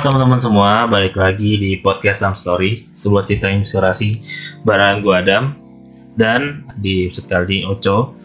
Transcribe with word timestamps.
Teman-teman 0.00 0.40
semua, 0.40 0.88
balik 0.88 1.12
lagi 1.12 1.60
di 1.60 1.76
podcast 1.76 2.24
Sam 2.24 2.32
Story, 2.32 2.88
sebuah 2.88 3.20
cerita 3.20 3.52
inspirasi 3.52 4.16
barengan 4.64 5.04
gue 5.04 5.12
Adam 5.12 5.44
dan 6.16 6.64
di 6.80 7.04
episode 7.04 7.28
kali 7.28 7.60
ini 7.60 7.68
Oco. 7.68 8.16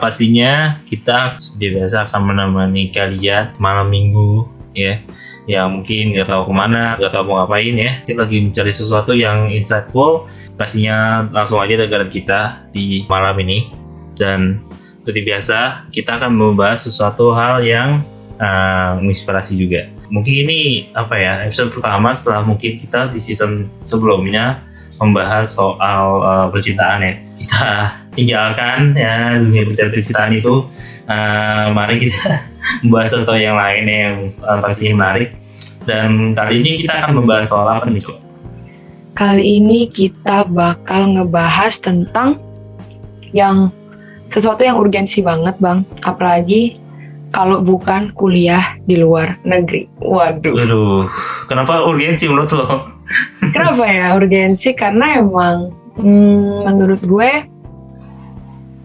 Pastinya 0.00 0.80
kita 0.88 1.36
seperti 1.36 1.76
biasa 1.76 2.08
akan 2.08 2.24
menemani 2.24 2.88
kalian 2.88 3.52
malam 3.60 3.92
minggu 3.92 4.48
ya, 4.72 4.96
yang 5.44 5.76
mungkin 5.76 6.16
nggak 6.16 6.24
tahu 6.24 6.48
ke 6.48 6.54
mana, 6.56 6.96
nggak 6.96 7.12
tahu 7.12 7.22
mau 7.28 7.44
ngapain 7.44 7.76
ya. 7.76 8.00
Kita 8.00 8.24
lagi 8.24 8.40
mencari 8.40 8.72
sesuatu 8.72 9.12
yang 9.12 9.52
insightful. 9.52 10.24
Pastinya 10.56 11.28
langsung 11.36 11.60
aja 11.60 11.84
dengerin 11.84 12.08
kita 12.08 12.64
di 12.72 13.04
malam 13.12 13.36
ini 13.44 13.68
dan 14.16 14.64
seperti 15.04 15.20
biasa 15.28 15.84
kita 15.92 16.16
akan 16.16 16.32
membahas 16.32 16.88
sesuatu 16.88 17.36
hal 17.36 17.60
yang 17.60 18.08
uh, 18.40 18.96
menginspirasi 19.04 19.60
juga. 19.60 19.99
Mungkin 20.10 20.34
ini 20.46 20.90
apa 20.90 21.14
ya 21.14 21.46
episode 21.46 21.70
pertama 21.70 22.10
setelah 22.10 22.42
mungkin 22.42 22.74
kita 22.74 23.14
di 23.14 23.22
season 23.22 23.70
sebelumnya 23.86 24.66
membahas 25.00 25.54
soal 25.54 26.20
uh, 26.20 26.46
percintaan 26.50 27.00
ya. 27.00 27.14
Kita 27.40 27.66
tinggalkan 28.18 28.98
ya 28.98 29.38
dunia 29.38 29.64
percintaan 29.70 30.34
itu. 30.36 30.66
Uh, 31.06 31.70
mari 31.72 32.02
kita 32.02 32.42
membahas 32.84 33.08
sesuatu 33.14 33.38
yang 33.38 33.56
lain 33.56 33.84
yang 33.86 34.16
uh, 34.44 34.58
pastinya 34.58 34.94
menarik. 35.00 35.38
Dan 35.86 36.36
kali 36.36 36.60
ini 36.60 36.84
kita 36.84 37.06
akan 37.06 37.24
membahas 37.24 37.48
soal 37.48 37.66
apa 37.70 37.88
nih, 37.88 38.04
Cok? 38.04 38.18
Kali 39.16 39.44
ini 39.58 39.88
kita 39.88 40.44
bakal 40.46 41.16
ngebahas 41.16 41.80
tentang 41.80 42.36
yang 43.32 43.72
sesuatu 44.28 44.62
yang 44.62 44.76
urgensi 44.76 45.24
banget, 45.24 45.56
Bang. 45.58 45.88
Apalagi 46.04 46.76
kalau 47.30 47.62
bukan 47.62 48.10
kuliah 48.12 48.76
di 48.84 48.98
luar 48.98 49.38
negeri. 49.46 49.86
Waduh. 50.02 50.54
Aduh, 50.66 51.02
kenapa 51.46 51.86
urgensi 51.86 52.26
menurut 52.26 52.50
lo? 52.54 52.66
Kenapa 53.54 53.82
ya 53.86 54.14
urgensi? 54.14 54.74
Karena 54.74 55.18
emang 55.18 55.70
hmm, 55.98 56.66
menurut 56.66 57.00
gue 57.02 57.30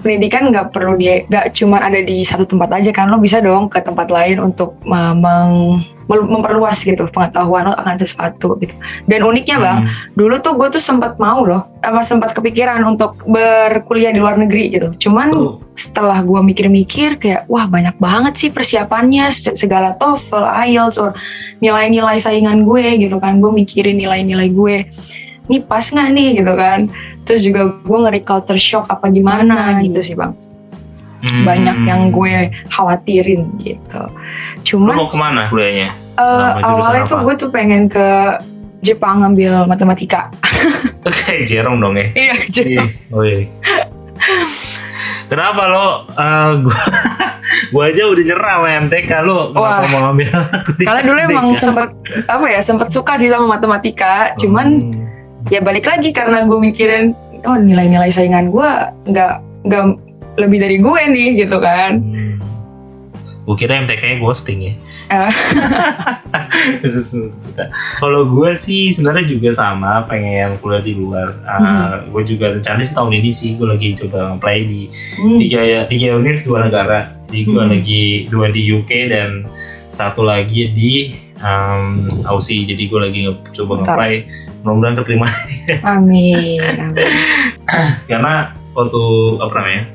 pendidikan 0.05 0.53
nggak 0.53 0.69
perlu 0.69 0.93
dia 1.01 1.25
nggak 1.25 1.49
cuma 1.57 1.81
ada 1.81 1.97
di 1.97 2.21
satu 2.21 2.45
tempat 2.45 2.77
aja 2.77 2.93
kan 2.93 3.09
lo 3.09 3.17
bisa 3.17 3.41
dong 3.41 3.65
ke 3.65 3.81
tempat 3.81 4.05
lain 4.13 4.37
untuk 4.37 4.77
meng 4.85 5.81
memperluas 6.05 6.85
gitu 6.85 7.09
pengetahuan 7.09 7.69
lo 7.69 7.73
akan 7.73 7.97
sesuatu 7.97 8.53
gitu. 8.61 8.77
Dan 9.09 9.25
uniknya 9.25 9.57
bang 9.57 9.79
hmm. 9.85 10.13
dulu 10.13 10.35
tuh 10.37 10.53
gue 10.53 10.67
tuh 10.77 10.83
sempat 10.83 11.17
mau 11.17 11.41
loh 11.41 11.65
apa 11.81 12.01
sempat 12.05 12.33
kepikiran 12.33 12.81
untuk 12.85 13.21
berkuliah 13.25 14.13
di 14.13 14.21
luar 14.21 14.37
negeri 14.37 14.63
gitu. 14.69 14.89
Cuman 15.09 15.33
oh. 15.33 15.57
setelah 15.73 16.21
gue 16.21 16.41
mikir-mikir 16.45 17.17
kayak 17.17 17.49
wah 17.49 17.65
banyak 17.65 17.97
banget 17.97 18.33
sih 18.37 18.49
persiapannya 18.53 19.33
segala 19.33 19.97
TOEFL, 19.97 20.45
IELTS, 20.69 20.97
or 21.01 21.17
nilai-nilai 21.61 22.21
saingan 22.21 22.61
gue 22.65 23.01
gitu 23.01 23.17
kan. 23.17 23.41
Gue 23.41 23.49
mikirin 23.53 23.97
nilai-nilai 23.97 24.49
gue. 24.53 24.75
Ini 25.45 25.61
pas 25.65 25.85
nggak 25.85 26.09
nih? 26.09 26.29
gitu 26.41 26.53
kan. 26.53 26.89
Terus 27.25 27.41
juga 27.41 27.69
gue 27.69 27.97
ngeri 28.05 28.21
culture 28.21 28.61
shock 28.61 28.85
apa 28.89 29.09
gimana 29.09 29.81
gitu 29.81 30.01
sih 30.01 30.13
bang 30.13 30.54
hmm. 31.25 31.43
banyak 31.45 31.77
yang 31.89 32.01
gue 32.13 32.53
khawatirin 32.69 33.41
gitu 33.61 34.03
cuman 34.73 34.93
Lo 34.93 35.05
mau 35.05 35.09
ke 35.09 35.17
mana 35.17 35.49
kuliahnya 35.49 35.89
uh, 36.21 36.61
awalnya 36.61 37.03
tuh 37.09 37.19
gue 37.25 37.35
tuh 37.35 37.49
pengen 37.49 37.89
ke 37.89 38.37
Jepang 38.85 39.25
ngambil 39.25 39.65
matematika 39.65 40.29
Oke, 41.09 41.45
Jerong 41.45 41.81
dong 41.81 41.97
ya 41.97 42.07
iya 42.13 42.35
Jerong 42.49 42.89
oh 43.13 43.23
iya 43.25 43.49
Kenapa 45.25 45.65
lo? 45.65 46.05
Uh, 46.13 46.61
gua, 46.61 46.81
gua 47.73 47.83
aja 47.89 48.05
udah 48.05 48.23
nyerah 48.29 48.55
sama 48.61 48.69
MTK 48.85 49.11
lo. 49.25 49.57
Wah. 49.57 49.81
mau 49.89 50.01
ngambil? 50.09 50.29
Karena 50.85 51.01
dulu 51.01 51.17
emang 51.17 51.47
sempet 51.57 51.89
apa 52.29 52.45
ya 52.45 52.61
sempet 52.61 52.93
suka 52.93 53.17
sih 53.17 53.33
sama 53.33 53.57
matematika. 53.57 54.37
Cuman 54.37 54.67
hmm 54.69 55.05
ya 55.49 55.61
balik 55.61 55.85
lagi 55.85 56.09
karena 56.09 56.45
gue 56.45 56.57
mikirin 56.57 57.13
oh 57.45 57.57
nilai-nilai 57.57 58.09
saingan 58.09 58.49
gue 58.49 58.69
nggak 59.13 59.33
nggak 59.65 59.83
lebih 60.35 60.59
dari 60.61 60.77
gue 60.79 61.01
nih 61.11 61.29
gitu 61.45 61.57
kan 61.59 61.99
hmm. 61.99 62.33
gue 63.45 63.55
kira 63.55 63.77
MTK 63.83 64.19
ghosting 64.19 64.59
ya 64.71 64.73
ah. 65.13 65.31
kalau 68.01 68.27
gue 68.27 68.51
sih 68.57 68.91
sebenarnya 68.91 69.25
juga 69.29 69.49
sama 69.53 70.03
pengen 70.09 70.57
kuliah 70.59 70.83
di 70.83 70.93
luar 70.97 71.39
uh, 71.45 71.59
hmm. 71.59 72.11
gue 72.11 72.23
juga 72.35 72.45
rencana 72.57 72.81
sih 72.81 72.95
tahun 72.95 73.13
ini 73.21 73.31
sih 73.31 73.49
gue 73.55 73.67
lagi 73.69 73.95
coba 73.95 74.35
play 74.41 74.65
di 74.65 74.81
hmm. 74.91 75.37
tiga 75.45 75.61
tiga 75.87 76.07
unit 76.17 76.41
dua 76.43 76.67
negara 76.67 77.13
jadi 77.29 77.41
gue 77.45 77.63
hmm. 77.63 77.71
lagi 77.71 78.03
dua 78.27 78.47
di 78.51 78.61
UK 78.75 78.91
dan 79.13 79.29
satu 79.95 80.27
lagi 80.27 80.67
di 80.75 81.15
um, 81.39 82.23
Aussie 82.27 82.67
jadi 82.67 82.83
gue 82.83 82.99
lagi 82.99 83.19
coba 83.55 83.85
nge 83.85 84.27
mudah-mudahan 84.65 85.05
terima 85.05 85.29
amin, 85.85 86.57
amin. 86.59 86.93
karena 88.09 88.51
waktu 88.73 89.03
apa 89.39 89.53
namanya 89.55 89.94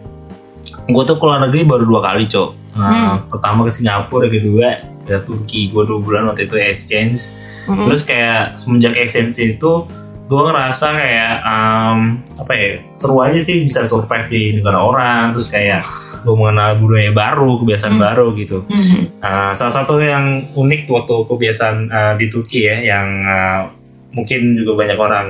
gue 0.92 1.04
tuh 1.06 1.16
keluar 1.18 1.38
negeri 1.42 1.66
baru 1.66 1.84
dua 1.86 2.00
kali 2.02 2.24
cok 2.26 2.50
uh, 2.74 2.80
hmm. 2.80 3.14
pertama 3.30 3.66
ke 3.66 3.70
Singapura 3.72 4.26
kedua 4.26 4.68
ke 5.06 5.16
Turki 5.26 5.70
gue 5.70 5.82
dua 5.86 5.98
bulan 5.98 6.22
waktu 6.30 6.46
itu 6.46 6.56
exchange 6.60 7.34
hmm. 7.66 7.86
terus 7.88 8.02
kayak 8.06 8.54
semenjak 8.58 8.94
exchange 8.98 9.38
itu 9.38 9.86
gue 10.30 10.40
ngerasa 10.46 10.86
kayak 10.94 11.34
um, 11.42 12.22
apa 12.38 12.52
ya 12.54 12.70
seru 12.94 13.18
aja 13.18 13.40
sih 13.42 13.66
bisa 13.66 13.82
survive 13.82 14.30
di 14.30 14.42
negara 14.62 14.78
orang 14.78 15.34
terus 15.34 15.50
kayak 15.50 15.82
gue 16.22 16.34
mengenal 16.36 16.78
budaya 16.78 17.10
baru 17.10 17.58
kebiasaan 17.58 17.98
hmm. 17.98 18.04
baru 18.04 18.26
gitu 18.38 18.58
hmm. 18.66 19.02
Uh, 19.20 19.52
salah 19.52 19.84
satu 19.84 20.00
yang 20.00 20.48
unik 20.56 20.88
waktu 20.88 21.12
kebiasaan 21.28 21.92
uh, 21.92 22.14
di 22.16 22.32
Turki 22.32 22.64
ya 22.64 22.80
yang 22.80 23.08
uh, 23.20 23.68
mungkin 24.16 24.56
juga 24.56 24.80
banyak 24.80 24.96
orang 24.96 25.28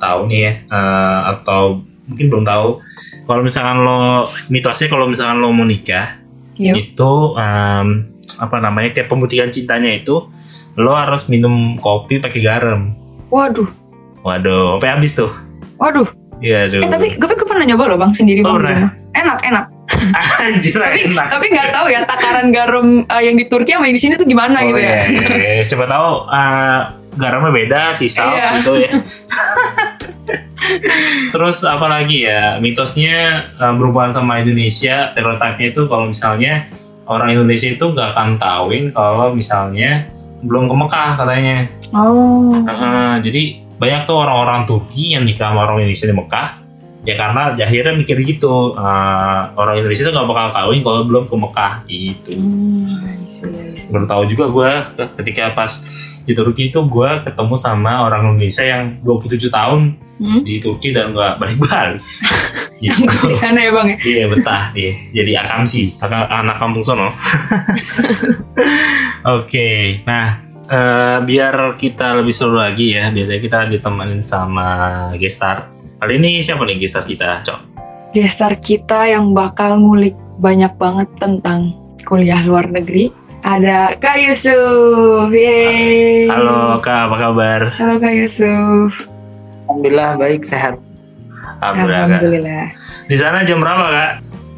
tahu 0.00 0.30
nih 0.30 0.40
ya 0.40 0.52
uh, 0.72 1.36
atau 1.36 1.84
mungkin 2.06 2.26
belum 2.32 2.44
tahu 2.46 2.80
kalau 3.26 3.42
misalkan 3.42 3.82
lo 3.82 4.30
mitosnya 4.48 4.88
kalau 4.88 5.10
misalkan 5.10 5.42
lo 5.42 5.50
mau 5.50 5.66
nikah 5.66 6.16
yep. 6.56 6.78
itu 6.78 7.12
um, 7.34 7.86
apa 8.38 8.56
namanya 8.62 8.94
kayak 8.94 9.10
pembuktian 9.10 9.50
cintanya 9.50 9.92
itu 9.92 10.30
lo 10.78 10.92
harus 10.94 11.26
minum 11.26 11.76
kopi 11.82 12.22
pakai 12.22 12.40
garam 12.40 12.94
waduh 13.28 13.68
waduh 14.22 14.78
sampai 14.78 14.90
habis 14.94 15.12
tuh 15.18 15.30
waduh 15.76 16.06
Iya, 16.36 16.68
aduh. 16.68 16.84
Eh 16.84 16.90
tapi 16.92 17.06
gue, 17.16 17.28
gue 17.32 17.48
pernah 17.48 17.64
nyoba 17.64 17.84
loh 17.88 17.98
bang 18.00 18.12
sendiri 18.12 18.44
oh, 18.44 18.60
bang. 18.60 18.92
Enak, 19.16 19.38
enak. 19.40 19.64
Anjir, 20.44 20.76
tapi 20.76 21.08
enak. 21.08 21.26
tapi 21.32 21.46
nggak 21.48 21.68
tahu 21.72 21.86
ya 21.88 22.00
takaran 22.04 22.52
garam 22.52 22.86
uh, 23.08 23.22
yang 23.22 23.38
di 23.38 23.48
Turki 23.48 23.72
sama 23.72 23.88
yang 23.88 23.96
di 23.96 24.02
sini 24.02 24.20
tuh 24.20 24.28
gimana 24.28 24.60
oh, 24.60 24.68
gitu 24.68 24.80
ya. 24.80 25.08
Iya, 25.08 25.28
iya, 25.32 25.50
iya. 25.56 25.64
Siapa 25.64 25.88
tahu 25.88 26.28
uh, 26.28 26.80
garamnya 27.16 27.52
beda 27.52 27.82
sisa 27.96 28.24
iya. 28.28 28.48
gitu 28.60 28.72
ya. 28.76 28.92
Terus 31.34 31.62
apa 31.62 31.86
lagi 31.86 32.26
ya 32.26 32.58
mitosnya 32.58 33.48
uh, 33.58 33.74
berhubungan 33.76 34.12
sama 34.14 34.42
Indonesia 34.42 35.12
stereotipnya 35.14 35.68
itu 35.72 35.82
kalau 35.86 36.10
misalnya 36.10 36.66
orang 37.06 37.34
Indonesia 37.38 37.70
itu 37.70 37.84
nggak 37.86 38.08
akan 38.14 38.28
kawin 38.40 38.84
kalau 38.90 39.32
misalnya 39.32 40.10
belum 40.42 40.68
ke 40.68 40.74
Mekah 40.74 41.10
katanya. 41.16 41.58
Oh. 41.94 42.52
Uh, 42.52 43.16
jadi 43.22 43.62
banyak 43.76 44.02
tuh 44.08 44.16
orang-orang 44.16 44.64
Turki 44.64 45.14
yang 45.14 45.24
nikah 45.24 45.52
sama 45.52 45.68
orang 45.68 45.84
Indonesia 45.84 46.08
di 46.08 46.16
Mekah. 46.16 46.48
Ya 47.06 47.14
karena 47.14 47.54
akhirnya 47.54 47.94
mikir 47.94 48.18
gitu 48.26 48.74
uh, 48.74 49.54
orang 49.54 49.78
Indonesia 49.78 50.10
itu 50.10 50.12
nggak 50.12 50.26
bakal 50.26 50.46
kawin 50.50 50.80
kalau 50.82 51.00
belum 51.06 51.24
ke 51.30 51.36
Mekah 51.38 51.72
gitu. 51.86 52.32
Hmm, 52.34 52.90
baru 53.94 54.06
tahu 54.10 54.22
juga 54.26 54.44
gue 54.50 54.70
ketika 55.22 55.54
pas 55.54 55.70
di 56.26 56.34
Turki 56.34 56.74
itu 56.74 56.82
gue 56.90 57.10
ketemu 57.22 57.54
sama 57.54 58.02
orang 58.02 58.34
Indonesia 58.34 58.66
yang 58.66 58.98
27 59.06 59.46
tahun 59.46 59.94
hmm? 60.18 60.40
di 60.42 60.58
Turki 60.58 60.90
dan 60.90 61.14
gak 61.14 61.38
balik-balik. 61.38 62.02
gitu. 62.82 63.06
di 63.06 63.36
sana 63.38 63.62
ya 63.62 63.70
bang 63.72 63.86
ya? 63.94 63.96
Iya 64.02 64.24
betah 64.28 64.64
dia. 64.74 64.92
Jadi 65.14 65.32
akam 65.38 65.62
sih, 65.64 65.94
anak 66.02 66.58
kampung 66.58 66.82
sono. 66.82 67.08
Oke, 67.14 67.16
okay. 69.24 69.80
nah 70.04 70.42
uh, 70.68 71.18
biar 71.22 71.78
kita 71.78 72.18
lebih 72.18 72.34
seru 72.34 72.58
lagi 72.58 72.98
ya, 72.98 73.08
biasanya 73.14 73.40
kita 73.40 73.58
ditemenin 73.70 74.22
sama 74.26 74.68
gestar. 75.16 75.70
Kali 75.96 76.20
ini 76.20 76.44
siapa 76.44 76.66
nih 76.66 76.76
gestar 76.76 77.06
kita, 77.06 77.40
Cok? 77.46 77.60
Gestar 78.12 78.58
kita 78.60 79.08
yang 79.08 79.32
bakal 79.32 79.80
ngulik 79.80 80.18
banyak 80.42 80.74
banget 80.76 81.08
tentang 81.16 81.72
kuliah 82.04 82.44
luar 82.44 82.70
negeri 82.70 83.25
ada 83.46 83.94
Kak 84.02 84.18
Yusuf. 84.18 85.30
Yeay. 85.30 86.26
Halo 86.26 86.82
Kak, 86.82 87.06
apa 87.06 87.16
kabar? 87.30 87.60
Halo 87.78 88.02
Kak 88.02 88.10
Yusuf. 88.10 89.06
Alhamdulillah 89.70 90.18
baik 90.18 90.42
sehat. 90.42 90.74
Alhamdulillah. 91.62 92.18
Alhamdulillah. 92.18 92.64
Di 93.06 93.16
sana 93.16 93.46
jam 93.46 93.62
berapa 93.62 93.86
Kak? 93.86 94.12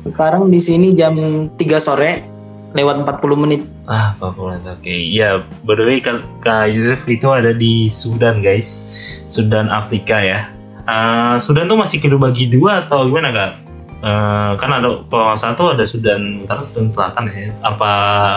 Sekarang 0.08 0.48
di 0.48 0.56
sini 0.56 0.96
jam 0.96 1.20
3 1.20 1.60
sore 1.76 2.24
lewat 2.72 3.04
40 3.04 3.44
menit. 3.44 3.60
Ah, 3.84 4.16
40 4.16 4.56
menit. 4.56 4.64
Oke. 4.64 4.80
Okay. 4.80 5.00
Ya, 5.12 5.44
by 5.68 5.76
the 5.76 5.84
way 5.84 6.00
Kak, 6.00 6.24
Kak 6.40 6.72
Yusuf 6.72 7.04
itu 7.04 7.28
ada 7.28 7.52
di 7.52 7.92
Sudan, 7.92 8.40
guys. 8.40 8.88
Sudan 9.28 9.68
Afrika 9.68 10.16
ya. 10.16 10.48
Uh, 10.88 11.36
Sudan 11.36 11.68
tuh 11.68 11.76
masih 11.76 12.00
kedua 12.00 12.32
bagi 12.32 12.48
dua 12.48 12.88
atau 12.88 13.04
gimana 13.04 13.36
Kak? 13.36 13.67
Uh, 13.98 14.54
kan 14.54 14.70
ada 14.70 15.02
kalau 15.10 15.34
satu 15.34 15.74
ada 15.74 15.82
Sudan 15.82 16.46
Utara 16.46 16.62
Sudan 16.62 16.86
Selatan 16.90 17.26
ya. 17.34 17.50
Apa 17.66 17.90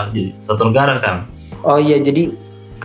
jadi 0.10 0.34
satu 0.42 0.74
negara 0.74 0.98
kan? 0.98 1.30
Oh 1.62 1.78
iya 1.78 2.02
jadi 2.02 2.34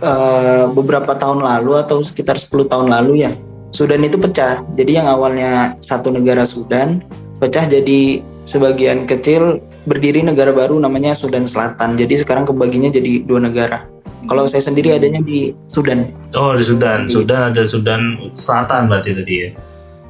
eh, 0.05 0.63
beberapa 0.69 1.17
tahun 1.17 1.41
lalu 1.41 1.81
atau 1.81 1.97
sekitar 2.05 2.37
10 2.37 2.69
tahun 2.69 2.93
lalu 2.93 3.25
ya 3.25 3.33
Sudan 3.73 4.01
itu 4.01 4.17
pecah. 4.17 4.65
Jadi 4.73 4.97
yang 4.97 5.05
awalnya 5.09 5.77
satu 5.81 6.09
negara 6.09 6.45
Sudan 6.45 7.01
pecah 7.37 7.69
jadi 7.69 8.21
sebagian 8.47 9.05
kecil 9.05 9.61
berdiri 9.85 10.25
negara 10.25 10.49
baru 10.55 10.79
namanya 10.81 11.13
Sudan 11.13 11.45
Selatan. 11.45 11.93
Jadi 11.93 12.17
sekarang 12.17 12.47
kebaginya 12.47 12.89
jadi 12.89 13.21
dua 13.21 13.37
negara. 13.37 13.85
Kalau 14.25 14.49
saya 14.49 14.65
sendiri 14.65 14.97
adanya 14.97 15.21
di 15.21 15.53
Sudan. 15.69 16.09
Oh 16.33 16.57
di 16.57 16.65
Sudan, 16.65 17.05
Sudan 17.05 17.53
ada 17.53 17.63
Sudan 17.69 18.17
Selatan 18.33 18.89
berarti 18.89 19.13
tadi 19.13 19.35
ya. 19.45 19.49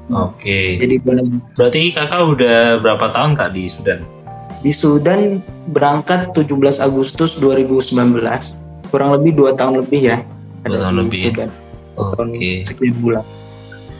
Oke. 0.07 0.80
jadi 0.80 0.95
dua 1.04 1.13
negara. 1.19 1.44
Berarti 1.56 1.81
kakak 1.92 2.21
udah 2.24 2.57
berapa 2.80 3.06
tahun 3.12 3.36
kak 3.36 3.51
di 3.51 3.68
Sudan? 3.68 4.00
di 4.57 4.74
Sudan 4.74 5.38
berangkat 5.69 6.33
17 6.33 6.50
Agustus 6.81 7.38
2019 7.38 7.94
kurang 8.89 9.13
lebih 9.13 9.38
dua 9.38 9.54
tahun 9.54 9.86
lebih 9.86 10.01
ya 10.01 10.18
Dua 10.65 10.81
tahun 10.81 10.94
di 10.98 11.01
lebih. 11.06 11.21
Sudan 11.30 11.50
tahun 11.94 12.27
Oke. 12.33 12.51
sekian 12.62 12.95
bulan 12.98 13.24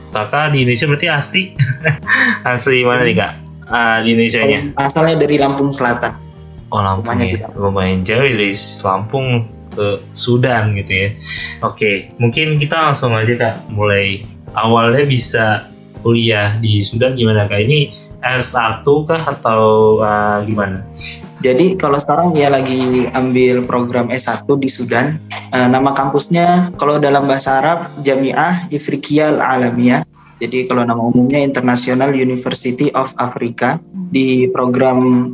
Kakak 0.08 0.56
di 0.56 0.64
Indonesia 0.66 0.88
berarti 0.90 1.08
asli? 1.12 1.44
asli 2.58 2.82
mana 2.82 3.04
nih 3.06 3.16
kak? 3.16 3.32
Ah, 3.70 4.00
di 4.02 4.18
Indonesia 4.18 4.42
nya? 4.48 4.60
asalnya 4.80 5.16
dari 5.20 5.36
Lampung 5.38 5.70
Selatan 5.70 6.14
Oh 6.68 6.82
Lampung 6.84 7.16
Rumahnya 7.16 7.26
ya. 7.32 7.48
Lumayan 7.56 8.02
jauh 8.04 8.26
ya, 8.28 8.34
dari 8.36 8.52
Lampung 8.84 9.28
ke 9.72 9.88
Sudan 10.18 10.74
gitu 10.76 10.90
ya. 10.92 11.10
Oke, 11.64 12.12
mungkin 12.20 12.58
kita 12.60 12.92
langsung 12.92 13.16
aja 13.16 13.32
kak. 13.40 13.56
Mulai 13.72 14.26
awalnya 14.52 15.06
bisa 15.08 15.64
kuliah 16.00 16.58
di 16.58 16.80
Sudan 16.80 17.18
gimana 17.18 17.46
kak? 17.46 17.64
Ini 17.64 17.94
S1 18.22 18.84
kah 18.84 19.22
atau 19.38 19.62
ah, 20.02 20.42
gimana? 20.44 20.84
Jadi 21.38 21.78
kalau 21.78 22.02
sekarang 22.02 22.34
dia 22.34 22.50
lagi 22.50 23.06
ambil 23.14 23.62
program 23.66 24.10
S1 24.10 24.50
di 24.58 24.70
Sudan. 24.70 25.22
Eh, 25.54 25.68
nama 25.70 25.94
kampusnya 25.94 26.74
kalau 26.76 26.98
dalam 26.98 27.30
bahasa 27.30 27.62
Arab 27.62 27.94
Jamiah 28.02 28.68
Ifriqiyah 28.74 29.38
Alamiyah. 29.38 30.02
Jadi 30.38 30.70
kalau 30.70 30.86
nama 30.86 31.02
umumnya 31.02 31.42
International 31.42 32.14
University 32.14 32.94
of 32.94 33.14
Africa 33.18 33.82
di 33.90 34.46
program 34.50 35.34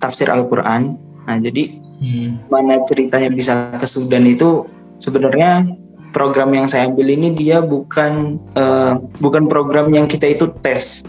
tafsir 0.00 0.32
Al-Qur'an. 0.32 0.96
Nah, 1.28 1.36
jadi 1.36 1.80
Hmm. 2.00 2.40
mana 2.48 2.80
ceritanya 2.88 3.28
bisa 3.28 3.76
ke 3.76 3.84
Sudan 3.84 4.24
itu 4.24 4.64
sebenarnya 4.96 5.68
program 6.10 6.50
yang 6.54 6.66
saya 6.66 6.86
ambil 6.86 7.06
ini 7.10 7.34
dia 7.34 7.62
bukan 7.62 8.38
eh, 8.54 8.94
bukan 9.18 9.46
program 9.46 9.90
yang 9.90 10.06
kita 10.10 10.26
itu 10.30 10.50
tes 10.62 11.06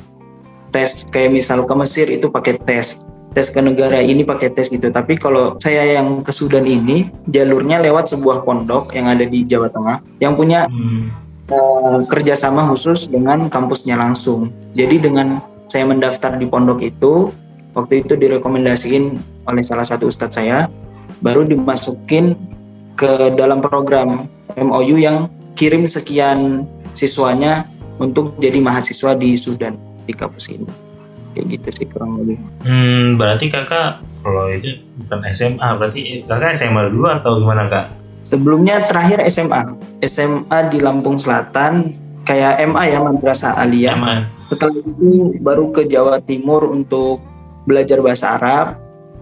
tes 0.71 1.03
kayak 1.11 1.35
misal 1.35 1.65
ke 1.67 1.73
Mesir 1.75 2.07
itu 2.07 2.31
pakai 2.31 2.57
tes 2.61 2.97
tes 3.31 3.47
ke 3.47 3.59
negara 3.63 3.99
ini 3.99 4.23
pakai 4.27 4.51
tes 4.51 4.67
gitu 4.67 4.91
tapi 4.91 5.15
kalau 5.15 5.55
saya 5.59 5.99
yang 5.99 6.23
ke 6.23 6.31
Sudan 6.31 6.67
ini 6.67 7.07
jalurnya 7.27 7.79
lewat 7.79 8.15
sebuah 8.15 8.43
pondok 8.43 8.91
yang 8.95 9.07
ada 9.07 9.23
di 9.23 9.43
Jawa 9.47 9.71
Tengah 9.71 9.97
yang 10.19 10.35
punya 10.35 10.67
Hmm. 10.67 11.11
eh, 11.51 11.99
kerjasama 12.07 12.63
khusus 12.71 13.11
dengan 13.11 13.51
kampusnya 13.51 13.99
langsung. 13.99 14.55
Jadi 14.71 15.03
dengan 15.03 15.43
saya 15.67 15.83
mendaftar 15.83 16.39
di 16.39 16.47
pondok 16.47 16.79
itu, 16.79 17.27
waktu 17.75 18.07
itu 18.07 18.15
direkomendasiin 18.15 19.19
oleh 19.47 19.63
salah 19.63 19.83
satu 19.83 20.07
ustadz 20.07 20.39
saya, 20.39 20.71
baru 21.19 21.43
dimasukin 21.43 22.39
ke 23.01 23.33
dalam 23.33 23.65
program 23.65 24.29
MOU 24.53 25.01
yang 25.01 25.25
kirim 25.57 25.89
sekian 25.89 26.69
siswanya 26.93 27.65
untuk 27.97 28.37
jadi 28.37 28.61
mahasiswa 28.61 29.17
di 29.17 29.33
Sudan 29.33 29.73
di 30.05 30.13
kampus 30.13 30.53
ini. 30.53 30.69
Kayak 31.33 31.45
gitu 31.57 31.69
sih 31.81 31.85
kurang 31.89 32.21
lebih. 32.21 32.37
Hmm, 32.61 33.17
berarti 33.17 33.49
kakak 33.49 34.05
kalau 34.21 34.53
itu 34.53 34.77
bukan 35.01 35.19
SMA, 35.33 35.69
berarti 35.81 36.01
kakak 36.29 36.53
SMA 36.53 36.93
dulu 36.93 37.09
atau 37.09 37.41
gimana 37.41 37.65
kak? 37.65 37.89
Sebelumnya 38.29 38.85
terakhir 38.85 39.25
SMA, 39.33 39.61
SMA 40.05 40.59
di 40.69 40.77
Lampung 40.77 41.17
Selatan, 41.17 41.97
kayak 42.21 42.61
MA 42.69 42.83
ya 42.85 42.99
Madrasah 43.01 43.57
Aliyah. 43.57 43.97
SMA. 43.97 44.15
Setelah 44.51 44.77
itu 44.77 45.09
baru 45.39 45.65
ke 45.73 45.87
Jawa 45.87 46.19
Timur 46.21 46.69
untuk 46.69 47.23
belajar 47.65 48.03
bahasa 48.03 48.35
Arab. 48.35 48.77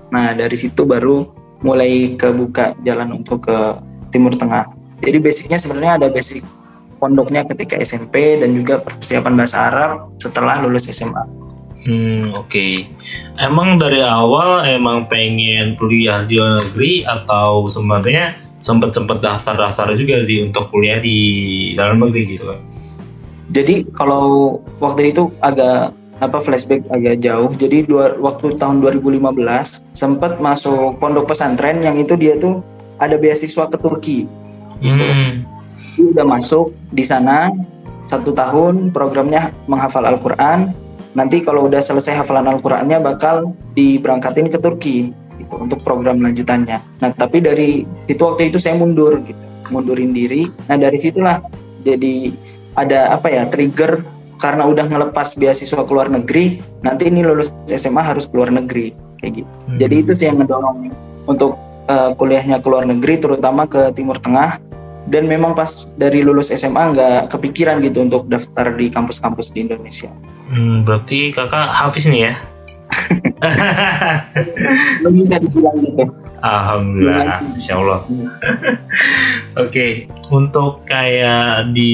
Nah 0.10 0.34
dari 0.34 0.58
situ 0.58 0.84
baru 0.90 1.39
mulai 1.64 2.16
kebuka 2.16 2.76
jalan 2.84 3.20
untuk 3.20 3.48
ke 3.48 3.58
Timur 4.10 4.34
Tengah. 4.34 4.68
Jadi 5.00 5.18
basicnya 5.20 5.58
sebenarnya 5.60 5.94
ada 6.00 6.08
basic 6.12 6.44
pondoknya 7.00 7.48
ketika 7.48 7.80
SMP 7.80 8.36
dan 8.40 8.52
juga 8.52 8.84
persiapan 8.84 9.34
bahasa 9.40 9.58
Arab 9.64 9.92
setelah 10.20 10.60
lulus 10.60 10.92
SMA. 10.92 11.24
Hmm, 11.80 12.36
oke. 12.36 12.92
Emang 13.40 13.80
dari 13.80 14.04
awal 14.04 14.68
emang 14.68 15.08
pengen 15.08 15.80
kuliah 15.80 16.28
di 16.28 16.36
luar 16.36 16.60
negeri 16.60 17.08
atau 17.08 17.64
sebenarnya 17.72 18.36
sempat 18.60 18.92
sempat 18.92 19.24
daftar-daftar 19.24 19.96
juga 19.96 20.28
di 20.28 20.44
untuk 20.44 20.68
kuliah 20.68 21.00
di 21.00 21.18
dalam 21.80 22.04
negeri 22.04 22.36
gitu 22.36 22.52
kan? 22.52 22.60
Jadi 23.50 23.88
kalau 23.96 24.60
waktu 24.78 25.16
itu 25.16 25.32
agak 25.40 25.96
apa 26.20 26.38
flashback 26.44 26.84
agak 26.92 27.24
jauh. 27.24 27.52
Jadi 27.56 27.88
dua, 27.88 28.16
waktu 28.20 28.54
tahun 28.60 28.84
2015 28.84 29.88
sempat 29.96 30.38
masuk 30.44 31.00
pondok 31.00 31.32
pesantren 31.32 31.80
yang 31.80 31.96
itu 31.96 32.14
dia 32.20 32.36
tuh 32.36 32.60
ada 33.00 33.16
beasiswa 33.16 33.66
ke 33.72 33.78
Turki. 33.80 34.20
Hmm, 34.84 35.44
Dia 35.96 36.06
udah 36.16 36.26
masuk 36.28 36.76
di 36.92 37.04
sana 37.04 37.52
satu 38.08 38.36
tahun 38.36 38.92
programnya 38.92 39.52
menghafal 39.68 40.04
Al-Quran. 40.08 40.76
Nanti 41.16 41.42
kalau 41.42 41.66
udah 41.66 41.82
selesai 41.82 42.22
hafalan 42.22 42.48
Al-Qurannya 42.60 43.02
bakal 43.02 43.56
diberangkatin 43.74 44.48
ke 44.52 44.60
Turki 44.62 45.10
gitu, 45.40 45.56
untuk 45.58 45.80
program 45.82 46.20
lanjutannya. 46.20 46.78
Nah 47.02 47.10
tapi 47.16 47.42
dari 47.42 47.84
itu 48.06 48.22
waktu 48.22 48.52
itu 48.52 48.60
saya 48.62 48.78
mundur 48.78 49.20
gitu, 49.24 49.44
mundurin 49.74 50.12
diri. 50.14 50.48
Nah 50.68 50.76
dari 50.76 51.00
situlah 51.00 51.42
jadi 51.82 52.32
ada 52.78 53.16
apa 53.16 53.28
ya 53.32 53.44
trigger 53.50 54.19
karena 54.40 54.64
udah 54.66 54.88
ngelepas 54.88 55.36
beasiswa 55.36 55.84
ke 55.84 55.92
luar 55.92 56.08
negeri. 56.08 56.64
Nanti 56.82 57.12
ini 57.12 57.22
lulus 57.22 57.52
SMA 57.68 58.00
harus 58.00 58.26
ke 58.26 58.34
luar 58.34 58.50
negeri 58.50 58.96
kayak 59.20 59.44
gitu. 59.44 59.54
Hmm. 59.68 59.78
Jadi 59.78 59.96
itu 60.00 60.12
sih 60.16 60.26
yang 60.32 60.40
ngedorong 60.40 60.90
untuk 61.28 61.60
eh, 61.86 62.12
kuliahnya 62.16 62.64
ke 62.64 62.68
luar 62.72 62.88
negeri, 62.88 63.20
terutama 63.20 63.68
ke 63.68 63.92
Timur 63.94 64.18
Tengah. 64.18 64.64
Dan 65.10 65.26
memang 65.26 65.58
pas 65.58 65.92
dari 65.98 66.22
lulus 66.22 66.54
SMA 66.54 66.94
nggak 66.94 67.34
kepikiran 67.34 67.82
gitu 67.82 68.06
untuk 68.06 68.30
daftar 68.30 68.78
di 68.78 68.94
kampus-kampus 68.94 69.52
di 69.52 69.66
Indonesia. 69.66 70.10
hmm, 70.54 70.86
berarti 70.86 71.34
kakak 71.34 71.66
Hafiz 71.74 72.06
nih 72.06 72.30
ya? 72.30 72.34
Bisa 75.16 75.36
dibilang 75.40 75.78
gitu. 75.80 76.04
Alhamdulillah, 76.40 77.40
Insya 77.56 77.74
Allah. 77.80 78.00
Oke, 79.64 80.08
untuk 80.32 80.88
kayak 80.88 81.76
di 81.76 81.94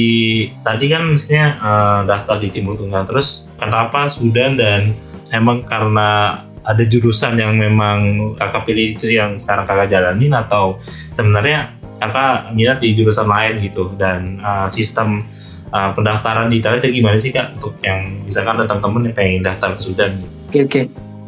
tadi 0.62 0.86
kan 0.90 1.10
maksudnya 1.10 1.58
eh, 1.58 2.00
daftar 2.06 2.38
di 2.38 2.50
Timur 2.54 2.78
Tengah, 2.78 3.10
terus 3.10 3.50
kenapa 3.58 4.06
Sudan 4.06 4.58
dan 4.58 4.94
emang 5.34 5.66
karena 5.66 6.42
ada 6.66 6.84
jurusan 6.86 7.38
yang 7.38 7.58
memang 7.58 8.34
kakak 8.42 8.66
pilih 8.66 8.98
itu 8.98 9.14
yang 9.14 9.38
sekarang 9.38 9.70
kakak 9.70 9.90
jalanin 9.90 10.34
atau 10.34 10.82
sebenarnya 11.14 11.78
kakak 12.02 12.54
minat 12.58 12.82
di 12.82 12.98
jurusan 12.98 13.30
lain 13.30 13.62
gitu 13.66 13.94
dan 13.98 14.42
eh, 14.42 14.68
sistem 14.70 15.26
eh, 15.74 15.92
pendaftaran 15.94 16.50
di 16.54 16.62
Italia 16.62 16.82
itu 16.82 17.02
gimana 17.02 17.18
sih 17.18 17.34
kak 17.34 17.58
untuk 17.62 17.78
yang 17.82 18.26
misalkan 18.26 18.62
ada 18.62 18.70
teman-teman 18.70 19.10
yang 19.10 19.16
pengen 19.16 19.42
daftar 19.46 19.74
ke 19.78 19.82
Sudan? 19.82 20.35
Oke 20.50 20.60
oke. 20.66 20.82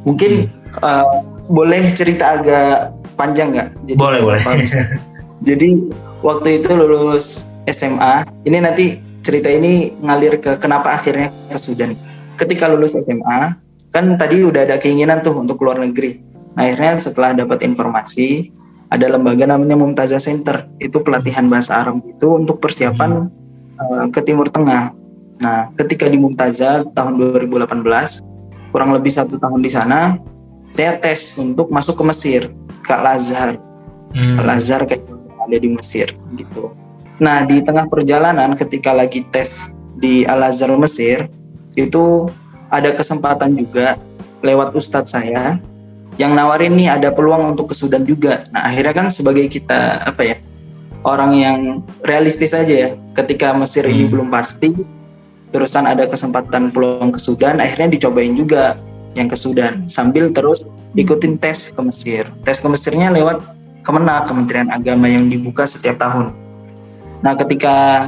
Mungkin 0.07 0.31
eh, 0.83 1.05
boleh 1.47 1.81
cerita 1.95 2.39
agak 2.39 2.95
panjang 3.17 3.51
nggak? 3.51 3.69
Jadi 3.87 3.99
Boleh, 3.99 4.19
boleh. 4.21 4.41
Jadi 5.41 5.69
waktu 6.21 6.61
itu 6.61 6.71
lulus 6.73 7.49
SMA, 7.67 8.25
ini 8.45 8.57
nanti 8.57 8.85
cerita 9.21 9.51
ini 9.51 9.91
ngalir 9.99 10.39
ke 10.39 10.55
kenapa 10.57 10.95
akhirnya 10.95 11.33
ke 11.51 11.57
Sudan. 11.59 11.93
Ketika 12.39 12.69
lulus 12.71 12.95
SMA, 12.95 13.59
kan 13.91 14.05
tadi 14.15 14.45
udah 14.45 14.63
ada 14.63 14.75
keinginan 14.79 15.19
tuh 15.25 15.35
untuk 15.41 15.59
keluar 15.59 15.81
negeri. 15.81 16.21
Akhirnya 16.57 16.97
setelah 16.97 17.37
dapat 17.37 17.61
informasi, 17.65 18.49
ada 18.87 19.05
lembaga 19.11 19.45
namanya 19.45 19.75
Mumtazah 19.77 20.21
Center. 20.21 20.71
Itu 20.79 21.03
pelatihan 21.03 21.45
bahasa 21.45 21.75
Arab 21.75 22.01
itu 22.01 22.27
untuk 22.33 22.57
persiapan 22.57 23.29
eh, 23.77 24.05
ke 24.09 24.19
Timur 24.23 24.49
Tengah. 24.49 24.95
Nah, 25.37 25.69
ketika 25.77 26.09
di 26.09 26.17
Mumtazah 26.17 26.81
tahun 26.97 27.13
2018, 27.19 28.36
kurang 28.71 28.91
lebih 28.93 29.11
satu 29.11 29.39
tahun 29.39 29.59
di 29.63 29.71
sana, 29.71 30.17
saya 30.69 30.99
tes 30.99 31.39
untuk 31.39 31.71
masuk 31.71 31.95
ke 31.99 32.03
Mesir, 32.07 32.41
ke 32.83 32.91
Al-Azhar. 32.91 33.57
Hmm. 34.13 34.39
Al-Azhar 34.43 34.87
kayak 34.87 35.03
yang 35.03 35.39
ada 35.43 35.57
di 35.57 35.69
Mesir 35.71 36.07
gitu. 36.35 36.71
Nah 37.17 37.41
di 37.43 37.63
tengah 37.65 37.89
perjalanan 37.89 38.53
ketika 38.53 38.93
lagi 38.93 39.25
tes 39.27 39.73
di 39.97 40.23
Al-Azhar 40.23 40.71
Mesir 40.77 41.27
itu 41.73 42.29
ada 42.69 42.93
kesempatan 42.93 43.55
juga 43.57 43.97
lewat 44.43 44.75
ustadz 44.75 45.17
saya 45.17 45.57
yang 46.17 46.33
nawarin 46.33 46.73
nih 46.73 46.97
ada 46.97 47.09
peluang 47.13 47.53
untuk 47.53 47.69
ke 47.71 47.75
Sudan 47.77 48.01
juga. 48.01 48.45
Nah 48.49 48.65
akhirnya 48.69 48.93
kan 48.93 49.07
sebagai 49.13 49.45
kita 49.49 50.01
apa 50.05 50.21
ya 50.25 50.37
orang 51.05 51.31
yang 51.37 51.59
realistis 52.01 52.51
aja 52.57 52.73
ya 52.73 52.89
ketika 53.13 53.53
Mesir 53.53 53.85
ini 53.85 54.05
Hmm. 54.05 54.11
belum 54.13 54.27
pasti 54.29 54.96
terusan 55.51 55.87
ada 55.87 56.05
kesempatan 56.05 56.69
peluang 56.75 57.11
ke 57.15 57.19
Sudan 57.19 57.59
akhirnya 57.63 57.95
dicobain 57.95 58.35
juga 58.35 58.75
yang 59.15 59.31
ke 59.31 59.37
Sudan 59.39 59.87
sambil 59.89 60.29
terus 60.29 60.67
ikutin 60.93 61.37
tes 61.37 61.73
ke 61.73 61.81
Mesir. 61.81 62.29
Tes 62.45 62.61
ke 62.61 62.67
Mesirnya 62.69 63.09
lewat 63.13 63.41
Kemenak 63.81 64.27
Kementerian 64.27 64.67
Agama 64.67 65.07
yang 65.07 65.31
dibuka 65.31 65.63
setiap 65.63 65.97
tahun. 66.01 66.35
Nah 67.23 67.33
ketika 67.39 68.07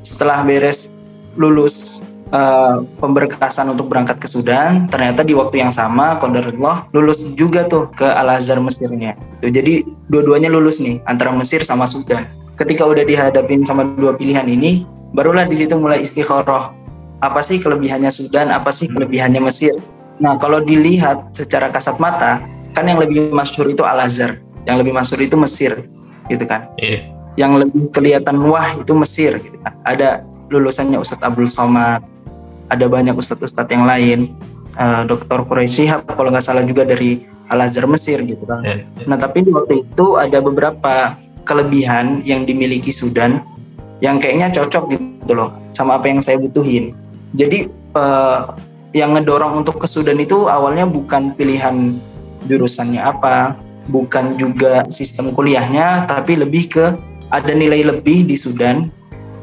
setelah 0.00 0.42
beres 0.42 0.90
lulus 1.38 2.00
uh, 2.32 2.82
pemberkasan 2.98 3.70
untuk 3.70 3.86
berangkat 3.92 4.18
ke 4.18 4.26
Sudan, 4.26 4.88
ternyata 4.88 5.22
di 5.22 5.36
waktu 5.36 5.62
yang 5.62 5.70
sama 5.70 6.16
Qadarullah 6.18 6.90
lulus 6.90 7.36
juga 7.36 7.68
tuh 7.68 7.92
ke 7.92 8.08
Al 8.08 8.34
Azhar 8.34 8.58
Mesirnya. 8.58 9.14
Tuh, 9.38 9.52
jadi 9.52 9.84
dua-duanya 10.08 10.50
lulus 10.50 10.80
nih 10.82 10.98
antara 11.06 11.30
Mesir 11.36 11.62
sama 11.62 11.86
Sudan. 11.86 12.26
Ketika 12.58 12.82
udah 12.88 13.06
dihadapin 13.06 13.62
sama 13.62 13.86
dua 13.86 14.18
pilihan 14.18 14.42
ini, 14.50 14.82
barulah 15.12 15.44
di 15.48 15.56
situ 15.56 15.74
mulai 15.76 16.02
istikharah. 16.02 16.74
Apa 17.18 17.42
sih 17.42 17.58
kelebihannya 17.58 18.14
Sudan? 18.14 18.54
Apa 18.54 18.70
sih 18.70 18.86
kelebihannya 18.86 19.42
Mesir? 19.42 19.74
Nah 20.22 20.38
kalau 20.38 20.62
dilihat 20.62 21.34
secara 21.34 21.70
kasat 21.70 21.98
mata, 21.98 22.46
kan 22.78 22.86
yang 22.86 23.02
lebih 23.02 23.34
masyhur 23.34 23.66
itu 23.66 23.82
Al 23.82 24.06
Azhar 24.06 24.38
yang 24.62 24.78
lebih 24.78 24.94
masyhur 24.94 25.18
itu 25.26 25.34
Mesir 25.34 25.82
gitu 26.30 26.44
kan 26.46 26.70
yeah. 26.78 27.10
yang 27.34 27.58
lebih 27.58 27.90
kelihatan 27.90 28.38
wah 28.46 28.70
itu 28.78 28.94
Mesir 28.94 29.42
gitu 29.42 29.58
kan 29.58 29.74
ada 29.82 30.22
lulusannya 30.46 31.02
Ustadz 31.02 31.26
Abdul 31.26 31.50
Somad 31.50 32.06
ada 32.68 32.84
banyak 32.84 33.16
ustadz-ustadz 33.16 33.72
yang 33.72 33.88
lain 33.88 34.30
uh, 34.76 35.02
eh, 35.02 35.02
Dr. 35.08 35.48
Quraisy 35.48 35.88
kalau 36.04 36.28
nggak 36.30 36.44
salah 36.44 36.62
juga 36.62 36.86
dari 36.86 37.24
Al 37.48 37.64
Azhar 37.66 37.90
Mesir 37.90 38.22
gitu 38.22 38.46
kan 38.46 38.62
yeah, 38.62 38.84
yeah. 38.86 39.06
nah 39.10 39.18
tapi 39.18 39.42
di 39.42 39.50
waktu 39.50 39.82
itu 39.82 40.06
ada 40.14 40.38
beberapa 40.38 41.18
kelebihan 41.42 42.22
yang 42.22 42.46
dimiliki 42.46 42.94
Sudan 42.94 43.42
yang 43.98 44.16
kayaknya 44.16 44.50
cocok 44.54 44.84
gitu 44.94 45.32
loh 45.34 45.54
sama 45.74 45.98
apa 45.98 46.10
yang 46.10 46.20
saya 46.22 46.38
butuhin 46.38 46.94
jadi 47.34 47.68
uh, 47.94 48.54
yang 48.96 49.12
ngedorong 49.14 49.62
untuk 49.62 49.78
ke 49.82 49.86
Sudan 49.86 50.16
itu 50.16 50.48
awalnya 50.48 50.88
bukan 50.88 51.36
pilihan 51.36 51.98
jurusannya 52.48 53.02
apa 53.04 53.58
bukan 53.88 54.36
juga 54.36 54.84
sistem 54.88 55.32
kuliahnya 55.32 56.08
tapi 56.08 56.36
lebih 56.40 56.68
ke 56.68 56.84
ada 57.28 57.52
nilai 57.52 57.84
lebih 57.84 58.24
di 58.24 58.36
Sudan 58.36 58.88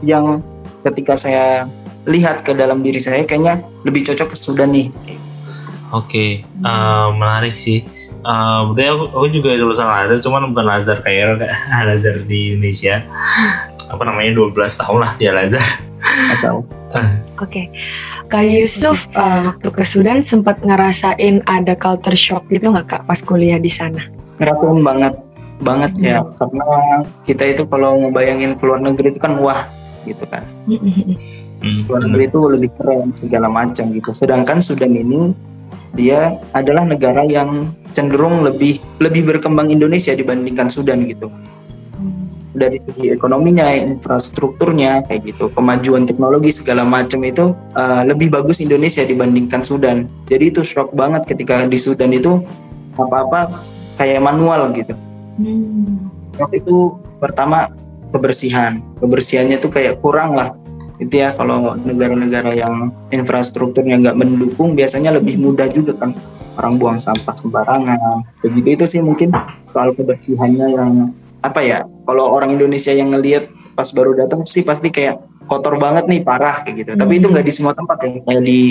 yang 0.02 0.42
ketika 0.86 1.18
saya 1.18 1.66
lihat 2.06 2.46
ke 2.46 2.54
dalam 2.54 2.82
diri 2.86 3.02
saya 3.02 3.26
kayaknya 3.26 3.66
lebih 3.82 4.06
cocok 4.06 4.34
ke 4.34 4.38
Sudan 4.38 4.70
nih. 4.74 4.94
Oke, 5.94 6.10
okay. 6.10 6.30
uh, 6.66 6.70
eh, 6.70 7.08
menarik 7.18 7.56
sih. 7.58 7.86
Uh, 8.26 8.74
aku, 8.74 9.06
aku 9.14 9.28
juga 9.30 9.54
lulusan 9.54 9.86
Lazar, 9.86 10.18
cuman 10.18 10.50
bukan 10.50 10.66
Lazar 10.66 10.98
kayak 11.06 11.46
Lazar 11.90 12.26
di 12.26 12.58
Indonesia. 12.58 13.06
Apa 13.92 14.04
namanya 14.06 14.32
12 14.34 14.56
tahun 14.56 15.00
lah 15.02 15.12
dia 15.18 15.32
Lazar. 15.34 15.64
Oke, 16.96 17.04
okay. 17.42 17.66
Kak 18.32 18.46
Yusuf 18.48 19.10
uh, 19.18 19.52
waktu 19.52 19.70
ke 19.70 19.84
Sudan 19.84 20.24
sempat 20.24 20.64
ngerasain 20.64 21.44
ada 21.44 21.76
culture 21.76 22.16
shock 22.16 22.48
gitu 22.48 22.72
nggak 22.72 22.88
kak 22.88 23.02
pas 23.04 23.20
kuliah 23.20 23.60
di 23.60 23.68
sana? 23.68 24.16
ngerasain 24.40 24.80
banget 24.84 25.14
banget 25.64 25.92
ya 26.04 26.20
hmm. 26.20 26.36
karena 26.36 26.68
kita 27.24 27.44
itu 27.48 27.64
kalau 27.72 27.96
ngebayangin 28.04 28.60
keluar 28.60 28.80
negeri 28.84 29.16
itu 29.16 29.20
kan 29.24 29.40
wah 29.40 29.64
gitu 30.04 30.24
kan 30.28 30.44
hmm. 30.68 31.88
luar 31.88 32.04
negeri 32.04 32.28
itu 32.28 32.40
lebih 32.52 32.70
keren 32.76 33.16
segala 33.24 33.48
macam 33.48 33.88
gitu 33.96 34.12
sedangkan 34.20 34.60
Sudan 34.60 34.92
ini 34.92 35.32
dia 35.96 36.36
adalah 36.52 36.84
negara 36.84 37.24
yang 37.24 37.72
cenderung 37.96 38.44
lebih 38.44 38.84
lebih 39.00 39.24
berkembang 39.24 39.72
Indonesia 39.72 40.12
dibandingkan 40.12 40.68
Sudan 40.68 41.08
gitu 41.08 41.32
dari 42.56 42.80
segi 42.80 43.12
ekonominya, 43.12 43.68
infrastrukturnya 43.70 45.04
kayak 45.06 45.36
gitu, 45.36 45.52
kemajuan 45.52 46.08
teknologi 46.08 46.56
segala 46.56 46.88
macam 46.88 47.20
itu 47.28 47.52
uh, 47.76 48.02
lebih 48.08 48.32
bagus 48.32 48.64
Indonesia 48.64 49.04
dibandingkan 49.04 49.62
Sudan. 49.62 50.08
Jadi 50.32 50.56
itu 50.56 50.64
shock 50.64 50.96
banget 50.96 51.28
ketika 51.28 51.68
di 51.68 51.76
Sudan 51.76 52.16
itu 52.16 52.40
apa-apa 52.96 53.52
kayak 54.00 54.24
manual 54.24 54.72
gitu. 54.72 54.96
Hmm. 55.36 56.08
Waktu 56.40 56.64
itu 56.64 56.96
pertama 57.20 57.68
kebersihan, 58.16 58.80
kebersihannya 59.04 59.60
tuh 59.60 59.72
kayak 59.72 60.00
kurang 60.00 60.40
lah. 60.40 60.56
Itu 60.96 61.20
ya 61.20 61.36
kalau 61.36 61.76
negara-negara 61.76 62.56
yang 62.56 62.88
infrastrukturnya 63.12 64.00
nggak 64.00 64.16
mendukung 64.16 64.80
biasanya 64.80 65.12
lebih 65.12 65.36
mudah 65.44 65.68
juga 65.68 65.92
kan 66.00 66.16
orang 66.56 66.74
buang 66.80 67.00
sampah 67.04 67.36
sembarangan. 67.36 68.24
Begitu 68.40 68.80
itu 68.80 68.86
sih 68.88 69.02
mungkin 69.04 69.36
soal 69.76 69.92
kebersihannya 69.92 70.68
yang 70.72 70.92
apa 71.46 71.62
ya? 71.62 71.86
Kalau 71.86 72.34
orang 72.34 72.54
Indonesia 72.54 72.92
yang 72.94 73.14
ngelihat 73.14 73.50
pas 73.76 73.90
baru 73.92 74.16
datang 74.16 74.42
sih 74.48 74.64
pasti 74.64 74.90
kayak 74.90 75.20
kotor 75.46 75.78
banget 75.78 76.10
nih 76.10 76.22
parah 76.26 76.66
kayak 76.66 76.76
gitu. 76.82 76.92
Hmm. 76.96 77.02
Tapi 77.06 77.14
itu 77.22 77.28
nggak 77.30 77.46
di 77.46 77.54
semua 77.54 77.74
tempat 77.78 77.98
ya, 78.02 78.10
kayak 78.26 78.44
di 78.44 78.62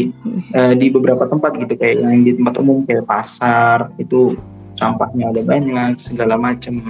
uh, 0.55 0.75
di 0.75 0.87
beberapa 0.91 1.25
tempat 1.31 1.51
gitu 1.61 1.75
kayak 1.79 1.95
yang 2.03 2.23
di 2.23 2.33
tempat 2.35 2.55
umum 2.59 2.83
kayak 2.83 3.05
pasar 3.07 3.95
itu 3.97 4.35
sampahnya 4.75 5.31
ada 5.31 5.43
banyak 5.47 5.95
segala 5.97 6.35
macam 6.35 6.83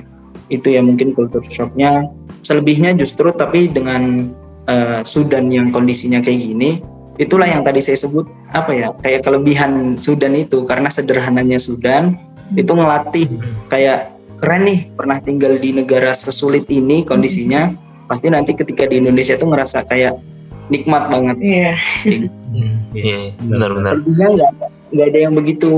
itu 0.49 0.67
ya 0.73 0.81
mungkin 0.81 1.13
kultur 1.13 1.45
shocknya 1.45 2.09
selebihnya 2.45 2.97
justru 2.97 3.33
tapi 3.33 3.69
dengan 3.73 4.33
uh, 4.69 5.01
Sudan 5.05 5.49
yang 5.49 5.69
kondisinya 5.73 6.21
kayak 6.21 6.41
gini 6.45 6.81
itulah 7.17 7.47
yang 7.47 7.63
tadi 7.63 7.81
saya 7.81 8.01
sebut 8.01 8.27
apa 8.51 8.73
ya 8.75 8.89
kayak 9.01 9.25
kelebihan 9.25 9.95
Sudan 9.97 10.35
itu 10.35 10.65
karena 10.67 10.91
sederhananya 10.91 11.57
Sudan 11.61 12.17
itu 12.53 12.73
melatih 12.77 13.29
kayak 13.73 14.14
keren 14.45 14.69
nih 14.69 14.93
pernah 14.93 15.17
tinggal 15.25 15.57
di 15.57 15.73
negara 15.73 16.13
sesulit 16.13 16.69
ini 16.69 17.01
kondisinya 17.09 17.73
pasti 18.05 18.29
nanti 18.29 18.53
ketika 18.53 18.85
di 18.85 19.01
Indonesia 19.01 19.41
tuh 19.41 19.49
ngerasa 19.49 19.89
kayak 19.89 20.21
nikmat 20.69 21.09
banget. 21.09 21.37
Iya. 21.41 21.73
Yeah. 22.05 22.77
Iya, 22.95 23.19
benar-benar. 23.41 24.05
Nggak 24.93 25.07
ada 25.11 25.19
yang 25.19 25.33
begitu 25.33 25.73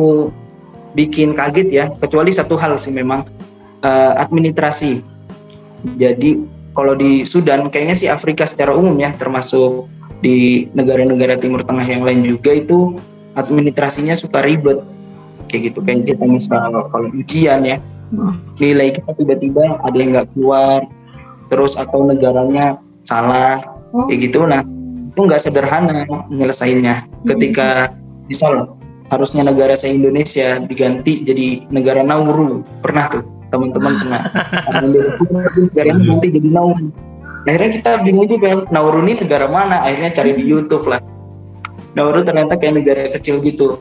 bikin 0.98 1.36
kaget 1.38 1.68
ya 1.70 1.84
kecuali 1.94 2.34
satu 2.34 2.58
hal 2.58 2.74
sih 2.80 2.90
memang 2.90 3.22
uh, 3.84 4.12
administrasi 4.16 5.04
jadi 5.96 6.40
kalau 6.72 6.96
di 6.96 7.24
Sudan 7.28 7.68
kayaknya 7.68 7.96
sih 7.96 8.08
Afrika 8.08 8.48
secara 8.48 8.72
umum 8.72 8.96
ya 8.96 9.12
termasuk 9.12 9.92
di 10.24 10.68
negara-negara 10.72 11.36
Timur 11.36 11.68
Tengah 11.68 11.84
yang 11.84 12.00
lain 12.00 12.24
juga 12.24 12.48
itu 12.56 12.96
administrasinya 13.36 14.16
suka 14.16 14.40
ribet 14.40 14.80
kayak 15.52 15.72
gitu 15.72 15.84
kayak 15.84 16.08
kita 16.08 16.24
misal 16.24 16.88
kalau 16.88 17.08
ujian 17.12 17.60
ya 17.60 17.76
nilai 18.58 18.94
kita 18.94 19.10
tiba-tiba 19.18 19.82
ada 19.82 19.96
yang 19.96 20.10
nggak 20.14 20.28
keluar 20.34 20.86
terus 21.46 21.78
atau 21.78 22.06
negaranya 22.06 22.78
salah 23.06 23.62
kayak 24.06 24.30
gitu. 24.30 24.46
Nah 24.46 24.62
itu 25.16 25.20
nggak 25.24 25.40
sederhana 25.42 26.04
menyelesainya 26.28 27.08
ketika 27.24 27.94
misal 28.28 28.76
harusnya 29.06 29.46
negara 29.46 29.78
saya 29.78 29.94
Indonesia 29.94 30.58
diganti 30.60 31.22
jadi 31.22 31.66
negara 31.70 32.02
Nauru. 32.02 32.62
Pernah 32.82 33.04
tuh 33.10 33.22
teman-teman 33.50 33.92
pernah. 34.02 34.22
Negara 35.70 35.86
yang 35.94 36.00
ganti 36.02 36.28
jadi 36.30 36.48
Nauru. 36.50 36.88
Akhirnya 37.46 37.70
kita 37.78 37.92
bingung 38.02 38.26
juga 38.26 38.66
Nauru 38.74 39.06
ini 39.06 39.22
negara 39.22 39.46
mana? 39.46 39.86
Akhirnya 39.86 40.10
cari 40.10 40.34
di 40.34 40.44
YouTube 40.44 40.90
lah. 40.90 40.98
Nauru 41.94 42.20
ternyata 42.26 42.58
kayak 42.58 42.74
negara 42.74 43.02
kecil 43.14 43.38
gitu. 43.40 43.78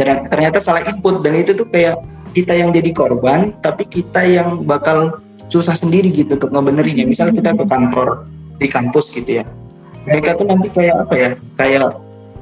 Ternyata 0.00 0.58
salah 0.58 0.82
input 0.84 1.22
dan 1.22 1.38
itu 1.38 1.52
tuh 1.54 1.68
kayak 1.68 2.00
kita 2.30 2.54
yang 2.54 2.70
jadi 2.70 2.90
korban 2.94 3.54
tapi 3.58 3.86
kita 3.86 4.22
yang 4.26 4.62
bakal 4.62 5.20
susah 5.50 5.74
sendiri 5.74 6.14
gitu 6.14 6.38
untuk 6.38 6.50
ngebenerinnya 6.50 7.06
misal 7.06 7.30
kita 7.30 7.54
ke 7.54 7.64
kantor 7.66 8.26
di 8.60 8.68
kampus 8.68 9.16
gitu 9.16 9.40
ya. 9.40 9.44
Mereka 10.04 10.36
tuh 10.36 10.46
nanti 10.48 10.68
kayak 10.72 10.96
apa 11.06 11.14
ya 11.16 11.30
kayak 11.56 11.88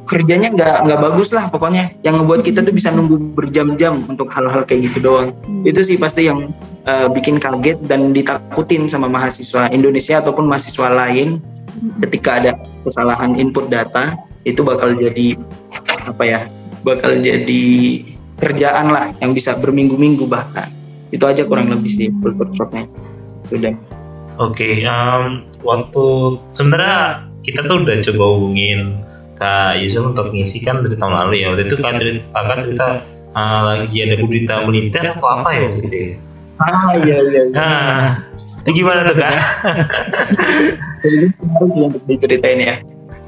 kerjanya 0.08 0.48
nggak 0.48 0.76
nggak 0.88 1.00
bagus 1.04 1.28
lah 1.36 1.46
pokoknya. 1.52 1.84
Yang 2.02 2.14
ngebuat 2.22 2.40
kita 2.42 2.60
tuh 2.64 2.74
bisa 2.74 2.88
nunggu 2.90 3.16
berjam-jam 3.38 3.94
untuk 4.08 4.28
hal-hal 4.34 4.62
kayak 4.66 4.90
gitu 4.90 4.98
doang. 5.04 5.30
Itu 5.62 5.80
sih 5.84 6.00
pasti 6.00 6.26
yang 6.26 6.50
uh, 6.88 7.08
bikin 7.12 7.36
kaget 7.38 7.78
dan 7.84 8.10
ditakutin 8.10 8.88
sama 8.88 9.06
mahasiswa 9.06 9.68
Indonesia 9.70 10.18
ataupun 10.18 10.48
mahasiswa 10.48 10.88
lain 10.90 11.38
ketika 12.02 12.42
ada 12.42 12.52
kesalahan 12.82 13.38
input 13.38 13.70
data 13.70 14.16
itu 14.42 14.64
bakal 14.64 14.96
jadi 14.96 15.38
apa 16.08 16.22
ya 16.24 16.40
bakal 16.82 17.14
jadi 17.18 17.66
kerjaan 18.38 18.94
lah 18.94 19.10
yang 19.18 19.34
bisa 19.34 19.58
berminggu-minggu 19.58 20.24
bahkan 20.30 20.66
itu 21.10 21.24
aja 21.26 21.42
kurang 21.44 21.68
lebih 21.72 21.90
sih 21.90 22.08
kultur 22.22 22.48
sudah 23.42 23.74
oke 24.38 24.54
okay, 24.54 24.86
um, 24.86 25.44
waktu 25.66 26.04
sebenarnya 26.54 27.28
kita 27.42 27.64
tuh 27.66 27.82
udah 27.82 27.96
coba 28.04 28.24
hubungin 28.36 28.80
Kak 29.38 29.78
Yusuf 29.78 30.02
untuk 30.02 30.34
ngisi 30.34 30.66
kan 30.66 30.82
dari 30.82 30.98
tahun 30.98 31.14
lalu 31.14 31.34
ya 31.42 31.46
waktu 31.54 31.64
itu 31.70 31.76
kan 31.78 31.94
cerita 31.94 32.38
kan 32.42 32.58
cerita 32.58 32.86
uh, 33.38 33.60
lagi 33.74 33.96
ada 34.02 34.16
berita 34.18 34.54
militer 34.66 35.02
atau 35.14 35.28
apa 35.30 35.48
ya 35.54 35.60
waktu 35.70 35.80
itu 35.86 35.96
ya? 35.96 36.12
ah 36.58 36.90
iya 36.98 37.16
iya, 37.22 37.42
iya. 37.46 37.66
Nah, 38.66 38.74
gimana 38.74 39.00
tuh 39.06 39.16
kak? 39.16 39.32
untuk 41.62 42.02
diceritain 42.04 42.60
ya 42.60 42.74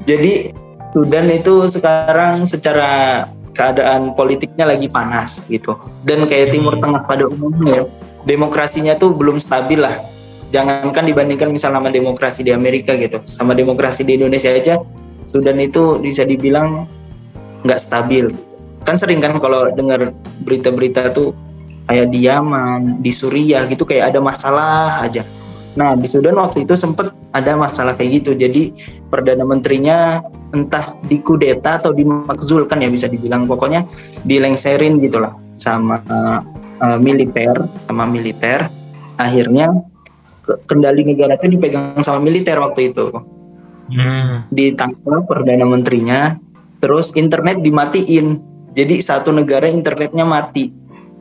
jadi 0.05 0.51
Sudan 0.91 1.31
itu 1.31 1.55
sekarang 1.71 2.43
secara 2.43 3.23
keadaan 3.51 4.15
politiknya 4.15 4.65
lagi 4.67 4.87
panas 4.87 5.43
gitu 5.47 5.75
dan 6.07 6.23
kayak 6.25 6.55
Timur. 6.55 6.79
Tengah 6.79 7.03
pada 7.03 7.27
umumnya 7.27 7.85
demokrasinya 8.23 8.95
tuh 8.95 9.13
belum 9.13 9.37
stabil 9.37 9.79
lah 9.79 10.01
jangankan 10.51 11.03
dibandingkan 11.07 11.47
misalnya 11.51 11.79
sama 11.79 11.89
demokrasi 11.91 12.43
di 12.43 12.51
Amerika 12.51 12.95
gitu 12.95 13.23
sama 13.27 13.55
demokrasi 13.55 14.03
di 14.03 14.19
Indonesia 14.19 14.51
aja 14.51 14.79
Sudan 15.31 15.55
itu 15.63 16.03
bisa 16.03 16.27
dibilang 16.27 16.83
nggak 17.63 17.79
stabil. 17.79 18.35
Kan 18.83 18.99
sering 18.99 19.23
kan 19.23 19.37
kalau 19.39 19.71
dengar 19.71 20.11
berita-berita 20.43 21.13
tuh 21.15 21.31
kayak 21.87 22.11
di 22.11 22.27
Yaman, 22.27 22.99
di 22.99 23.11
Suriah 23.15 23.63
gitu 23.71 23.87
kayak 23.87 24.11
ada 24.11 24.19
masalah 24.19 25.07
aja. 25.07 25.23
Nah 25.71 25.95
di 25.95 26.07
Sudan 26.11 26.35
waktu 26.35 26.67
itu 26.67 26.75
sempet 26.75 27.15
ada 27.31 27.55
masalah 27.55 27.95
kayak 27.95 28.21
gitu. 28.21 28.31
Jadi 28.35 28.75
perdana 29.07 29.47
menterinya 29.47 30.19
entah 30.51 30.99
dikudeta 31.07 31.79
atau 31.79 31.95
dimakzulkan 31.95 32.83
ya 32.83 32.89
bisa 32.91 33.07
dibilang. 33.07 33.47
Pokoknya 33.47 33.87
dilengserin 34.27 34.99
gitulah 34.99 35.31
sama 35.55 36.03
uh, 36.79 36.99
militer, 36.99 37.71
sama 37.79 38.03
militer. 38.03 38.67
Akhirnya 39.15 39.71
kendali 40.67 41.07
negara 41.07 41.39
itu 41.39 41.55
dipegang 41.55 42.01
sama 42.03 42.19
militer 42.19 42.59
waktu 42.59 42.91
itu. 42.91 43.07
Hmm. 43.91 44.47
Ditangkap 44.51 45.27
perdana 45.27 45.63
menterinya, 45.67 46.35
terus 46.83 47.15
internet 47.15 47.63
dimatiin. 47.63 48.43
Jadi 48.71 49.03
satu 49.03 49.35
negara 49.35 49.67
internetnya 49.67 50.23
mati. 50.23 50.71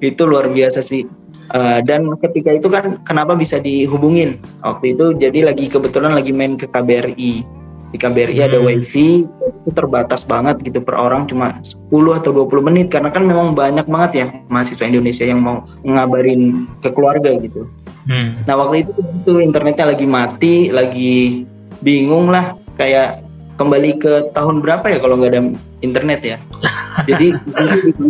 Itu 0.01 0.25
luar 0.25 0.49
biasa 0.49 0.81
sih 0.81 1.20
Uh, 1.51 1.83
dan 1.83 2.07
ketika 2.23 2.55
itu 2.55 2.71
kan 2.71 3.03
kenapa 3.03 3.35
bisa 3.35 3.59
dihubungin? 3.59 4.39
Waktu 4.63 4.95
itu 4.95 5.19
jadi 5.19 5.51
lagi 5.51 5.67
kebetulan 5.67 6.15
lagi 6.15 6.31
main 6.31 6.55
ke 6.55 6.71
KBRI 6.71 7.59
di 7.91 7.99
KBRI 7.99 8.39
hmm. 8.39 8.47
ada 8.47 8.59
wifi 8.63 9.27
itu 9.27 9.71
terbatas 9.75 10.23
banget 10.23 10.63
gitu 10.63 10.79
per 10.79 10.95
orang 10.95 11.27
cuma 11.27 11.59
10 11.59 11.91
atau 11.91 12.31
20 12.47 12.67
menit. 12.71 12.87
Karena 12.87 13.11
kan 13.11 13.27
memang 13.27 13.51
banyak 13.51 13.83
banget 13.91 14.11
ya 14.15 14.27
mahasiswa 14.47 14.87
Indonesia 14.87 15.27
yang 15.27 15.43
mau 15.43 15.67
ngabarin 15.83 16.71
ke 16.79 16.89
keluarga 16.95 17.35
gitu. 17.39 17.67
Hmm. 18.01 18.33
nah 18.49 18.57
waktu 18.57 18.89
itu 18.89 18.97
itu 18.97 19.33
internetnya 19.45 19.93
lagi 19.93 20.07
mati 20.09 20.71
lagi 20.71 21.45
bingung 21.83 22.31
lah. 22.31 22.55
Kayak 22.79 23.27
kembali 23.59 23.91
ke 23.99 24.13
tahun 24.33 24.63
berapa 24.63 24.87
ya 24.87 24.99
kalau 25.03 25.19
nggak 25.19 25.31
ada 25.35 25.43
internet 25.83 26.21
ya? 26.23 26.37
Jadi 27.11 27.35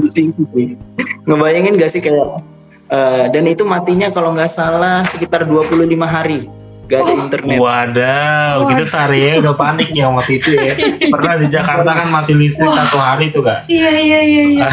ngebayangin 1.28 1.75
gak 1.78 1.90
sih 1.92 2.02
kayak 2.02 2.42
Uh, 2.90 3.30
dan 3.30 3.47
itu 3.47 3.62
matinya 3.62 4.11
kalau 4.11 4.35
nggak 4.35 4.50
salah 4.50 5.06
sekitar 5.06 5.47
25 5.47 5.87
hari 6.02 6.50
gak 6.90 7.06
ada 7.06 7.14
internet. 7.14 7.59
Wadaw, 7.62 8.56
kita 8.66 8.82
sehari 8.82 9.18
ya 9.23 9.32
udah 9.38 9.54
panik 9.54 9.94
ya 9.94 10.11
waktu 10.11 10.42
itu 10.42 10.59
ya. 10.59 10.75
Pernah 11.14 11.35
di 11.38 11.47
Jakarta 11.47 11.87
kan 11.87 12.11
mati 12.11 12.35
listrik 12.35 12.66
Wah. 12.66 12.82
satu 12.82 12.99
hari 12.99 13.30
tuh 13.30 13.47
kak. 13.47 13.70
Iya 13.70 13.90
iya 13.94 14.20
iya. 14.26 14.42
iya. 14.59 14.68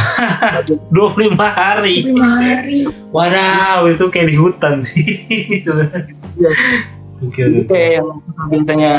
25 0.97 1.37
hari. 1.37 2.09
25 2.09 2.17
hari. 2.17 2.79
Wadaw, 3.13 3.85
itu 3.85 4.05
kayak 4.09 4.27
di 4.33 4.35
hutan 4.35 4.81
sih. 4.81 5.05
Iya. 5.29 6.51
Oke, 7.21 7.41
oke. 7.45 7.69
Kayak 7.69 7.91
yang 8.01 8.09
biasanya 8.49 8.91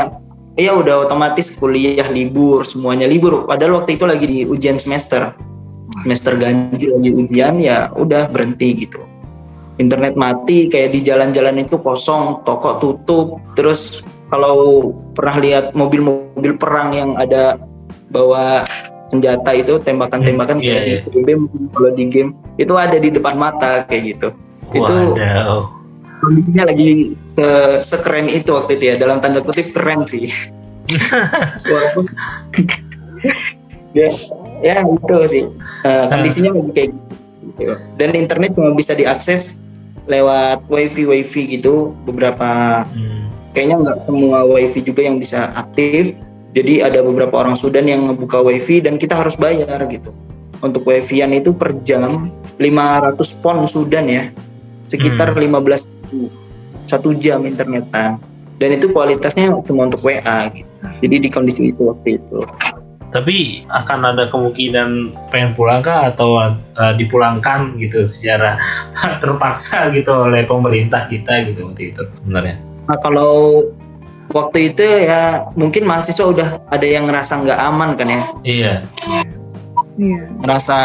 Iya 0.58 0.74
udah 0.74 1.06
otomatis 1.06 1.54
kuliah 1.54 2.10
libur 2.10 2.66
semuanya 2.66 3.06
libur 3.06 3.46
padahal 3.46 3.78
waktu 3.78 3.94
itu 3.94 4.02
lagi 4.10 4.26
di 4.26 4.38
ujian 4.42 4.74
semester 4.74 5.30
semester 6.02 6.34
ganjil 6.34 6.98
lagi 6.98 7.10
ujian 7.14 7.54
ya 7.62 7.94
udah 7.94 8.26
berhenti 8.26 8.74
gitu 8.74 9.07
internet 9.78 10.14
mati 10.18 10.66
kayak 10.66 10.90
di 10.90 11.00
jalan-jalan 11.06 11.62
itu 11.62 11.78
kosong 11.78 12.42
toko 12.42 12.76
tutup. 12.82 13.26
Terus 13.54 14.02
kalau 14.28 14.90
pernah 15.14 15.38
lihat 15.40 15.64
mobil-mobil 15.72 16.58
perang 16.58 16.92
yang 16.92 17.10
ada 17.16 17.56
bawa 18.10 18.66
senjata 19.08 19.50
itu 19.56 19.80
tembakan-tembakan 19.80 20.60
hmm, 20.60 20.66
yeah, 20.68 20.74
kayak 20.76 20.84
yeah. 20.84 21.00
di 21.08 21.20
game 21.24 21.42
kalau 21.72 21.90
di 21.96 22.04
game 22.12 22.30
itu 22.60 22.74
ada 22.76 22.96
di 23.00 23.08
depan 23.08 23.34
mata 23.40 23.86
kayak 23.88 24.02
gitu. 24.16 24.28
Wadaw. 24.68 25.16
itu 25.16 25.24
kondisinya 26.18 26.64
lagi 26.68 27.16
ke 27.32 27.48
sekeren 27.80 28.26
itu 28.28 28.50
waktu 28.52 28.76
itu 28.76 28.84
ya 28.84 28.94
dalam 29.00 29.22
tanda 29.22 29.40
kutip 29.40 29.72
keren 29.72 30.04
sih. 30.04 30.28
Walaupun 31.72 32.04
ya 33.96 34.08
ya 34.60 34.76
itu 34.84 35.16
sih. 35.32 35.44
Uh, 35.88 36.04
kondisinya 36.12 36.50
lagi 36.52 36.70
kayak 36.76 36.88
gitu. 36.92 37.64
Dan 37.96 38.08
internet 38.12 38.50
cuma 38.52 38.76
bisa 38.76 38.92
diakses 38.92 39.62
lewat 40.08 40.64
wifi 40.72 41.04
wifi 41.04 41.60
gitu 41.60 41.92
beberapa 42.08 42.82
hmm. 42.88 43.52
kayaknya 43.52 43.76
nggak 43.84 43.98
semua 44.08 44.42
wifi 44.48 44.80
juga 44.80 45.04
yang 45.04 45.20
bisa 45.20 45.52
aktif. 45.54 46.16
Jadi 46.56 46.80
ada 46.80 47.04
beberapa 47.04 47.38
orang 47.38 47.54
Sudan 47.54 47.84
yang 47.84 48.08
ngebuka 48.08 48.40
wifi 48.40 48.80
dan 48.80 48.96
kita 48.96 49.14
harus 49.14 49.36
bayar 49.36 49.84
gitu. 49.92 50.10
Untuk 50.58 50.82
wifi-an 50.90 51.30
itu 51.36 51.54
per 51.54 51.70
jam 51.86 52.34
500 52.58 53.14
pon 53.38 53.62
Sudan 53.68 54.08
ya. 54.10 54.32
Sekitar 54.88 55.36
hmm. 55.36 55.54
15 55.54 56.88
satu 56.88 57.12
jam 57.14 57.44
internetan. 57.44 58.18
Dan 58.58 58.74
itu 58.74 58.90
kualitasnya 58.90 59.54
cuma 59.62 59.86
untuk 59.86 60.02
WA 60.02 60.50
gitu. 60.50 60.72
Jadi 61.04 61.16
di 61.20 61.28
kondisi 61.30 61.70
itu 61.70 61.86
waktu 61.86 62.18
itu 62.18 62.42
tapi 63.08 63.64
akan 63.72 64.14
ada 64.14 64.28
kemungkinan 64.28 65.16
pengen 65.32 65.56
pulang 65.56 65.80
kah 65.80 66.12
atau 66.12 66.36
uh, 66.36 66.92
dipulangkan 66.96 67.76
gitu 67.80 68.04
secara 68.04 68.60
terpaksa 69.22 69.88
gitu 69.96 70.28
oleh 70.28 70.44
pemerintah 70.44 71.08
kita 71.08 71.48
gitu 71.48 71.72
waktu 71.72 71.92
itu 71.92 72.02
sebenarnya. 72.20 72.56
Nah 72.88 72.98
kalau 73.00 73.64
waktu 74.32 74.72
itu 74.72 74.84
ya 74.84 75.48
mungkin 75.56 75.88
mahasiswa 75.88 76.24
udah 76.28 76.48
ada 76.68 76.86
yang 76.86 77.08
ngerasa 77.08 77.40
nggak 77.40 77.60
aman 77.60 77.90
kan 77.96 78.08
ya? 78.08 78.22
Iya. 78.44 78.74
Iya. 79.98 80.20
Ngerasa 80.44 80.76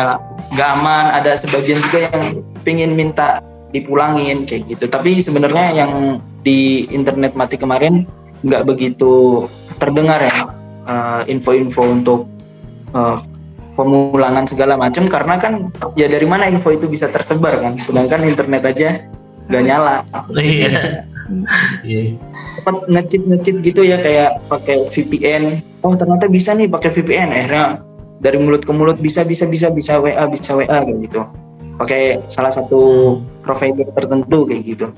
nggak 0.56 0.70
aman, 0.80 1.06
ada 1.20 1.32
sebagian 1.36 1.80
juga 1.84 2.08
yang 2.08 2.24
pingin 2.64 2.92
minta 2.96 3.44
dipulangin 3.76 4.48
kayak 4.48 4.72
gitu. 4.72 4.86
Tapi 4.88 5.20
sebenarnya 5.20 5.76
yang 5.76 6.24
di 6.44 6.88
internet 6.92 7.36
mati 7.36 7.60
kemarin 7.60 8.08
nggak 8.44 8.64
begitu 8.68 9.48
terdengar 9.80 10.20
ya 10.20 10.63
Eh, 10.84 11.24
info-info 11.32 11.80
uh, 11.80 11.96
untuk 11.96 12.22
uh, 12.92 13.16
pemulangan 13.80 14.44
segala 14.44 14.76
macam 14.76 15.08
karena 15.08 15.40
kan 15.40 15.72
ya 15.96 16.12
dari 16.12 16.28
mana 16.28 16.52
info 16.52 16.76
itu 16.76 16.92
bisa 16.92 17.08
tersebar 17.08 17.56
kan? 17.64 17.80
Sedangkan 17.80 18.28
internet 18.28 18.68
aja 18.68 19.08
gak 19.48 19.64
nyala. 19.64 20.04
Iya. 21.88 22.20
Ngecip 22.68 23.22
ngecip 23.32 23.56
gitu 23.64 23.82
ya 23.88 23.96
kayak 23.96 24.44
pakai 24.52 24.92
VPN 24.92 25.64
oh 25.88 25.96
ternyata 25.96 26.28
bisa 26.28 26.52
nih 26.52 26.68
pakai 26.68 26.92
VPN 26.92 27.32
akhirnya 27.32 27.80
dari 28.20 28.44
mulut 28.44 28.68
ke 28.68 28.72
mulut 28.76 29.00
bisa 29.00 29.24
bisa 29.24 29.48
bisa 29.48 29.72
bisa 29.72 30.04
WA 30.04 30.20
bisa 30.28 30.52
WA 30.52 30.84
kayak 30.84 31.00
gitu. 31.00 31.24
Pakai 31.80 32.28
salah 32.28 32.52
satu 32.52 33.24
provider 33.40 33.88
tertentu 33.88 34.52
kayak 34.52 34.64
gitu 34.68 34.92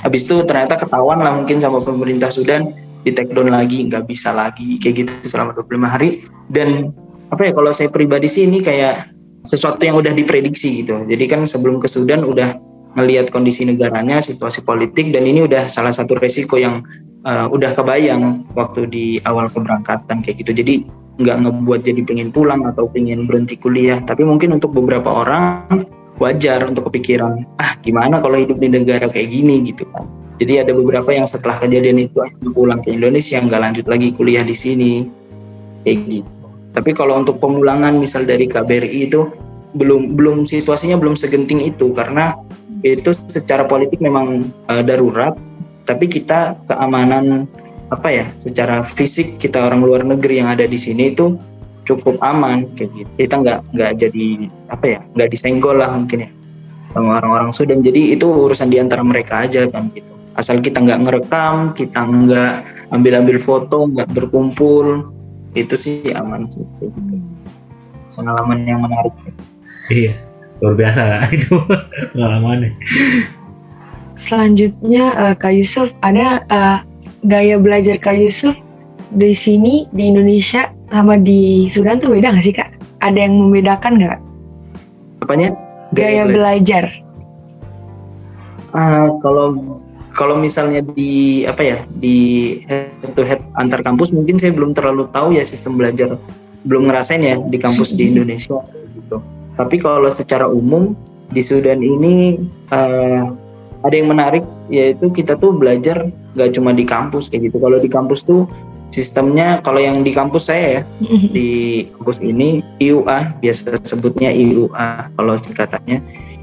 habis 0.00 0.24
itu 0.24 0.40
ternyata 0.48 0.80
ketahuan 0.80 1.20
lah 1.20 1.36
mungkin 1.36 1.60
sama 1.60 1.80
pemerintah 1.80 2.32
Sudan 2.32 2.72
di 3.00 3.12
take 3.12 3.32
down 3.32 3.52
lagi 3.52 3.84
nggak 3.84 4.04
bisa 4.08 4.32
lagi 4.32 4.80
kayak 4.80 4.94
gitu 5.06 5.12
selama 5.28 5.56
25 5.56 5.92
hari. 5.92 6.24
Dan 6.48 6.92
apa 7.30 7.46
ya 7.46 7.52
kalau 7.54 7.70
saya 7.70 7.88
pribadi 7.92 8.26
sih 8.26 8.48
ini 8.48 8.64
kayak 8.64 9.14
sesuatu 9.50 9.82
yang 9.82 9.98
udah 9.98 10.12
diprediksi 10.14 10.82
gitu. 10.84 11.04
Jadi 11.04 11.24
kan 11.28 11.44
sebelum 11.44 11.82
ke 11.82 11.88
Sudan 11.90 12.22
udah 12.24 12.48
ngelihat 12.98 13.30
kondisi 13.30 13.62
negaranya 13.62 14.18
situasi 14.18 14.66
politik 14.66 15.14
dan 15.14 15.22
ini 15.22 15.46
udah 15.46 15.70
salah 15.70 15.94
satu 15.94 16.18
resiko 16.18 16.58
yang 16.58 16.82
uh, 17.22 17.46
udah 17.46 17.70
kebayang 17.70 18.50
waktu 18.56 18.90
di 18.90 19.06
awal 19.22 19.46
keberangkatan 19.52 20.26
kayak 20.26 20.36
gitu. 20.42 20.52
Jadi 20.54 20.74
nggak 21.20 21.36
ngebuat 21.44 21.80
jadi 21.84 22.00
pengen 22.02 22.28
pulang 22.32 22.64
atau 22.64 22.88
pengen 22.88 23.28
berhenti 23.28 23.60
kuliah. 23.60 24.00
Tapi 24.00 24.24
mungkin 24.24 24.56
untuk 24.56 24.72
beberapa 24.74 25.12
orang 25.12 25.68
wajar 26.20 26.68
untuk 26.68 26.92
kepikiran 26.92 27.56
ah 27.56 27.80
gimana 27.80 28.20
kalau 28.20 28.36
hidup 28.36 28.60
di 28.60 28.68
negara 28.68 29.08
kayak 29.08 29.28
gini? 29.32 29.64
Gitu 29.64 29.88
kan. 29.88 30.04
Jadi 30.36 30.60
ada 30.60 30.72
beberapa 30.72 31.10
yang 31.12 31.24
setelah 31.24 31.56
kejadian 31.56 32.00
itu 32.04 32.20
pulang 32.52 32.80
ke 32.84 32.92
Indonesia 32.92 33.40
nggak 33.40 33.60
lanjut 33.60 33.86
lagi 33.88 34.08
kuliah 34.12 34.44
di 34.44 34.56
sini. 34.56 34.92
Kayak 35.80 35.98
gitu. 36.06 36.36
Tapi 36.70 36.90
kalau 36.92 37.18
untuk 37.18 37.40
pemulangan 37.40 37.96
misal 37.96 38.28
dari 38.28 38.46
KBRI 38.46 39.10
itu 39.10 39.20
belum 39.74 40.14
belum 40.14 40.44
situasinya 40.44 41.00
belum 41.00 41.16
segenting 41.16 41.64
itu. 41.64 41.90
Karena 41.96 42.36
itu 42.80 43.10
secara 43.12 43.64
politik 43.68 44.00
memang 44.00 44.48
uh, 44.68 44.82
darurat 44.84 45.36
tapi 45.84 46.06
kita 46.06 46.56
keamanan 46.64 47.50
apa 47.90 48.08
ya 48.14 48.26
secara 48.38 48.86
fisik 48.86 49.36
kita 49.36 49.58
orang 49.66 49.82
luar 49.82 50.06
negeri 50.06 50.38
yang 50.38 50.48
ada 50.48 50.62
di 50.64 50.78
sini 50.78 51.10
itu 51.10 51.34
cukup 51.86 52.16
aman 52.22 52.68
kayak 52.76 52.90
gitu. 52.94 53.10
Kita 53.16 53.34
nggak 53.40 53.58
nggak 53.74 53.92
jadi 53.98 54.26
apa 54.70 54.84
ya 54.86 55.00
nggak 55.16 55.28
disenggol 55.32 55.76
lah 55.78 55.90
mungkin 55.92 56.28
ya 56.28 56.30
sama 56.90 57.22
orang-orang 57.22 57.50
Sudan. 57.54 57.80
Jadi 57.82 58.14
itu 58.14 58.26
urusan 58.26 58.68
di 58.68 58.78
antara 58.78 59.02
mereka 59.04 59.46
aja 59.46 59.66
kan 59.70 59.90
gitu. 59.94 60.12
Asal 60.34 60.62
kita 60.62 60.80
nggak 60.80 61.00
ngerekam 61.06 61.74
kita 61.74 62.00
nggak 62.00 62.54
ambil-ambil 62.94 63.36
foto 63.36 63.86
nggak 63.90 64.08
berkumpul 64.10 65.10
itu 65.54 65.74
sih 65.74 66.14
aman 66.14 66.46
gitu. 66.46 66.94
pengalaman 68.14 68.58
yang 68.68 68.80
menarik. 68.84 69.14
Iya 69.90 70.30
luar 70.60 70.74
biasa 70.76 71.02
itu 71.36 71.56
pengalamannya. 72.12 72.76
Selanjutnya 74.20 75.04
uh, 75.16 75.34
Kak 75.34 75.52
Yusuf 75.56 75.96
ada 76.04 76.44
uh, 76.52 76.78
gaya 77.24 77.56
belajar 77.56 77.96
Kak 77.96 78.20
Yusuf 78.20 78.54
di 79.10 79.32
sini 79.32 79.88
di 79.90 80.12
Indonesia 80.12 80.68
sama 80.90 81.14
di 81.16 81.70
Sudan 81.70 82.02
tuh 82.02 82.10
beda 82.10 82.34
gak 82.34 82.44
sih 82.44 82.54
kak? 82.54 82.70
Ada 83.00 83.30
yang 83.30 83.38
membedakan 83.38 83.96
nggak? 83.96 84.18
Apanya? 85.24 85.48
Gaya, 85.94 86.22
Gaya 86.22 86.24
belajar. 86.26 86.84
Uh, 88.70 89.08
kalau 89.22 89.46
kalau 90.10 90.38
misalnya 90.38 90.82
di 90.82 91.42
apa 91.46 91.62
ya 91.62 91.78
di 91.90 92.16
head 92.66 93.14
to 93.14 93.22
head 93.26 93.42
antar 93.58 93.82
kampus 93.82 94.14
mungkin 94.14 94.38
saya 94.38 94.54
belum 94.54 94.74
terlalu 94.74 95.10
tahu 95.10 95.34
ya 95.34 95.42
sistem 95.42 95.78
belajar 95.78 96.18
belum 96.66 96.90
ngerasain 96.90 97.22
ya 97.22 97.36
di 97.40 97.58
kampus 97.58 97.94
di 97.96 98.06
Indonesia 98.14 98.60
gitu. 98.94 99.18
Tapi 99.54 99.76
kalau 99.78 100.10
secara 100.10 100.46
umum 100.50 100.94
di 101.30 101.42
Sudan 101.42 101.78
ini 101.82 102.36
eh, 102.70 103.22
ada 103.80 103.94
yang 103.94 104.10
menarik 104.12 104.44
yaitu 104.68 105.08
kita 105.10 105.38
tuh 105.38 105.56
belajar 105.56 106.10
nggak 106.36 106.50
cuma 106.58 106.70
di 106.74 106.84
kampus 106.84 107.30
kayak 107.32 107.50
gitu. 107.50 107.56
Kalau 107.58 107.78
di 107.80 107.90
kampus 107.90 108.22
tuh 108.26 108.46
sistemnya 108.90 109.62
kalau 109.62 109.78
yang 109.78 110.02
di 110.02 110.10
kampus 110.10 110.50
saya 110.50 110.66
ya 110.66 110.82
di 111.30 111.50
kampus 111.94 112.18
ini 112.20 112.58
IUA 112.76 113.38
biasa 113.38 113.78
sebutnya 113.80 114.30
IUA 114.30 115.14
kalau 115.14 115.34
singkatannya 115.34 115.98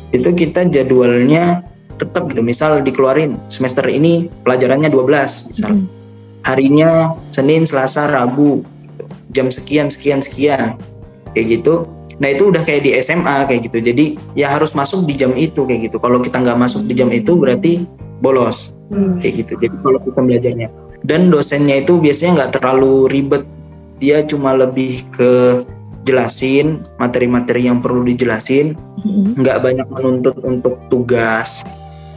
itu 0.10 0.30
kita 0.32 0.64
jadwalnya 0.66 1.68
tetap 1.98 2.30
gitu 2.32 2.40
misal 2.40 2.80
dikeluarin 2.80 3.36
semester 3.48 3.84
ini 3.86 4.32
pelajarannya 4.42 4.88
12 4.88 5.52
misal 5.52 5.72
Mm. 5.76 5.86
harinya 6.46 6.90
Senin 7.30 7.68
Selasa 7.68 8.08
Rabu 8.08 8.64
gitu. 8.64 9.04
jam 9.30 9.48
sekian 9.52 9.92
sekian 9.92 10.24
sekian 10.24 10.80
kayak 11.36 11.60
gitu 11.60 11.84
nah 12.18 12.32
itu 12.32 12.48
udah 12.48 12.64
kayak 12.64 12.82
di 12.82 12.92
SMA 12.98 13.46
kayak 13.46 13.68
gitu 13.68 13.78
jadi 13.84 14.06
ya 14.34 14.48
harus 14.50 14.72
masuk 14.72 15.04
di 15.04 15.14
jam 15.14 15.36
itu 15.36 15.68
kayak 15.68 15.92
gitu 15.92 16.00
kalau 16.00 16.18
kita 16.18 16.40
nggak 16.40 16.56
masuk 16.58 16.88
di 16.88 16.96
jam 16.96 17.12
itu 17.12 17.36
berarti 17.36 17.84
bolos 18.18 18.74
Hmm. 18.88 19.20
kayak 19.20 19.44
gitu 19.44 19.54
jadi 19.60 19.76
kalau 19.84 20.00
kita 20.00 20.20
belajarnya 20.24 20.68
dan 21.08 21.32
dosennya 21.32 21.80
itu 21.80 22.04
biasanya 22.04 22.44
nggak 22.44 22.54
terlalu 22.60 23.08
ribet. 23.08 23.48
Dia 23.98 24.28
cuma 24.28 24.52
lebih 24.52 25.08
ke 25.08 25.64
jelasin 26.04 26.84
materi-materi 27.00 27.72
yang 27.72 27.80
perlu 27.80 28.04
dijelasin. 28.04 28.76
Mm. 29.08 29.40
nggak 29.40 29.58
banyak 29.64 29.88
menuntut 29.88 30.36
untuk 30.44 30.76
tugas. 30.92 31.64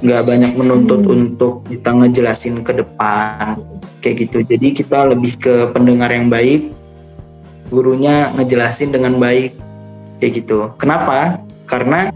Nggak 0.00 0.22
banyak 0.26 0.52
menuntut 0.56 1.04
Hmm. 1.04 1.12
untuk 1.12 1.62
kita 1.68 1.92
ngejelasin 1.92 2.64
ke 2.64 2.72
depan. 2.72 3.60
Kayak 4.00 4.16
gitu. 4.26 4.38
Jadi 4.48 4.68
kita 4.72 5.12
lebih 5.12 5.36
ke 5.36 5.68
pendengar 5.76 6.08
yang 6.08 6.32
baik. 6.32 6.72
Gurunya 7.68 8.32
ngejelasin 8.32 8.96
dengan 8.96 9.20
baik. 9.20 9.54
Kayak 10.18 10.32
gitu. 10.40 10.72
Kenapa? 10.80 11.44
Karena 11.68 12.08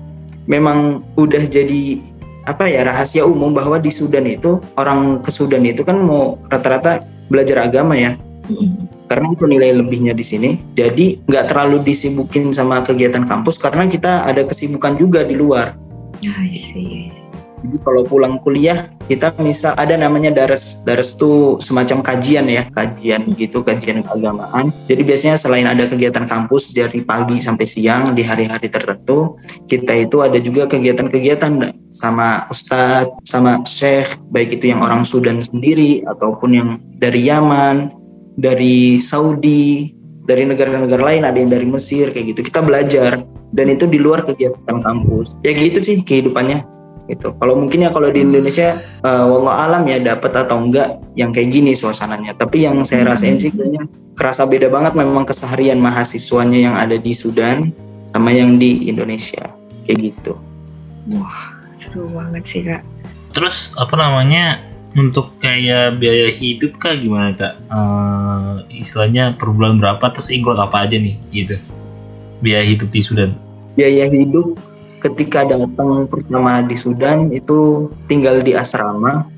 memang 0.48 1.04
udah 1.12 1.44
jadi 1.44 2.00
apa 2.44 2.68
ya 2.68 2.84
rahasia 2.84 3.24
umum 3.24 3.52
bahwa 3.56 3.80
di 3.80 3.88
Sudan 3.88 4.28
itu 4.28 4.60
orang 4.76 5.24
ke 5.24 5.32
Sudan 5.32 5.64
itu 5.64 5.80
kan 5.82 5.96
mau 5.96 6.36
rata-rata 6.48 7.00
belajar 7.28 7.68
agama 7.68 7.96
ya 7.96 8.14
Mm. 8.44 9.08
karena 9.08 9.32
itu 9.32 9.44
nilai 9.48 9.72
lebihnya 9.72 10.12
di 10.12 10.20
sini. 10.20 10.50
Jadi 10.76 11.24
nggak 11.24 11.48
terlalu 11.48 11.80
disibukin 11.80 12.52
sama 12.52 12.84
kegiatan 12.84 13.24
kampus 13.24 13.56
karena 13.56 13.88
kita 13.88 14.20
ada 14.20 14.44
kesibukan 14.44 15.00
juga 15.00 15.24
di 15.24 15.32
luar. 15.32 15.72
I 16.20 16.52
see. 16.52 17.23
Jadi 17.64 17.80
kalau 17.80 18.04
pulang 18.04 18.36
kuliah 18.44 18.92
kita 19.08 19.32
misal 19.40 19.72
ada 19.72 19.96
namanya 19.96 20.28
dares. 20.28 20.84
Dares 20.84 21.16
tuh 21.16 21.56
semacam 21.64 22.04
kajian 22.04 22.44
ya, 22.44 22.68
kajian 22.68 23.24
gitu, 23.40 23.64
kajian 23.64 24.04
keagamaan. 24.04 24.68
Jadi 24.84 25.00
biasanya 25.00 25.40
selain 25.40 25.64
ada 25.64 25.88
kegiatan 25.88 26.28
kampus 26.28 26.76
dari 26.76 27.00
pagi 27.00 27.40
sampai 27.40 27.64
siang 27.64 28.12
di 28.12 28.20
hari-hari 28.20 28.68
tertentu, 28.68 29.32
kita 29.64 29.96
itu 29.96 30.20
ada 30.20 30.36
juga 30.36 30.68
kegiatan-kegiatan 30.68 31.72
sama 31.88 32.44
ustadz, 32.52 33.24
sama 33.24 33.64
syekh, 33.64 34.20
baik 34.28 34.60
itu 34.60 34.68
yang 34.68 34.84
orang 34.84 35.08
Sudan 35.08 35.40
sendiri 35.40 36.04
ataupun 36.04 36.50
yang 36.52 36.68
dari 37.00 37.24
Yaman, 37.24 37.96
dari 38.36 39.00
Saudi, 39.00 39.88
dari 40.24 40.44
negara-negara 40.44 41.00
lain, 41.00 41.22
ada 41.24 41.36
yang 41.40 41.48
dari 41.48 41.64
Mesir 41.64 42.12
kayak 42.12 42.36
gitu. 42.36 42.40
Kita 42.44 42.60
belajar 42.60 43.24
dan 43.54 43.66
itu 43.72 43.88
di 43.88 43.96
luar 43.96 44.24
kegiatan 44.24 44.80
kampus. 44.84 45.40
Ya 45.40 45.56
gitu 45.56 45.80
sih 45.80 46.04
kehidupannya 46.04 46.74
gitu. 47.08 47.36
Kalau 47.36 47.54
mungkin 47.60 47.84
ya 47.84 47.90
kalau 47.92 48.08
di 48.08 48.24
Indonesia 48.24 48.80
uh, 49.04 49.24
wallah 49.28 49.68
alam 49.68 49.84
ya 49.84 50.00
dapat 50.00 50.32
atau 50.44 50.60
enggak 50.60 51.00
yang 51.14 51.30
kayak 51.30 51.52
gini 51.52 51.76
suasananya. 51.76 52.32
Tapi 52.36 52.64
yang 52.64 52.80
saya 52.84 53.04
rasain 53.04 53.36
sih 53.36 53.52
kayaknya 53.52 53.84
kerasa 54.16 54.48
beda 54.48 54.72
banget 54.72 54.96
memang 54.96 55.28
keseharian 55.28 55.76
mahasiswanya 55.80 56.58
yang 56.70 56.74
ada 56.76 56.96
di 56.96 57.12
Sudan 57.12 57.74
sama 58.08 58.32
yang 58.32 58.56
di 58.56 58.88
Indonesia 58.88 59.52
kayak 59.84 59.98
gitu. 60.00 60.38
Seru 61.76 62.08
banget 62.08 62.42
sih 62.48 62.62
kak. 62.64 62.82
Terus 63.34 63.74
apa 63.76 63.94
namanya 63.98 64.62
untuk 64.94 65.34
kayak 65.42 65.98
biaya 65.98 66.30
hidup 66.30 66.78
kak 66.78 67.02
gimana 67.02 67.34
kak? 67.34 67.58
Eh, 67.58 68.80
istilahnya 68.80 69.34
per 69.34 69.50
bulan 69.50 69.82
berapa 69.82 70.02
terus 70.14 70.30
include 70.30 70.62
apa 70.62 70.86
aja 70.86 70.96
nih 70.96 71.18
gitu? 71.34 71.58
Biaya 72.40 72.64
hidup 72.64 72.88
di 72.88 73.00
Sudan. 73.02 73.34
Biaya 73.74 74.06
hidup 74.06 74.54
ketika 75.04 75.44
datang 75.44 76.08
pertama 76.08 76.64
di 76.64 76.72
Sudan 76.80 77.28
itu 77.28 77.92
tinggal 78.08 78.40
di 78.40 78.56
asrama. 78.56 79.28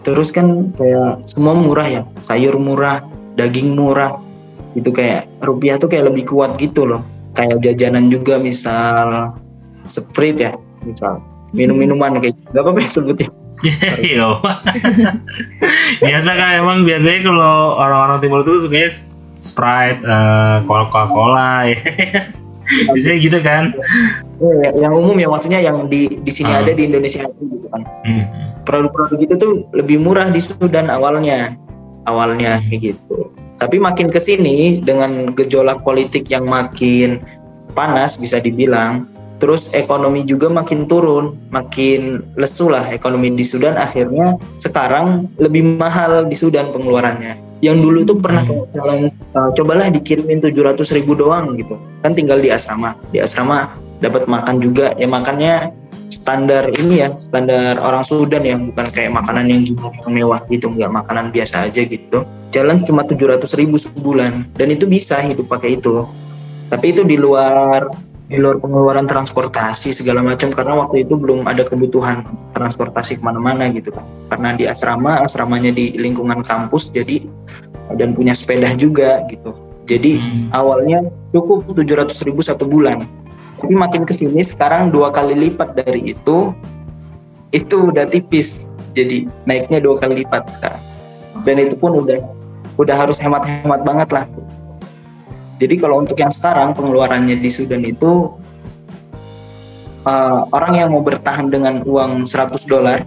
Terus 0.00 0.32
kan 0.32 0.72
kayak 0.72 1.26
semua 1.28 1.52
murah 1.52 1.84
ya, 1.84 2.02
sayur 2.22 2.56
murah, 2.56 3.04
daging 3.36 3.76
murah. 3.76 4.16
Itu 4.72 4.94
kayak 4.94 5.28
rupiah 5.44 5.76
tuh 5.76 5.90
kayak 5.92 6.08
lebih 6.08 6.30
kuat 6.30 6.56
gitu 6.56 6.88
loh. 6.88 7.02
Kayak 7.36 7.60
jajanan 7.60 8.08
juga 8.08 8.40
misal 8.40 9.36
Sprite 9.84 10.38
ya, 10.40 10.52
misal 10.82 11.20
minum-minuman 11.52 12.18
kayak 12.22 12.38
nggak 12.50 12.62
apa-apa 12.64 12.80
ya 12.80 12.90
sebutnya. 12.90 13.28
Iya. 14.04 14.36
Biasa 16.04 16.30
kan 16.36 16.60
emang 16.60 16.84
biasanya 16.84 17.24
kalau 17.24 17.80
orang-orang 17.80 18.20
timur 18.20 18.44
itu 18.44 18.68
sp- 18.68 19.08
Sprite, 19.36 20.00
eh, 20.04 20.56
Coca-Cola 20.64 21.64
ya. 21.68 21.80
Biasanya 22.92 23.16
gitu 23.20 23.38
kan. 23.40 23.72
Eh, 24.36 24.72
yang 24.76 24.92
umum 24.92 25.16
ya 25.16 25.26
maksudnya 25.26 25.58
yang 25.58 25.88
di 25.88 26.04
di 26.12 26.28
sini 26.28 26.52
Ah. 26.52 26.60
ada 26.60 26.70
di 26.70 26.84
Indonesia 26.84 27.24
itu 27.24 27.42
gitu 27.48 27.66
kan. 27.68 27.82
Hmm. 28.04 28.24
produk-produk 28.62 29.16
itu 29.16 29.34
tuh 29.38 29.52
lebih 29.72 29.96
murah 29.96 30.26
di 30.26 30.42
Sudan 30.42 30.90
awalnya 30.90 31.54
awalnya 32.02 32.58
kayak 32.66 32.80
gitu 32.92 33.30
tapi 33.56 33.78
makin 33.78 34.10
ke 34.10 34.18
sini 34.18 34.82
dengan 34.82 35.30
gejolak 35.32 35.80
politik 35.80 36.26
yang 36.28 36.44
makin 36.44 37.22
panas 37.72 38.18
bisa 38.18 38.36
dibilang 38.36 39.06
terus 39.36 39.70
ekonomi 39.70 40.26
juga 40.26 40.50
makin 40.50 40.84
turun 40.84 41.38
makin 41.48 42.26
lesu 42.34 42.66
lah 42.66 42.90
ekonomi 42.90 43.32
di 43.32 43.46
Sudan 43.46 43.78
akhirnya 43.78 44.34
sekarang 44.58 45.30
lebih 45.38 45.78
mahal 45.78 46.26
di 46.26 46.34
Sudan 46.34 46.68
pengeluarannya 46.68 47.38
yang 47.62 47.78
dulu 47.78 48.02
tuh 48.02 48.18
pernah 48.18 48.42
Hmm. 48.42 48.66
kalian 48.68 49.02
uh, 49.32 49.48
cobalah 49.54 49.88
dikirimin 49.88 50.42
700 50.42 50.76
ribu 50.92 51.14
doang 51.14 51.54
gitu 51.54 51.78
kan 52.02 52.12
tinggal 52.12 52.36
di 52.36 52.50
asrama 52.50 52.98
di 53.08 53.22
asrama 53.22 53.85
dapat 54.00 54.28
makan 54.28 54.60
juga. 54.60 54.92
Ya 54.96 55.08
makannya 55.08 55.72
standar 56.06 56.70
ini 56.74 57.02
ya 57.02 57.08
standar 57.22 57.78
orang 57.82 58.02
Sudan 58.06 58.42
ya 58.42 58.56
bukan 58.58 58.86
kayak 58.90 59.12
makanan 59.14 59.44
yang 59.46 59.62
mewah 60.10 60.42
gitu 60.50 60.70
nggak 60.70 60.90
makanan 60.90 61.30
biasa 61.30 61.66
aja 61.66 61.82
gitu. 61.82 62.26
Jalan 62.54 62.86
cuma 62.86 63.04
700 63.04 63.42
ribu 63.58 63.76
sebulan 63.76 64.54
dan 64.54 64.68
itu 64.70 64.86
bisa 64.88 65.20
hidup 65.20 65.50
pakai 65.50 65.76
itu. 65.76 66.06
Tapi 66.66 66.94
itu 66.94 67.02
di 67.06 67.14
luar 67.18 67.86
di 68.26 68.42
luar 68.42 68.58
pengeluaran 68.58 69.06
transportasi 69.06 69.94
segala 69.94 70.18
macam 70.18 70.50
karena 70.50 70.74
waktu 70.82 71.06
itu 71.06 71.14
belum 71.14 71.46
ada 71.46 71.62
kebutuhan 71.62 72.26
transportasi 72.50 73.18
ke 73.18 73.22
mana-mana 73.22 73.70
gitu 73.70 73.94
kan. 73.94 74.02
Karena 74.26 74.50
di 74.58 74.66
asrama 74.66 75.22
asramanya 75.22 75.70
di 75.70 75.94
lingkungan 75.94 76.42
kampus 76.42 76.90
jadi 76.90 77.22
dan 77.94 78.18
punya 78.18 78.34
sepeda 78.34 78.74
juga 78.74 79.22
gitu. 79.30 79.54
Jadi 79.86 80.18
Hmm. 80.18 80.50
awalnya 80.50 81.06
cukup 81.30 81.70
700 81.70 82.18
ribu 82.26 82.42
satu 82.42 82.66
bulan 82.66 83.06
tapi 83.56 83.72
makin 83.72 84.04
ke 84.04 84.12
sini 84.12 84.44
sekarang 84.44 84.92
dua 84.92 85.08
kali 85.08 85.32
lipat 85.32 85.72
dari 85.72 86.12
itu 86.12 86.52
itu 87.48 87.76
udah 87.88 88.04
tipis. 88.04 88.68
Jadi 88.92 89.28
naiknya 89.48 89.80
dua 89.80 89.96
kali 89.96 90.24
lipat 90.24 90.42
sekarang. 90.52 90.82
Dan 91.44 91.54
itu 91.64 91.76
pun 91.76 92.04
udah 92.04 92.20
udah 92.76 92.94
harus 92.96 93.16
hemat-hemat 93.20 93.80
banget 93.80 94.08
lah. 94.12 94.24
Jadi 95.56 95.74
kalau 95.80 96.04
untuk 96.04 96.20
yang 96.20 96.28
sekarang 96.28 96.76
pengeluarannya 96.76 97.40
di 97.40 97.48
Sudan 97.48 97.80
itu 97.80 98.28
uh, 100.04 100.40
orang 100.52 100.84
yang 100.84 100.88
mau 100.92 101.00
bertahan 101.00 101.48
dengan 101.48 101.80
uang 101.80 102.28
100 102.28 102.60
dolar 102.68 103.00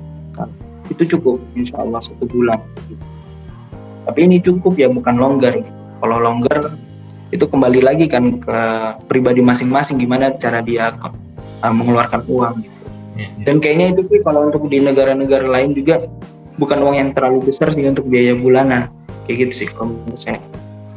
itu 0.89 1.15
cukup 1.17 1.38
insya 1.53 1.77
Allah 1.85 2.01
satu 2.01 2.25
bulan. 2.25 2.57
Tapi 4.09 4.19
ini 4.25 4.41
cukup 4.41 4.73
ya 4.73 4.89
bukan 4.89 5.13
longgar. 5.13 5.62
Kalau 6.01 6.17
longgar 6.17 6.73
itu 7.30 7.46
kembali 7.46 7.80
lagi 7.86 8.06
kan 8.10 8.42
ke 8.42 8.60
pribadi 9.06 9.42
masing-masing 9.46 10.02
gimana 10.02 10.34
cara 10.38 10.65
dia 10.65 10.89
uh, 11.62 11.74
mengeluarkan 11.74 12.26
uang 12.26 12.54
gitu. 12.65 12.78
Ya, 13.20 13.28
ya. 13.28 13.30
Dan 13.46 13.56
kayaknya 13.62 13.88
itu 13.94 14.02
sih 14.10 14.20
kalau 14.26 14.50
untuk 14.50 14.65
di 14.65 14.82
negara-negara 14.82 15.46
lain 15.46 15.78
juga 15.78 16.10
bukan 16.58 16.78
uang 16.82 16.96
yang 16.98 17.10
terlalu 17.13 17.54
besar 17.54 17.72
sih 17.78 17.86
untuk 17.86 18.06
biaya 18.10 18.34
bulanan 18.36 18.89
kayak 19.30 19.46
gitu 19.46 19.54
sih 19.63 19.68
kalau 19.70 19.94
menurut 19.94 20.20
saya. 20.20 20.42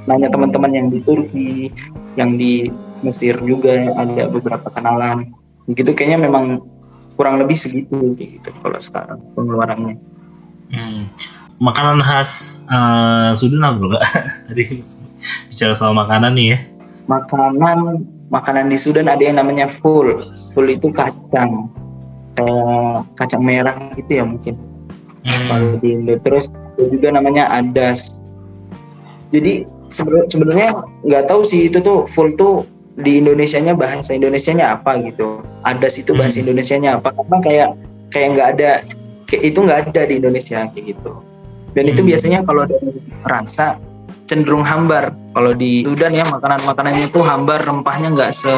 Nanya 0.03 0.35
teman-teman 0.35 0.71
yang 0.75 0.87
di 0.91 0.99
Turki, 0.99 1.71
yang 2.19 2.35
di 2.35 2.67
Mesir 3.07 3.39
juga 3.39 3.93
ada 3.95 4.27
beberapa 4.27 4.67
kenalan. 4.73 5.31
Gitu 5.69 5.95
kayaknya 5.95 6.27
memang 6.27 6.59
kurang 7.15 7.39
lebih 7.39 7.55
segitu 7.55 8.17
gitu 8.19 8.51
kalau 8.65 8.81
sekarang 8.81 9.21
pengeluarannya. 9.37 9.95
Hmm. 10.73 11.13
Makanan 11.63 12.03
khas 12.03 12.31
eh, 12.67 13.31
Sudan 13.33 13.63
apa 13.63 13.85
kak? 13.89 14.03
Tadi 14.51 14.65
bicara 15.49 15.73
soal 15.73 15.95
makanan 15.95 16.35
nih 16.35 16.47
ya. 16.49 16.59
makanan 17.05 18.03
makanan 18.29 18.67
di 18.67 18.75
Sudan 18.75 19.07
ada 19.07 19.19
yang 19.19 19.35
namanya 19.37 19.67
full 19.69 20.07
full 20.49 20.67
itu 20.67 20.91
kacang 20.91 21.71
kayak 22.33 23.07
kacang 23.15 23.43
merah 23.43 23.79
gitu 23.95 24.13
ya 24.13 24.25
mungkin 24.25 24.55
Hmm. 25.23 25.47
kalau 25.47 25.71
di 25.79 25.95
Indo 25.95 26.19
terus 26.19 26.51
ada 26.51 26.83
juga 26.89 27.09
namanya 27.13 27.47
adas 27.53 28.19
jadi 29.31 29.63
sebe- 29.87 30.27
sebenarnya 30.27 30.75
nggak 31.01 31.25
tahu 31.25 31.43
sih 31.43 31.71
itu 31.71 31.79
tuh 31.79 32.03
full 32.05 32.35
tuh 32.35 32.67
di 32.93 33.19
Indonesianya 33.19 33.73
bahasa 33.73 34.13
Indonesianya 34.13 34.75
apa 34.75 34.99
gitu 34.99 35.39
ada 35.61 35.87
situ 35.87 36.11
bahasa 36.13 36.35
Hmm. 36.35 36.45
Indonesianya 36.45 36.99
apa 36.99 37.15
karena 37.15 37.39
kayak 37.39 37.69
kayak 38.09 38.29
nggak 38.31 38.49
ada 38.53 38.71
kayak 39.25 39.43
itu 39.45 39.59
nggak 39.59 39.79
ada 39.85 40.01
di 40.03 40.15
Indonesia 40.19 40.59
kayak 40.67 40.85
gitu 40.91 41.11
dan 41.73 41.85
itu 41.89 42.01
Hmm. 42.01 42.11
biasanya 42.13 42.39
kalau 42.45 42.63
dari 42.69 42.91
rasa 43.25 43.77
cenderung 44.29 44.65
hambar. 44.65 45.13
Kalau 45.33 45.53
di 45.53 45.85
Sudan 45.85 46.13
ya 46.13 46.25
makanan 46.25 46.61
makanannya 46.65 47.07
tuh 47.09 47.25
hambar 47.25 47.61
rempahnya 47.61 48.09
nggak 48.13 48.33
se 48.33 48.55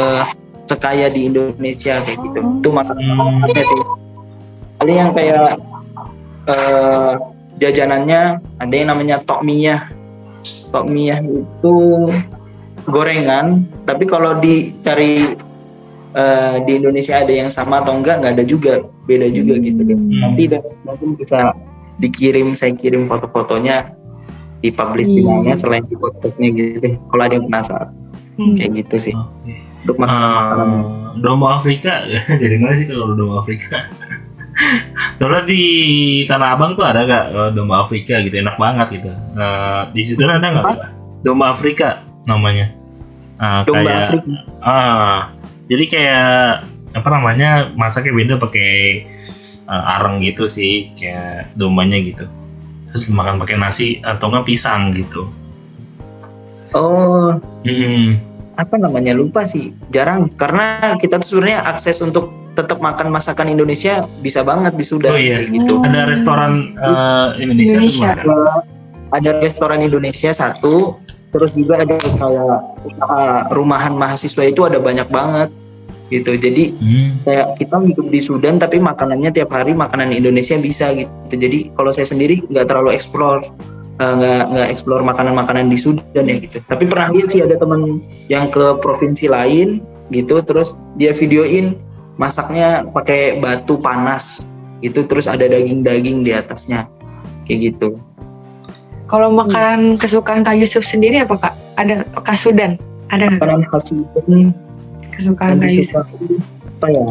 sekaya 0.65 1.07
di 1.11 1.31
Indonesia 1.31 1.99
kayak 1.99 2.19
gitu. 2.19 2.39
Itu 2.63 2.69
makanan 2.71 3.05
makanannya 3.15 3.63
sih. 3.63 3.81
Paling 4.79 4.97
yang 4.99 5.11
kayak 5.15 5.51
eh, 6.45 7.13
jajanannya 7.57 8.21
ada 8.59 8.75
yang 8.75 8.89
namanya 8.91 9.17
tokmiyah 9.23 9.87
tokmiyah 10.69 11.23
itu 11.23 11.75
gorengan 12.85 13.65
tapi 13.87 14.05
kalau 14.05 14.37
dicari 14.37 15.39
eh, 16.13 16.55
di 16.63 16.73
Indonesia 16.79 17.23
ada 17.23 17.33
yang 17.33 17.51
sama 17.51 17.83
atau 17.83 17.95
enggak 17.95 18.19
nggak 18.23 18.33
ada 18.39 18.45
juga. 18.45 18.75
Beda 19.07 19.27
juga 19.31 19.59
gitu. 19.59 19.81
Deh 19.83 19.95
Hmm. 19.95 20.21
nanti 20.23 20.43
deh, 20.49 20.63
mungkin 20.87 21.15
bisa 21.19 21.51
dikirim 21.97 22.53
saya 22.53 22.73
kirim 22.73 23.05
foto-fotonya 23.05 23.95
di 24.59 24.69
publish 24.69 25.11
di 25.11 25.21
Iya. 25.21 25.31
mana 25.31 25.55
selain 25.59 25.85
di 25.85 25.95
podcastnya 25.95 26.49
gitu 26.51 26.77
deh 26.81 26.95
kalau 27.07 27.23
ada 27.23 27.35
yang 27.35 27.47
penasaran 27.47 27.91
Hmm. 28.35 28.59
kayak 28.59 28.71
gitu 28.83 28.97
sih 28.99 29.15
untuk 29.85 29.95
makanan 29.97 30.59
Eh, 31.15 31.23
domba 31.23 31.55
Afrika 31.55 32.03
dari 32.43 32.57
mana 32.59 32.75
sih 32.75 32.87
kalau 32.87 33.15
domba 33.15 33.39
Afrika? 33.39 33.79
Soalnya 35.19 35.47
di 35.47 35.63
Tanah 36.27 36.55
Abang 36.55 36.75
tuh 36.75 36.83
ada 36.83 37.03
gak 37.05 37.25
eh, 37.31 37.51
domba 37.53 37.83
Afrika 37.83 38.19
gitu 38.21 38.35
enak 38.35 38.59
banget 38.59 38.99
gitu. 38.99 39.07
Eh, 39.11 39.83
di 39.91 40.03
situ 40.03 40.19
ada 40.23 40.43
nggak 40.43 40.67
domba 41.23 41.55
Afrika 41.55 42.03
namanya? 42.27 42.75
Eh, 43.39 43.61
domba 43.67 43.87
kayak 43.87 44.03
Afrika 44.03 44.31
ah 44.59 45.31
jadi 45.65 45.85
kayak 45.87 46.35
apa 46.95 47.09
namanya 47.11 47.51
masaknya 47.75 48.15
beda 48.15 48.35
pakai 48.39 49.05
eh, 49.65 49.95
areng 49.95 50.21
gitu 50.21 50.45
sih 50.45 50.93
kayak 50.93 51.53
dombanya 51.55 51.99
gitu. 51.99 52.25
Terus 52.85 53.09
makan 53.09 53.37
pakai 53.37 53.57
nasi 53.57 53.99
atau 53.99 54.29
nggak 54.29 54.45
pisang 54.45 54.93
gitu. 54.93 55.27
oh 56.73 57.35
Hmm. 57.63 58.19
apa 58.55 58.75
namanya 58.77 59.15
lupa 59.15 59.43
sih 59.43 59.73
jarang 59.89 60.29
karena 60.31 60.95
kita 60.95 61.17
tuh 61.17 61.27
sebenarnya 61.29 61.65
akses 61.65 61.97
untuk 61.99 62.29
tetap 62.53 62.79
makan 62.79 63.09
masakan 63.09 63.51
Indonesia 63.51 64.07
bisa 64.21 64.43
banget 64.43 64.75
di 64.75 64.85
Sudan 64.85 65.11
Oh 65.11 65.19
iya. 65.19 65.43
kayak 65.43 65.49
gitu 65.51 65.75
Ada 65.81 66.01
restoran 66.05 66.53
eh, 66.71 67.29
Indonesia, 67.41 67.79
Indonesia. 67.79 68.11
tuh 68.15 68.31
ada. 68.31 68.47
ada 69.11 69.31
restoran 69.41 69.81
Indonesia 69.81 70.31
satu 70.31 70.99
terus 71.31 71.51
juga 71.51 71.79
ada 71.79 71.87
kayak 71.89 72.05
usaha 72.07 72.43
rumahan 73.51 73.91
mahasiswa 73.91 74.43
itu 74.45 74.61
ada 74.63 74.79
banyak 74.79 75.09
banget 75.09 75.51
gitu. 76.13 76.37
Jadi 76.37 76.65
Hmm. 76.77 77.11
kayak 77.25 77.47
kita 77.61 77.77
hidup 77.81 78.07
di 78.13 78.21
Sudan 78.25 78.55
tapi 78.61 78.77
makanannya 78.81 79.31
tiap 79.33 79.51
hari 79.53 79.73
makanan 79.73 80.13
Indonesia 80.13 80.57
bisa 80.61 80.93
gitu. 80.93 81.35
Jadi 81.35 81.73
kalau 81.73 81.91
saya 81.97 82.05
sendiri 82.09 82.45
nggak 82.45 82.67
terlalu 82.69 82.93
explore 82.93 83.41
eh, 83.95 84.13
nggak 84.19 84.43
nggak 84.53 84.69
explore 84.75 85.03
makanan-makanan 85.07 85.71
di 85.71 85.79
Sudan 85.79 86.25
ya 86.27 86.37
gitu. 86.37 86.59
Tapi 86.67 86.85
pernah 86.85 87.09
lihat 87.15 87.29
sih 87.31 87.41
ada 87.41 87.57
teman 87.57 88.03
yang 88.29 88.51
ke 88.51 88.65
provinsi 88.83 89.31
lain 89.31 89.81
gitu. 90.13 90.43
Terus 90.45 90.77
dia 90.99 91.15
videoin 91.17 91.79
masaknya 92.21 92.85
pakai 92.85 93.41
batu 93.41 93.81
panas 93.81 94.45
gitu. 94.85 95.07
Terus 95.09 95.31
ada 95.31 95.47
daging-daging 95.47 96.21
di 96.21 96.35
atasnya 96.35 96.91
kayak 97.49 97.59
gitu. 97.73 97.97
Kalau 99.05 99.31
makanan 99.31 100.01
kesukaan 100.01 100.43
Kak 100.43 100.57
Yusuf 100.59 100.83
sendiri 100.83 101.23
apa 101.23 101.37
Kak? 101.39 101.55
Ada 101.79 102.03
Kak 102.25 102.37
Sudan? 102.41 102.75
Ada 103.13 103.31
makanan 103.31 103.69
khas 103.69 103.93
Sudan 103.93 104.64
kesukaan 105.17 105.63
Yusuf? 105.71 106.07
apa 106.75 106.89
ya? 106.91 107.07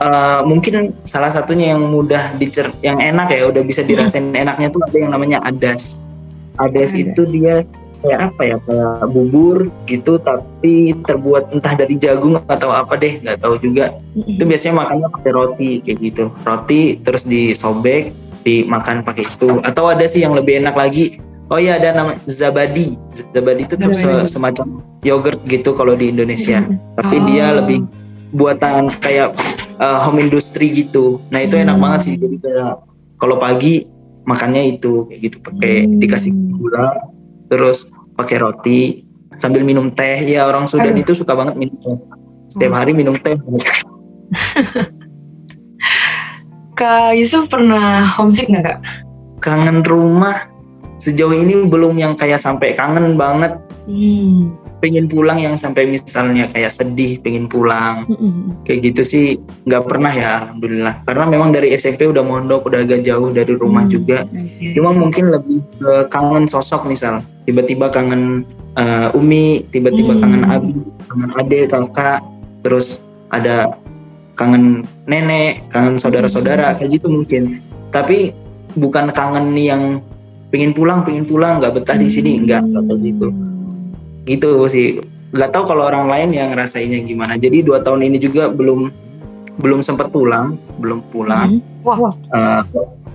Eh, 0.00 0.40
mungkin 0.48 0.96
salah 1.04 1.28
satunya 1.28 1.76
yang 1.76 1.92
mudah 1.92 2.32
dicer 2.40 2.72
yang 2.80 2.96
enak 2.96 3.36
ya 3.36 3.44
udah 3.52 3.60
bisa 3.60 3.84
dirasain 3.84 4.32
enaknya 4.32 4.72
tuh 4.72 4.80
ada 4.80 4.96
yang 4.96 5.12
namanya 5.12 5.44
adas. 5.44 6.00
Adas 6.56 6.96
Adas. 6.96 7.04
itu 7.04 7.22
dia 7.28 7.68
kayak 8.00 8.20
apa 8.32 8.42
ya? 8.48 8.56
Kayak 8.64 9.12
bubur 9.12 9.68
gitu 9.84 10.16
tapi 10.16 10.96
terbuat 11.04 11.52
entah 11.52 11.76
dari 11.76 12.00
jagung 12.00 12.40
atau 12.48 12.72
apa 12.72 12.96
deh 12.96 13.20
nggak 13.20 13.44
tahu 13.44 13.60
juga. 13.60 13.92
Itu 14.16 14.48
biasanya 14.48 14.88
makannya 14.88 15.08
pakai 15.12 15.32
roti 15.36 15.70
kayak 15.84 15.98
gitu. 16.00 16.24
Roti 16.48 16.82
terus 17.04 17.28
disobek 17.28 18.16
dimakan 18.40 19.04
pakai 19.04 19.24
itu. 19.28 19.60
Atau 19.60 19.84
ada 19.92 20.08
sih 20.08 20.24
yang 20.24 20.32
lebih 20.32 20.64
enak 20.64 20.80
lagi 20.80 21.20
oh 21.50 21.58
iya 21.58 21.76
ada 21.76 21.92
nama 21.92 22.14
zabadi. 22.24 22.94
Zabadi 23.10 23.62
itu 23.62 23.74
tuh 23.74 23.90
se- 23.90 24.28
semacam 24.28 24.66
yogurt 25.00 25.42
gitu 25.44 25.74
kalau 25.74 25.92
di 25.92 26.08
Indonesia. 26.08 26.62
Tapi 26.94 27.16
Oh. 27.16 27.24
dia 27.24 27.50
lebih 27.52 27.84
buatan 28.30 28.88
kayak 28.94 29.34
uh, 29.76 29.98
home 30.00 30.22
industry 30.22 30.70
gitu. 30.72 31.18
Nah 31.28 31.40
itu 31.40 31.54
enak 31.54 31.74
Hmm. 31.74 31.84
banget 31.84 32.00
sih. 32.02 32.14
Jadi 32.14 32.36
kayak 32.38 32.72
kalau 33.16 33.36
pagi 33.36 33.82
makannya 34.22 34.70
itu 34.70 35.04
kayak 35.04 35.20
gitu. 35.20 35.36
Pakai 35.40 35.74
Hmm. 35.82 35.98
dikasih 35.98 36.30
gula 36.52 36.94
terus 37.46 37.86
pakai 38.14 38.36
roti 38.38 38.80
sambil 39.34 39.60
minum 39.60 39.90
teh. 39.90 40.22
Ya 40.24 40.44
orang 40.44 40.64
Sudan 40.64 40.92
Aduh. 40.92 41.02
itu 41.02 41.12
suka 41.12 41.34
banget 41.34 41.56
minum 41.56 41.74
teh. 41.76 41.98
Setiap 42.48 42.72
hari 42.76 42.92
minum 42.92 43.14
teh. 43.14 43.34
Kak 46.72 47.12
Yusuf 47.12 47.44
pernah 47.46 48.08
homesick 48.08 48.48
nggak 48.48 48.64
Kak? 48.64 48.78
kangen 49.40 49.80
rumah 49.80 50.36
sejauh 51.00 51.32
ini 51.32 51.64
belum 51.64 51.96
yang 51.96 52.12
kayak 52.14 52.38
sampai 52.38 52.76
kangen 52.76 53.16
banget. 53.16 53.56
Hmm. 53.90 54.54
pengen 54.80 55.12
pulang 55.12 55.36
yang 55.36 55.52
sampai 55.60 55.84
misalnya 55.84 56.48
kayak 56.48 56.72
sedih 56.72 57.20
pengen 57.20 57.44
pulang. 57.52 58.00
Mm-mm. 58.08 58.64
kayak 58.64 58.80
gitu 58.88 59.02
sih 59.04 59.26
nggak 59.68 59.84
pernah 59.84 60.08
ya 60.08 60.40
alhamdulillah. 60.40 61.04
Karena 61.04 61.24
memang 61.28 61.52
dari 61.52 61.68
SMP 61.76 62.08
udah 62.08 62.24
mondok 62.24 62.64
udah 62.64 62.88
agak 62.88 63.04
jauh 63.04 63.28
dari 63.28 63.52
rumah 63.60 63.84
Hmm. 63.84 63.92
juga. 63.92 64.24
Cuma 64.72 64.96
mungkin 64.96 65.36
lebih 65.36 65.60
ke 65.76 65.92
kangen 66.08 66.48
sosok 66.48 66.88
misal. 66.88 67.20
Tiba-tiba 67.44 67.92
kangen 67.92 68.48
uh, 68.72 69.12
Umi 69.12 69.68
tiba-tiba 69.68 70.16
Hmm. 70.16 70.20
kangen 70.22 70.42
Abi 70.48 70.72
kangen 71.12 71.30
Ade 71.36 71.60
kakak 71.68 72.20
terus 72.64 73.04
ada 73.28 73.76
kangen 74.32 74.80
nenek 75.04 75.68
kangen 75.68 76.00
saudara-saudara 76.00 76.72
kayak 76.80 76.88
gitu 76.96 77.12
mungkin. 77.12 77.60
Tapi 77.92 78.32
bukan 78.80 79.12
kangen 79.12 79.52
yang 79.60 80.00
pengen 80.50 80.74
pulang 80.74 81.06
pengen 81.06 81.24
pulang 81.24 81.62
nggak 81.62 81.80
betah 81.80 81.96
di 81.96 82.10
sini 82.10 82.42
nggak 82.42 82.62
gitu 83.00 83.26
gitu 84.26 84.50
sih 84.66 84.98
nggak 85.30 85.50
tahu 85.54 85.64
kalau 85.64 85.86
orang 85.86 86.10
lain 86.10 86.34
yang 86.34 86.50
ngerasainnya 86.50 87.00
gimana 87.06 87.38
jadi 87.38 87.62
dua 87.62 87.78
tahun 87.80 88.10
ini 88.10 88.18
juga 88.18 88.50
belum 88.50 88.90
belum 89.62 89.80
sempat 89.80 90.10
pulang 90.10 90.58
belum 90.82 91.06
pulang 91.10 91.62
Hmm. 91.80 91.80
Wah, 91.80 91.96
wah. 91.96 92.12
Eh, 92.12 92.62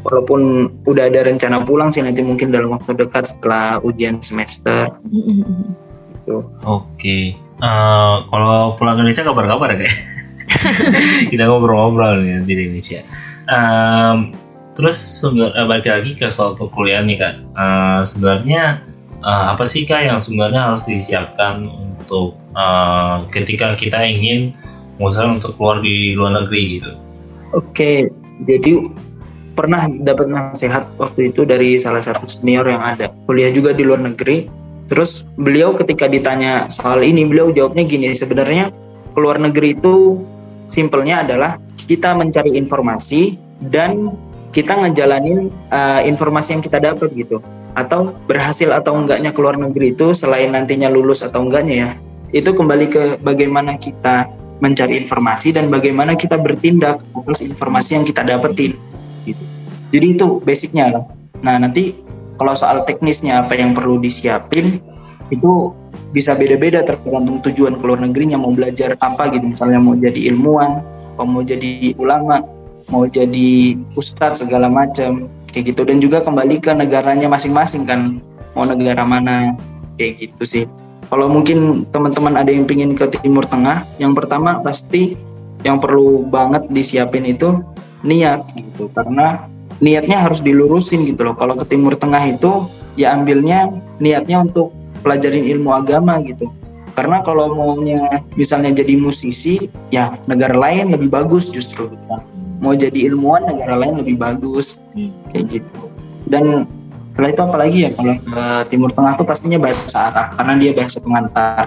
walaupun 0.02 0.70
udah 0.90 1.04
ada 1.06 1.22
rencana 1.22 1.62
pulang 1.62 1.94
sih 1.94 2.02
nanti 2.02 2.26
mungkin 2.26 2.50
dalam 2.50 2.74
waktu 2.74 2.98
dekat 2.98 3.38
setelah 3.38 3.78
ujian 3.86 4.18
semester 4.22 4.90
Mm-mm. 5.06 5.70
gitu. 6.18 6.50
Oke. 6.66 7.38
Eh, 7.38 8.16
kalau 8.26 8.74
pulang 8.74 8.98
ke 8.98 9.06
Indonesia 9.06 9.22
kabar-kabar 9.22 9.78
ya 9.78 9.86
kayak. 9.86 9.96
Kita 11.34 11.46
ngobrol-ngobrol 11.50 12.22
nih 12.22 12.42
di 12.46 12.54
Indonesia. 12.58 13.02
Em, 13.46 14.34
terus 14.76 15.00
sebe- 15.00 15.56
eh, 15.56 15.66
balik 15.66 15.88
lagi 15.88 16.12
ke 16.14 16.28
soal 16.28 16.54
perkuliahan 16.60 17.08
nih 17.08 17.18
kak. 17.18 17.36
Eh, 17.42 18.00
sebenarnya 18.04 18.64
eh, 19.24 19.46
apa 19.56 19.64
sih 19.64 19.88
kak 19.88 20.06
yang 20.06 20.20
sebenarnya 20.20 20.76
harus 20.76 20.84
disiapkan 20.86 21.66
untuk 21.66 22.36
eh, 22.54 23.18
ketika 23.32 23.74
kita 23.80 24.04
ingin 24.04 24.52
misalnya 25.00 25.44
untuk 25.44 25.56
keluar 25.56 25.80
di 25.80 26.16
luar 26.16 26.44
negeri 26.44 26.80
gitu. 26.80 26.92
Oke, 27.56 28.12
jadi 28.44 28.74
pernah 29.56 29.88
dapat 29.88 30.28
nasihat 30.28 30.92
waktu 31.00 31.32
itu 31.32 31.48
dari 31.48 31.80
salah 31.80 32.04
satu 32.04 32.28
senior 32.28 32.68
yang 32.68 32.84
ada 32.84 33.08
kuliah 33.24 33.50
juga 33.50 33.72
di 33.72 33.88
luar 33.88 34.04
negeri. 34.04 34.52
Terus 34.86 35.26
beliau 35.34 35.74
ketika 35.74 36.06
ditanya 36.06 36.70
soal 36.70 37.02
ini, 37.02 37.26
beliau 37.26 37.50
jawabnya 37.50 37.88
gini, 37.88 38.14
sebenarnya 38.14 38.70
ke 39.16 39.18
luar 39.18 39.42
negeri 39.42 39.74
itu 39.74 40.22
simpelnya 40.70 41.26
adalah 41.26 41.58
kita 41.90 42.14
mencari 42.14 42.54
informasi 42.60 43.40
dan 43.72 44.14
kita 44.56 44.80
ngejalanin 44.80 45.52
uh, 45.68 46.00
informasi 46.08 46.56
yang 46.56 46.64
kita 46.64 46.80
dapat 46.80 47.12
gitu. 47.12 47.44
Atau 47.76 48.16
berhasil 48.24 48.72
atau 48.72 48.96
enggaknya 48.96 49.36
ke 49.36 49.40
luar 49.44 49.60
negeri 49.60 49.92
itu 49.92 50.16
selain 50.16 50.48
nantinya 50.48 50.88
lulus 50.88 51.28
atau 51.28 51.44
enggaknya 51.44 51.76
ya, 51.76 51.90
itu 52.32 52.56
kembali 52.56 52.88
ke 52.88 53.04
bagaimana 53.20 53.76
kita 53.76 54.32
mencari 54.64 55.04
informasi 55.04 55.52
dan 55.52 55.68
bagaimana 55.68 56.16
kita 56.16 56.40
bertindak 56.40 57.04
atas 57.12 57.44
informasi 57.44 58.00
yang 58.00 58.08
kita 58.08 58.24
dapetin 58.24 58.80
gitu. 59.28 59.44
Jadi 59.92 60.06
itu 60.16 60.40
basicnya. 60.40 61.04
Nah 61.44 61.60
nanti 61.60 61.92
kalau 62.40 62.56
soal 62.56 62.88
teknisnya 62.88 63.44
apa 63.44 63.60
yang 63.60 63.76
perlu 63.76 64.00
disiapin 64.00 64.80
itu 65.28 65.76
bisa 66.16 66.32
beda-beda 66.32 66.80
tergantung 66.88 67.44
tujuan 67.44 67.76
ke 67.76 67.84
luar 67.84 68.00
negerinya 68.08 68.40
mau 68.40 68.56
belajar 68.56 68.96
apa 69.04 69.28
gitu 69.36 69.52
misalnya 69.52 69.84
mau 69.84 70.00
jadi 70.00 70.32
ilmuwan, 70.32 70.80
mau 71.20 71.44
jadi 71.44 71.92
ulama, 72.00 72.40
mau 72.90 73.10
jadi 73.10 73.80
ustadz 73.98 74.46
segala 74.46 74.70
macam 74.70 75.30
kayak 75.50 75.74
gitu 75.74 75.82
dan 75.88 75.98
juga 75.98 76.22
kembali 76.22 76.60
ke 76.60 76.72
negaranya 76.76 77.32
masing-masing 77.32 77.82
kan 77.88 78.20
mau 78.54 78.68
negara 78.68 79.04
mana 79.04 79.56
kayak 80.00 80.14
gitu 80.30 80.44
sih. 80.48 80.66
Kalau 81.06 81.30
mungkin 81.30 81.86
teman-teman 81.94 82.34
ada 82.34 82.50
yang 82.50 82.66
pingin 82.66 82.98
ke 82.98 83.06
Timur 83.22 83.46
Tengah, 83.46 83.86
yang 84.02 84.18
pertama 84.18 84.58
pasti 84.60 85.14
yang 85.62 85.78
perlu 85.78 86.26
banget 86.26 86.66
disiapin 86.74 87.30
itu 87.30 87.62
niat 88.02 88.42
gitu. 88.58 88.90
Karena 88.90 89.46
niatnya 89.78 90.26
harus 90.26 90.42
dilurusin 90.42 91.06
gitu 91.06 91.22
loh. 91.22 91.38
Kalau 91.38 91.54
ke 91.54 91.66
Timur 91.70 91.94
Tengah 91.94 92.26
itu 92.26 92.66
ya 92.98 93.14
ambilnya 93.14 93.70
niatnya 94.02 94.44
untuk 94.50 94.74
pelajarin 95.06 95.46
ilmu 95.46 95.78
agama 95.78 96.18
gitu. 96.26 96.50
Karena 96.96 97.20
kalau 97.22 97.52
maunya 97.54 98.24
misalnya 98.40 98.72
jadi 98.72 98.96
musisi, 98.98 99.68
ya 99.92 100.16
negara 100.26 100.56
lain 100.56 100.96
lebih 100.96 101.12
bagus 101.12 101.52
justru 101.52 101.92
gitu 101.92 102.06
kan. 102.08 102.24
Mau 102.64 102.74
jadi 102.74 103.12
ilmuwan 103.12 103.48
negara 103.48 103.76
lain 103.76 104.02
lebih 104.04 104.16
bagus 104.16 104.80
kayak 105.32 105.46
gitu. 105.60 105.82
Dan 106.26 106.66
setelah 107.16 107.30
itu 107.32 107.42
apalagi 107.48 107.78
ya 107.88 107.90
kalau 107.96 108.16
ke 108.20 108.44
Timur 108.68 108.90
Tengah 108.92 109.14
tuh 109.16 109.26
pastinya 109.28 109.60
bahasa 109.60 110.12
Arab 110.12 110.28
karena 110.36 110.54
dia 110.60 110.72
bahasa 110.76 110.98
pengantar. 111.00 111.64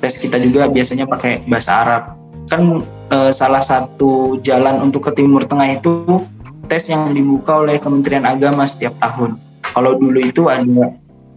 Tes 0.00 0.14
kita 0.20 0.36
juga 0.36 0.68
biasanya 0.68 1.08
pakai 1.08 1.44
bahasa 1.48 1.70
Arab. 1.80 2.02
Kan 2.48 2.84
eh, 3.08 3.32
salah 3.32 3.64
satu 3.64 4.36
jalan 4.44 4.84
untuk 4.84 5.08
ke 5.08 5.12
Timur 5.16 5.44
Tengah 5.48 5.68
itu 5.72 6.20
tes 6.68 6.84
yang 6.88 7.08
dibuka 7.12 7.60
oleh 7.60 7.80
Kementerian 7.80 8.24
Agama 8.24 8.64
setiap 8.68 8.96
tahun. 9.00 9.40
Kalau 9.72 9.96
dulu 9.96 10.20
itu 10.20 10.48
ada 10.52 10.92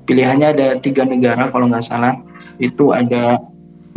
pilihannya 0.08 0.48
ada 0.56 0.68
tiga 0.80 1.04
negara 1.04 1.52
kalau 1.52 1.68
nggak 1.68 1.84
salah 1.84 2.16
itu 2.60 2.92
ada 2.96 3.40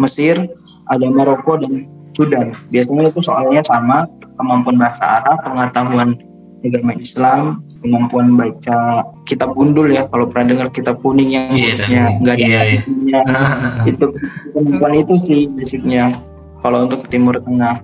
Mesir, 0.00 0.48
ada 0.88 1.06
Maroko 1.10 1.60
dan 1.60 1.86
Sudan. 2.16 2.56
Biasanya 2.72 3.12
itu 3.12 3.20
soalnya 3.20 3.62
sama 3.64 4.08
kemampuan 4.40 4.76
bahasa 4.80 5.04
Arab, 5.20 5.38
pengetahuan 5.44 6.08
agama 6.60 6.92
Islam, 6.96 7.40
kemampuan 7.80 8.26
baca 8.36 8.78
kitab 9.24 9.52
gundul 9.56 9.88
ya 9.88 10.04
kalau 10.08 10.28
pernah 10.28 10.56
dengar 10.56 10.68
kitab 10.68 11.00
kuning 11.00 11.32
yang 11.32 11.48
Iya, 11.52 11.76
hurufnya 11.76 12.02
nggak 12.20 12.34
ada 12.36 12.44
iya, 12.44 12.60
iya. 12.60 12.80
artinya. 12.80 13.20
itu 13.92 14.06
kemampuan 14.52 14.92
itu 14.96 15.14
sih 15.24 15.40
basicnya 15.48 16.04
kalau 16.60 16.84
untuk 16.84 17.00
Timur 17.06 17.36
Tengah 17.40 17.76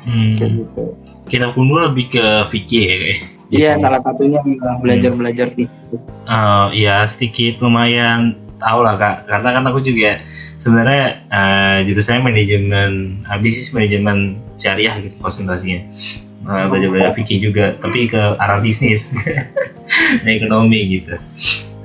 Hmm. 0.00 0.32
kayak 0.32 0.64
gitu. 0.64 0.84
Kita 1.28 1.52
pun 1.52 1.68
lebih 1.68 2.08
ke 2.08 2.24
fikih 2.48 2.82
ya 2.88 2.96
kayak. 2.96 3.18
Iya 3.50 3.70
salah 3.76 4.00
satunya 4.00 4.40
juga 4.40 4.80
belajar 4.80 5.12
belajar 5.12 5.46
fikih. 5.52 6.00
Eh, 6.24 6.66
ya 6.80 7.04
sedikit 7.04 7.60
lumayan 7.60 8.32
tahu 8.60 8.80
lah 8.84 8.94
kak 8.94 9.16
karena 9.26 9.48
kan 9.56 9.64
aku 9.66 9.80
juga 9.80 10.20
sebenarnya 10.54 11.24
eh, 11.26 11.78
jurusannya 11.88 12.22
manajemen 12.22 12.90
bisnis 13.40 13.72
manajemen 13.72 14.36
syariah 14.54 14.94
gitu 15.00 15.16
konsentrasinya 15.18 15.80
Eh, 16.40 16.66
belajar 16.72 16.88
belajar 16.88 17.12
fikih 17.12 17.52
juga 17.52 17.76
tapi 17.76 18.08
ke 18.08 18.16
arah 18.16 18.64
bisnis 18.64 19.12
ekonomi 20.24 20.98
gitu 20.98 21.20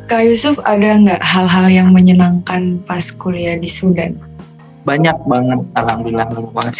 Kak 0.05 0.21
Yusuf 0.21 0.61
ada 0.63 0.95
nggak 0.95 1.19
hal-hal 1.19 1.65
yang 1.67 1.89
menyenangkan 1.91 2.77
pas 2.85 3.09
kuliah 3.09 3.57
di 3.57 3.65
Sudan? 3.65 4.13
Banyak 4.85 5.17
banget, 5.25 5.59
alhamdulillah 5.73 6.29
banyak 6.29 6.53
banget. 6.53 6.73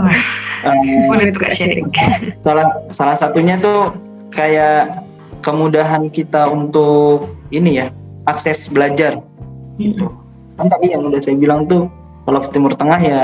Wah, 0.00 0.16
Eh, 0.64 1.04
boleh 1.06 1.28
tuh 1.28 1.40
Kak 1.44 1.52
sharing. 1.54 1.86
salah 2.40 2.66
salah 2.88 3.16
satunya 3.16 3.60
tuh 3.60 4.00
kayak 4.32 5.04
kemudahan 5.44 6.08
kita 6.08 6.48
untuk 6.48 7.36
ini 7.52 7.84
ya 7.84 7.86
akses 8.24 8.68
belajar 8.68 9.20
gitu. 9.80 10.06
Kan 10.54 10.68
tadi 10.68 10.92
yang 10.92 11.00
udah 11.00 11.20
saya 11.20 11.36
bilang 11.36 11.64
tuh 11.64 11.88
kalau 12.22 12.40
Timur 12.46 12.72
Tengah 12.76 13.00
ya 13.00 13.20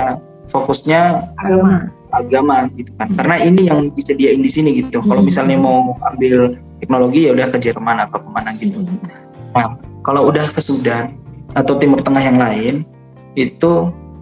fokusnya 0.47 1.01
Agama. 1.37 1.77
agama 2.09 2.57
gitu 2.73 2.90
kan. 2.97 3.09
Karena 3.12 3.37
ini 3.45 3.69
yang 3.69 3.92
disediain 3.92 4.40
di 4.40 4.49
sini 4.49 4.73
gitu. 4.73 5.05
Kalau 5.05 5.21
Hmm. 5.21 5.29
misalnya 5.29 5.59
mau 5.61 5.92
ambil 6.01 6.57
teknologi 6.81 7.29
ya 7.29 7.37
udah 7.37 7.47
ke 7.51 7.59
Jerman 7.61 7.97
atau 8.09 8.19
ke 8.25 8.29
mana 8.31 8.51
gitu. 8.57 8.81
Nah, 9.53 9.77
kalau 10.01 10.29
udah 10.29 10.47
ke 10.49 10.61
Sudan 10.61 11.12
atau 11.53 11.77
Timur 11.77 12.01
Tengah 12.01 12.23
yang 12.23 12.38
lain, 12.38 12.75
itu 13.35 13.73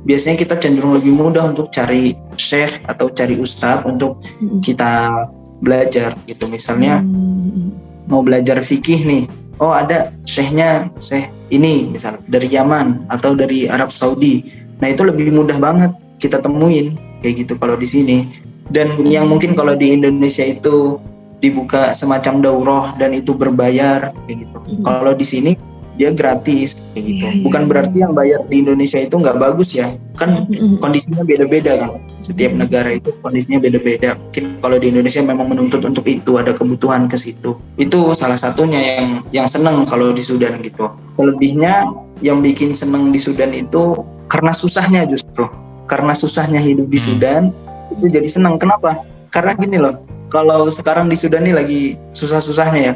biasanya 0.02 0.36
kita 0.36 0.54
cenderung 0.58 0.94
lebih 0.94 1.14
mudah 1.14 1.48
untuk 1.48 1.70
cari 1.70 2.18
chef 2.34 2.82
atau 2.84 3.08
cari 3.08 3.38
ustadz 3.38 3.86
untuk 3.86 4.18
kita 4.58 5.24
belajar 5.60 6.18
gitu. 6.26 6.50
Misalnya 6.50 6.98
Hmm. 6.98 7.72
mau 8.04 8.20
belajar 8.20 8.58
fikih 8.60 9.06
nih, 9.06 9.24
oh 9.58 9.72
ada 9.74 10.10
syekhnya 10.26 10.90
syekh 10.98 11.30
ini 11.52 11.86
misalnya 11.86 12.22
dari 12.26 12.48
Yaman 12.50 13.06
atau 13.10 13.36
dari 13.36 13.70
Arab 13.70 13.92
Saudi. 13.94 14.42
Nah 14.80 14.90
itu 14.90 15.02
lebih 15.06 15.30
mudah 15.30 15.58
banget 15.60 15.92
kita 16.18 16.40
temuin 16.40 16.98
kayak 17.22 17.46
gitu 17.46 17.54
kalau 17.60 17.76
di 17.78 17.86
sini. 17.86 18.18
Dan 18.64 18.96
yang 19.04 19.28
mungkin 19.28 19.52
kalau 19.52 19.76
di 19.76 19.92
Indonesia 19.92 20.40
itu 20.40 20.96
dibuka 21.36 21.92
semacam 21.92 22.40
daurah 22.40 22.86
dan 22.96 23.12
itu 23.12 23.36
berbayar 23.36 24.16
kayak 24.24 24.48
gitu. 24.48 24.56
Kalau 24.80 25.12
di 25.12 25.26
sini 25.28 25.52
dia 25.94 26.10
gratis 26.10 26.82
kayak 26.92 27.04
gitu. 27.06 27.24
Iya, 27.24 27.34
iya, 27.38 27.44
Bukan 27.46 27.62
iya. 27.62 27.68
berarti 27.70 27.96
yang 28.02 28.12
bayar 28.12 28.40
di 28.50 28.56
Indonesia 28.66 28.98
itu 28.98 29.14
nggak 29.14 29.36
bagus 29.38 29.70
ya. 29.78 29.86
Kan 30.18 30.46
Mm-mm. 30.50 30.78
kondisinya 30.82 31.22
beda-beda 31.22 31.72
kan. 31.78 31.90
Setiap 32.18 32.52
negara 32.54 32.90
itu 32.94 33.10
kondisinya 33.22 33.58
beda-beda. 33.62 34.18
Mungkin 34.18 34.44
kalau 34.58 34.76
di 34.78 34.86
Indonesia 34.90 35.20
memang 35.22 35.46
menuntut 35.50 35.82
untuk 35.86 36.04
itu 36.06 36.32
ada 36.34 36.50
kebutuhan 36.50 37.06
ke 37.06 37.16
situ. 37.18 37.54
Itu 37.78 38.14
salah 38.18 38.38
satunya 38.38 38.80
yang 38.80 39.22
yang 39.30 39.46
seneng 39.46 39.86
kalau 39.86 40.10
di 40.10 40.22
Sudan 40.22 40.58
gitu. 40.62 40.90
Selebihnya 41.14 41.86
yang 42.22 42.42
bikin 42.42 42.74
seneng 42.74 43.14
di 43.14 43.18
Sudan 43.22 43.54
itu 43.54 43.94
karena 44.26 44.50
susahnya 44.50 45.06
justru. 45.06 45.46
Karena 45.86 46.10
susahnya 46.16 46.58
hidup 46.58 46.90
di. 46.90 46.98
Sudan 46.98 47.54
itu 47.94 48.10
jadi 48.10 48.26
seneng. 48.26 48.58
Kenapa? 48.58 48.98
Karena 49.30 49.54
gini 49.54 49.78
loh. 49.78 49.94
Kalau 50.32 50.66
sekarang 50.66 51.06
di 51.06 51.14
Sudan 51.14 51.46
ini 51.46 51.54
lagi 51.54 51.82
susah-susahnya 52.10 52.80
ya. 52.90 52.94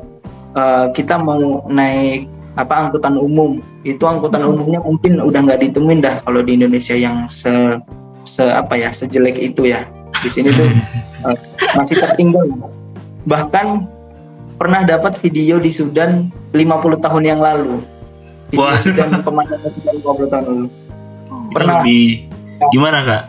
eh, 0.59 0.87
kita 0.91 1.21
mau 1.21 1.63
naik 1.71 2.38
apa 2.59 2.75
angkutan 2.75 3.15
umum. 3.15 3.63
Itu 3.87 4.03
angkutan 4.11 4.43
umumnya 4.43 4.83
mungkin 4.83 5.23
udah 5.23 5.41
nggak 5.47 5.61
ditemuin 5.71 6.03
dah 6.03 6.15
kalau 6.27 6.43
di 6.43 6.59
Indonesia 6.59 6.99
yang 6.99 7.31
se 7.31 7.79
se 8.27 8.43
apa 8.43 8.75
ya 8.75 8.91
sejelek 8.91 9.39
itu 9.39 9.71
ya. 9.71 9.87
Di 10.19 10.27
sini 10.27 10.51
tuh 10.51 10.67
eh, 11.31 11.39
masih 11.79 12.03
tertinggal. 12.03 12.43
Bahkan 13.23 13.67
pernah 14.59 14.83
dapat 14.83 15.15
video 15.23 15.63
di 15.63 15.71
Sudan 15.71 16.35
50 16.51 16.99
tahun 16.99 17.23
yang 17.23 17.39
lalu. 17.39 17.79
Video 18.51 18.67
Wah. 18.67 18.75
Sudan 18.75 19.23
pemandangan 19.23 19.71
Sudan 19.71 19.95
50 20.03 20.35
tahun 20.35 20.45
lalu. 20.51 20.67
Pernah. 21.49 21.81
lebih 21.81 22.29
gimana 22.75 22.99
kak? 23.07 23.23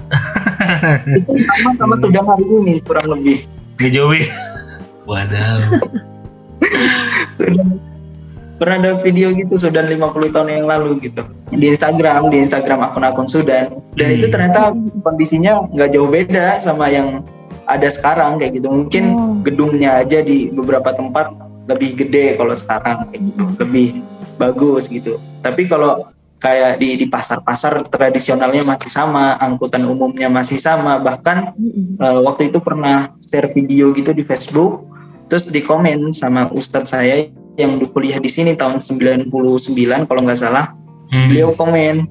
Itu 1.05 1.31
sama 1.37 1.69
sama 1.77 1.95
Sudan 2.01 2.25
hari 2.25 2.45
ini 2.49 2.73
kurang 2.81 3.07
lebih. 3.13 3.45
Ngejauhin. 3.77 4.27
Waduh 5.09 5.57
Sudan 7.33 7.81
pernah 8.59 8.75
ada 8.77 8.91
video 8.99 9.31
gitu 9.31 9.55
Sudan 9.55 9.87
50 9.87 10.29
tahun 10.29 10.47
yang 10.51 10.67
lalu 10.67 10.99
gitu. 11.01 11.23
Di 11.49 11.71
Instagram 11.71 12.27
di 12.27 12.37
Instagram 12.43 12.79
akun-akun 12.85 13.25
Sudan. 13.25 13.71
Dan 13.95 14.07
Hmm. 14.11 14.17
itu 14.19 14.25
ternyata 14.27 14.61
kondisinya 14.99 15.63
nggak 15.71 15.89
jauh 15.89 16.09
beda 16.11 16.59
sama 16.59 16.91
yang 16.91 17.23
ada 17.63 17.87
sekarang 17.87 18.35
kayak 18.35 18.59
gitu. 18.59 18.67
Mungkin 18.67 19.03
Oh. 19.09 19.39
gedungnya 19.41 19.95
aja 19.95 20.19
di 20.19 20.51
beberapa 20.51 20.91
tempat 20.91 21.31
lebih 21.65 21.95
gede 21.95 22.35
kalau 22.35 22.51
sekarang 22.51 23.07
kayak 23.07 23.21
gitu. 23.23 23.43
Lebih 23.63 23.87
bagus 24.35 24.91
gitu. 24.91 25.17
Tapi 25.39 25.63
kalau 25.63 26.05
kayak 26.39 26.79
di 26.79 26.95
di 26.95 27.05
pasar-pasar 27.05 27.83
tradisionalnya 27.87 28.63
masih 28.63 28.87
sama 28.87 29.35
angkutan 29.37 29.83
umumnya 29.83 30.27
masih 30.27 30.55
sama. 30.55 30.99
Bahkan 30.99 31.37
Mm-mm. 31.55 31.99
Eh, 31.99 32.19
waktu 32.23 32.51
itu 32.51 32.59
pernah 32.59 33.11
share 33.23 33.51
video 33.51 33.91
gitu 33.91 34.11
di 34.11 34.23
Facebook 34.23 34.87
terus 35.29 35.45
di 35.45 35.61
komen 35.61 36.09
sama 36.09 36.49
ustadz 36.49 36.89
saya 36.89 37.29
yang 37.59 37.75
dulu 37.75 37.91
kuliah 37.91 38.15
di 38.17 38.31
sini 38.31 38.55
tahun 38.55 38.79
99 38.79 39.27
kalau 40.07 40.21
nggak 40.23 40.39
salah 40.39 40.71
Hmm. 41.09 41.25
beliau 41.33 41.57
komen 41.57 42.05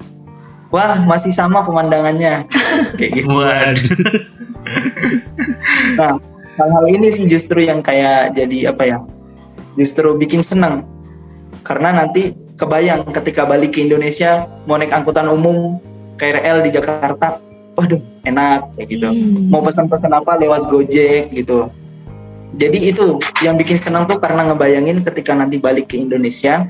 wah 0.68 0.98
masih 1.06 1.30
sama 1.32 1.62
pemandangannya 1.62 2.50
kayak 2.98 3.10
gitu 3.14 3.30
waduh 3.30 3.94
nah 5.94 6.18
hal-hal 6.58 6.84
ini 6.90 7.06
sih 7.14 7.24
justru 7.30 7.62
yang 7.62 7.78
kayak 7.78 8.34
jadi 8.34 8.74
apa 8.74 8.82
ya 8.84 8.98
justru 9.78 10.18
bikin 10.18 10.42
senang 10.42 10.82
karena 11.62 11.94
nanti 11.94 12.34
kebayang 12.58 13.06
ketika 13.06 13.46
balik 13.46 13.78
ke 13.78 13.86
Indonesia 13.86 14.50
mau 14.66 14.74
naik 14.74 14.90
angkutan 14.90 15.30
umum 15.30 15.78
KRL 16.18 16.66
di 16.66 16.74
Jakarta 16.74 17.38
waduh 17.78 18.02
enak 18.26 18.74
kayak 18.74 18.88
gitu 18.90 19.06
Hmm. 19.06 19.46
mau 19.46 19.62
pesan-pesan 19.62 20.10
apa 20.10 20.34
lewat 20.36 20.66
Gojek 20.66 21.30
gitu. 21.30 21.70
Jadi 22.56 22.88
itu 22.88 23.20
yang 23.44 23.60
bikin 23.60 23.76
senang 23.76 24.08
tuh 24.08 24.16
karena 24.16 24.48
ngebayangin 24.48 25.04
ketika 25.04 25.36
nanti 25.36 25.60
balik 25.60 25.90
ke 25.90 26.00
Indonesia 26.00 26.64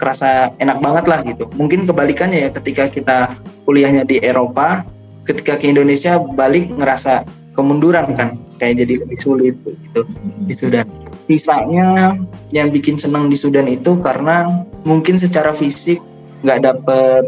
kerasa 0.00 0.56
enak 0.56 0.80
banget 0.80 1.04
lah 1.04 1.20
gitu. 1.20 1.44
Mungkin 1.60 1.84
kebalikannya 1.84 2.48
ya 2.48 2.50
ketika 2.56 2.88
kita 2.88 3.36
kuliahnya 3.68 4.08
di 4.08 4.16
Eropa, 4.16 4.80
ketika 5.28 5.60
ke 5.60 5.68
Indonesia 5.68 6.16
balik 6.16 6.72
ngerasa 6.72 7.28
kemunduran 7.52 8.16
kan, 8.16 8.40
kayak 8.56 8.80
jadi 8.80 8.94
lebih 9.04 9.18
sulit 9.20 9.60
gitu 9.60 10.08
di 10.48 10.54
Sudan. 10.56 10.88
Sisanya 11.28 12.16
yang 12.48 12.72
bikin 12.72 12.96
senang 12.96 13.28
di 13.28 13.36
Sudan 13.36 13.68
itu 13.68 14.00
karena 14.00 14.64
mungkin 14.88 15.20
secara 15.20 15.52
fisik 15.52 16.00
nggak 16.40 16.58
dapet 16.64 17.24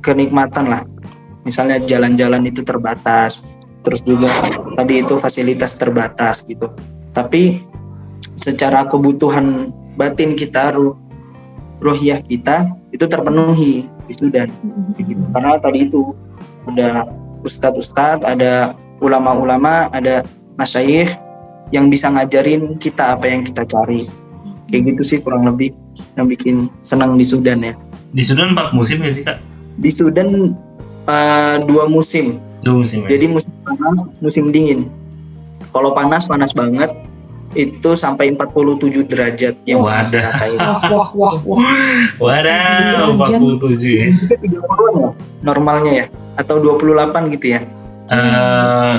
kenikmatan 0.00 0.72
lah. 0.72 0.82
Misalnya 1.44 1.76
jalan-jalan 1.76 2.40
itu 2.48 2.64
terbatas, 2.64 3.52
terus 3.84 4.00
juga 4.00 4.32
tadi 4.72 5.04
itu 5.04 5.14
fasilitas 5.20 5.76
terbatas 5.76 6.40
gitu. 6.48 6.72
Tapi 7.14 7.62
secara 8.34 8.84
kebutuhan 8.90 9.70
batin 9.94 10.34
kita, 10.34 10.74
ruh, 10.74 10.98
ruhiah 11.78 12.18
kita 12.18 12.74
itu 12.90 13.04
terpenuhi 13.06 13.86
di 14.08 14.14
Sudan 14.16 14.48
gitu. 14.96 15.20
karena 15.32 15.56
tadi 15.60 15.84
itu 15.88 16.12
ada 16.64 17.08
ustadz-ustadz 17.44 18.24
ada 18.24 18.72
ulama-ulama 19.04 19.92
ada 19.92 20.24
masyayikh 20.56 21.12
yang 21.72 21.88
bisa 21.92 22.08
ngajarin 22.12 22.76
kita 22.80 23.16
apa 23.16 23.28
yang 23.28 23.42
kita 23.44 23.68
cari 23.68 24.08
kayak 24.68 24.94
gitu 24.94 25.02
sih 25.04 25.18
kurang 25.20 25.44
lebih 25.44 25.72
yang 26.16 26.24
bikin 26.24 26.64
senang 26.80 27.16
di 27.20 27.24
Sudan 27.26 27.60
ya 27.60 27.74
Di 28.14 28.22
Sudan 28.22 28.54
empat 28.54 28.70
musim 28.72 29.02
ya 29.02 29.10
sih 29.10 29.24
kak? 29.26 29.42
di 29.74 29.90
Sudan 29.92 30.54
uh, 31.04 31.56
dua 31.66 31.84
musim 31.90 32.38
Dua 32.64 32.80
musim. 32.80 33.04
ya? 33.04 33.18
jadi 33.18 33.26
musim 33.28 33.52
panas 33.60 33.98
musim 34.22 34.44
dingin 34.48 34.88
kalau 35.74 35.90
panas 35.92 36.24
panas 36.24 36.54
banget 36.54 36.88
itu 37.54 37.90
sampai 37.94 38.34
47 38.34 39.06
derajat 39.06 39.54
yang 39.64 39.80
Wadah. 39.80 40.10
dirasain. 40.10 40.58
Wah, 40.58 40.82
wah, 40.90 41.08
wah, 41.14 41.34
wah. 41.40 41.58
Wadah, 42.18 43.14
Hujan. 43.14 43.38
47 43.40 44.02
ya. 44.02 44.06
30-an 44.42 44.92
ya 44.98 45.10
normalnya 45.44 45.92
ya 46.02 46.06
atau 46.34 46.56
28 46.58 47.34
gitu 47.36 47.46
ya 47.54 47.60
Eh, 48.04 48.96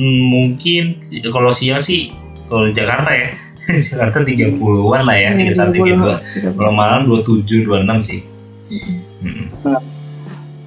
mm, 0.00 0.20
mungkin 0.24 0.96
kalau 1.28 1.52
siang 1.52 1.82
sih 1.84 2.16
kalau 2.48 2.64
di 2.64 2.72
Jakarta 2.72 3.12
ya. 3.12 3.28
Jakarta 3.92 4.24
30-an 4.24 5.04
lah 5.04 5.16
ya, 5.20 5.30
Iya, 5.36 5.52
31 5.68 6.48
32. 6.48 6.56
Kalau 6.56 6.72
malam 6.72 7.04
27 7.04 7.68
26 7.68 8.00
sih. 8.00 8.20
Mm. 9.18 9.44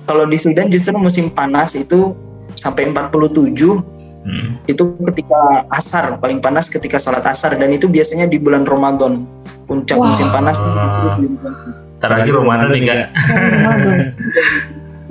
kalau 0.03 0.27
di 0.27 0.35
Sudan 0.35 0.67
justru 0.67 0.91
musim 0.99 1.31
panas 1.31 1.73
itu 1.73 2.11
sampai 2.53 2.91
47 2.91 4.00
Mm. 4.21 4.61
itu 4.69 4.83
ketika 5.09 5.65
asar 5.73 6.21
paling 6.21 6.37
panas 6.37 6.69
ketika 6.69 7.01
sholat 7.01 7.25
asar. 7.25 7.57
Dan 7.57 7.73
itu 7.73 7.89
biasanya 7.89 8.29
di 8.29 8.37
bulan 8.37 8.63
Ramadan. 8.63 9.25
Puncak 9.65 9.97
Wah. 9.97 10.13
musim 10.13 10.27
panas. 10.29 10.57
Ntar 11.97 12.09
lagi 12.09 12.29
Ramadan 12.29 12.67
nih 12.69 12.81
kak. 12.85 13.07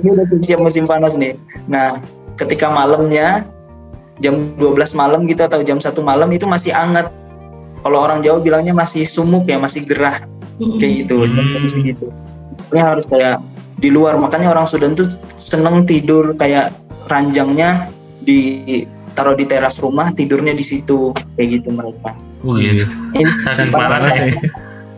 ini 0.01 0.07
udah 0.15 0.25
siap 0.41 0.59
musim 0.63 0.83
panas 0.87 1.19
nih. 1.19 1.35
Nah 1.67 1.99
ketika 2.39 2.71
malamnya 2.71 3.45
jam 4.21 4.37
12 4.55 4.95
malam 4.95 5.25
gitu 5.27 5.41
atau 5.43 5.59
jam 5.61 5.77
satu 5.77 6.01
malam 6.01 6.31
itu 6.31 6.47
masih 6.47 6.71
hangat. 6.71 7.11
Kalau 7.81 7.97
orang 7.97 8.21
Jawa 8.21 8.37
bilangnya 8.39 8.77
masih 8.77 9.03
sumuk 9.03 9.49
ya 9.49 9.57
masih 9.57 9.81
gerah. 9.83 10.21
Kayak 10.57 10.91
gitu. 11.03 11.25
Hmm. 11.25 11.65
segitu 11.65 12.07
ini 12.71 12.79
harus 12.79 13.05
kayak 13.05 13.43
di 13.77 13.89
luar. 13.91 14.15
Makanya 14.17 14.55
orang 14.55 14.65
Sudan 14.65 14.95
tuh 14.95 15.05
seneng 15.35 15.83
tidur. 15.83 16.33
Kayak 16.39 16.71
ranjangnya 17.11 17.91
di 18.23 18.63
taruh 19.11 19.35
di 19.35 19.45
teras 19.45 19.77
rumah 19.79 20.09
tidurnya 20.11 20.55
di 20.55 20.63
situ 20.63 21.11
kayak 21.35 21.47
gitu 21.59 21.69
mereka 21.71 22.15
Oh 22.41 22.57
iya. 22.57 22.85
ini 23.13 23.31
Saking 23.45 23.69
panasnya. 23.69 24.33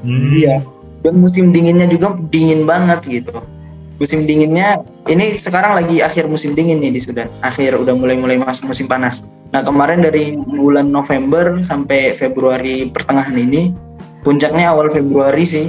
Hmm. 0.04 0.32
Iya. 0.36 0.56
Dan 1.04 1.20
musim 1.20 1.52
dinginnya 1.52 1.88
juga 1.88 2.16
dingin 2.32 2.64
banget 2.64 3.04
gitu. 3.08 3.36
Musim 4.00 4.24
dinginnya 4.24 4.80
ini 5.08 5.36
sekarang 5.36 5.76
lagi 5.76 6.00
akhir 6.00 6.32
musim 6.32 6.56
dingin 6.56 6.80
nih 6.80 6.92
di 6.96 7.00
Sudan. 7.04 7.28
Akhir 7.44 7.76
udah 7.76 7.92
mulai-mulai 7.92 8.40
masuk 8.40 8.72
musim 8.72 8.88
panas. 8.88 9.20
Nah 9.52 9.62
kemarin 9.62 10.00
dari 10.00 10.34
bulan 10.40 10.88
November 10.88 11.60
sampai 11.68 12.16
Februari 12.16 12.90
pertengahan 12.90 13.36
ini, 13.36 13.76
puncaknya 14.24 14.72
awal 14.72 14.88
Februari 14.88 15.44
sih, 15.44 15.68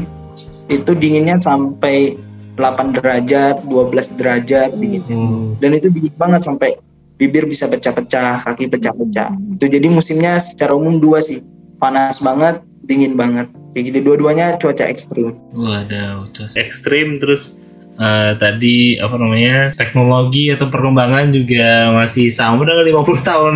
itu 0.70 0.90
dinginnya 0.94 1.36
sampai 1.36 2.16
8 2.54 2.94
derajat, 2.94 3.66
12 3.66 4.14
derajat 4.14 4.70
gitu. 4.78 5.10
Hmm. 5.10 5.58
Dan 5.58 5.70
itu 5.74 5.90
dingin 5.90 6.14
banget 6.14 6.46
sampai 6.46 6.78
bibir 7.24 7.48
bisa 7.48 7.64
pecah-pecah, 7.66 8.44
kaki 8.44 8.68
pecah-pecah. 8.68 9.32
Itu 9.56 9.64
jadi 9.64 9.88
musimnya 9.88 10.36
secara 10.36 10.76
umum 10.76 11.00
dua 11.00 11.18
sih, 11.18 11.40
panas 11.80 12.20
banget, 12.20 12.60
dingin 12.84 13.16
banget. 13.16 13.48
Kayak 13.72 13.84
gitu 13.90 13.98
dua-duanya 14.04 14.54
cuaca 14.60 14.84
ekstrim. 14.86 15.34
Waduh, 15.50 16.28
ekstrim 16.54 17.18
terus 17.18 17.58
eh, 17.96 18.32
tadi 18.36 19.00
apa 19.00 19.16
namanya 19.18 19.72
teknologi 19.74 20.52
atau 20.52 20.68
perkembangan 20.68 21.32
juga 21.32 21.90
masih 21.94 22.30
sama 22.30 22.62
dengan 22.62 22.84
50 22.84 23.24
tahun 23.24 23.54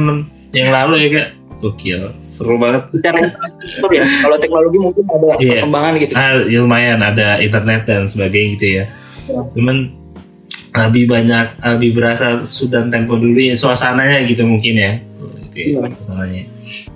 yang 0.56 0.72
lalu 0.72 0.94
ya 1.06 1.10
kak. 1.12 1.28
Gokil, 1.58 2.14
seru 2.30 2.54
banget. 2.54 2.86
Secara 2.94 3.18
infrastruktur 3.18 3.90
ya, 3.90 4.06
kalau 4.22 4.36
teknologi 4.38 4.78
mungkin 4.78 5.04
ada 5.10 5.28
Iya. 5.42 5.50
perkembangan 5.58 5.92
gitu. 5.98 6.12
Ah, 6.14 6.32
ya 6.46 6.58
lumayan 6.62 7.02
ada 7.02 7.42
internet 7.42 7.82
dan 7.82 8.06
sebagainya 8.06 8.48
gitu 8.54 8.66
ya. 8.78 8.84
Ya. 9.26 9.40
Cuman 9.58 9.90
lebih 10.86 11.10
banyak 11.10 11.58
lebih 11.58 11.90
berasa 11.98 12.46
Sudan 12.46 12.92
tempo 12.92 13.18
dulu 13.18 13.38
ya 13.38 13.58
suasananya 13.58 14.22
gitu 14.28 14.46
mungkin 14.46 14.74
ya. 14.78 14.92
Gitu 15.50 15.74
ya, 15.74 15.82
Iya. 16.28 16.44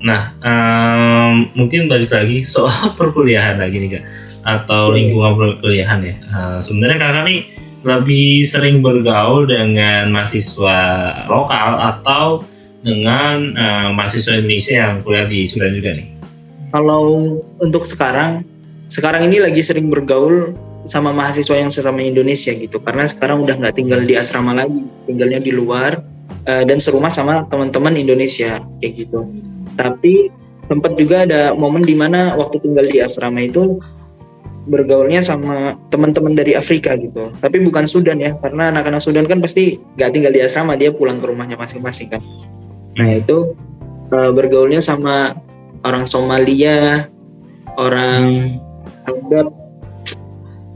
Nah, 0.04 0.36
em, 0.44 1.50
mungkin 1.58 1.88
balik 1.90 2.12
lagi 2.12 2.44
soal 2.46 2.92
perkuliahan 2.98 3.58
lagi 3.58 3.80
nih 3.82 3.90
kak, 3.98 4.04
atau 4.44 4.92
Iya. 4.92 4.94
lingkungan 5.02 5.32
perkuliahan 5.34 6.00
ya. 6.04 6.14
Eh, 6.14 6.58
sebenarnya 6.62 6.98
kakak 7.00 7.24
nih 7.26 7.40
lebih 7.82 8.46
sering 8.46 8.78
bergaul 8.78 9.50
dengan 9.50 10.14
mahasiswa 10.14 10.78
lokal 11.26 11.70
atau 11.82 12.46
dengan 12.82 13.50
eh, 13.56 13.88
mahasiswa 13.90 14.38
Indonesia 14.38 14.74
yang 14.78 14.94
kuliah 15.02 15.26
di 15.26 15.42
Sudan 15.48 15.74
juga 15.74 15.90
nih. 15.98 16.06
Kalau 16.70 17.02
untuk 17.58 17.90
sekarang, 17.90 18.46
sekarang 18.88 19.28
ini 19.28 19.42
lagi 19.42 19.60
sering 19.60 19.90
bergaul 19.90 20.54
sama 20.92 21.16
mahasiswa 21.16 21.56
yang 21.56 21.72
sesama 21.72 22.04
Indonesia 22.04 22.52
gitu, 22.52 22.76
karena 22.84 23.08
sekarang 23.08 23.40
udah 23.40 23.56
nggak 23.56 23.80
tinggal 23.80 24.04
di 24.04 24.12
asrama 24.12 24.52
lagi, 24.52 24.84
tinggalnya 25.08 25.40
di 25.40 25.48
luar 25.48 26.04
eh, 26.44 26.68
dan 26.68 26.76
serumah 26.76 27.08
sama 27.08 27.48
teman-teman 27.48 27.96
Indonesia 27.96 28.60
kayak 28.76 28.92
gitu. 29.00 29.24
Tapi 29.72 30.28
sempat 30.68 30.92
juga 31.00 31.24
ada 31.24 31.56
momen 31.56 31.80
di 31.80 31.96
mana 31.96 32.36
waktu 32.36 32.60
tinggal 32.60 32.84
di 32.84 33.00
asrama 33.00 33.40
itu 33.40 33.80
bergaulnya 34.68 35.24
sama 35.24 35.80
teman-teman 35.88 36.36
dari 36.36 36.52
Afrika 36.52 36.92
gitu. 36.94 37.32
Tapi 37.40 37.64
bukan 37.64 37.88
Sudan 37.88 38.20
ya, 38.20 38.36
karena 38.36 38.68
anak-anak 38.68 39.00
Sudan 39.00 39.24
kan 39.24 39.40
pasti 39.40 39.80
nggak 39.96 40.10
tinggal 40.12 40.32
di 40.36 40.44
asrama, 40.44 40.76
dia 40.76 40.92
pulang 40.92 41.16
ke 41.16 41.24
rumahnya 41.24 41.56
masing-masing 41.56 42.12
kan. 42.12 42.20
Nah 43.00 43.16
itu 43.16 43.56
eh, 44.12 44.30
bergaulnya 44.36 44.84
sama 44.84 45.40
orang 45.88 46.04
Somalia, 46.04 47.08
orang 47.80 48.60
Arab, 49.08 49.61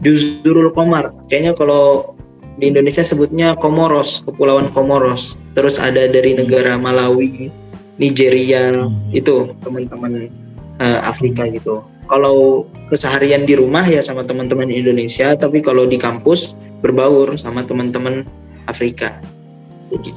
Juzurul 0.00 0.72
Komar. 0.72 1.12
Kayaknya 1.26 1.52
kalau 1.56 2.14
di 2.56 2.72
Indonesia 2.72 3.04
sebutnya 3.04 3.52
Komoros, 3.56 4.24
Kepulauan 4.24 4.72
Komoros. 4.72 5.36
Terus 5.52 5.76
ada 5.76 6.08
dari 6.08 6.32
negara 6.32 6.76
Malawi, 6.76 7.48
Nigeria, 7.96 8.72
Hmm. 8.72 8.92
itu 9.12 9.56
teman-teman 9.60 10.28
eh, 10.76 10.98
Afrika 11.00 11.48
gitu. 11.48 11.80
Kalau 12.06 12.68
keseharian 12.86 13.48
di 13.48 13.56
rumah 13.56 13.82
ya 13.82 14.04
sama 14.04 14.22
teman-teman 14.22 14.68
Indonesia, 14.68 15.32
tapi 15.34 15.64
kalau 15.64 15.88
di 15.88 15.96
kampus 15.96 16.52
berbaur 16.84 17.40
sama 17.40 17.64
teman-teman 17.64 18.22
Afrika. 18.68 19.16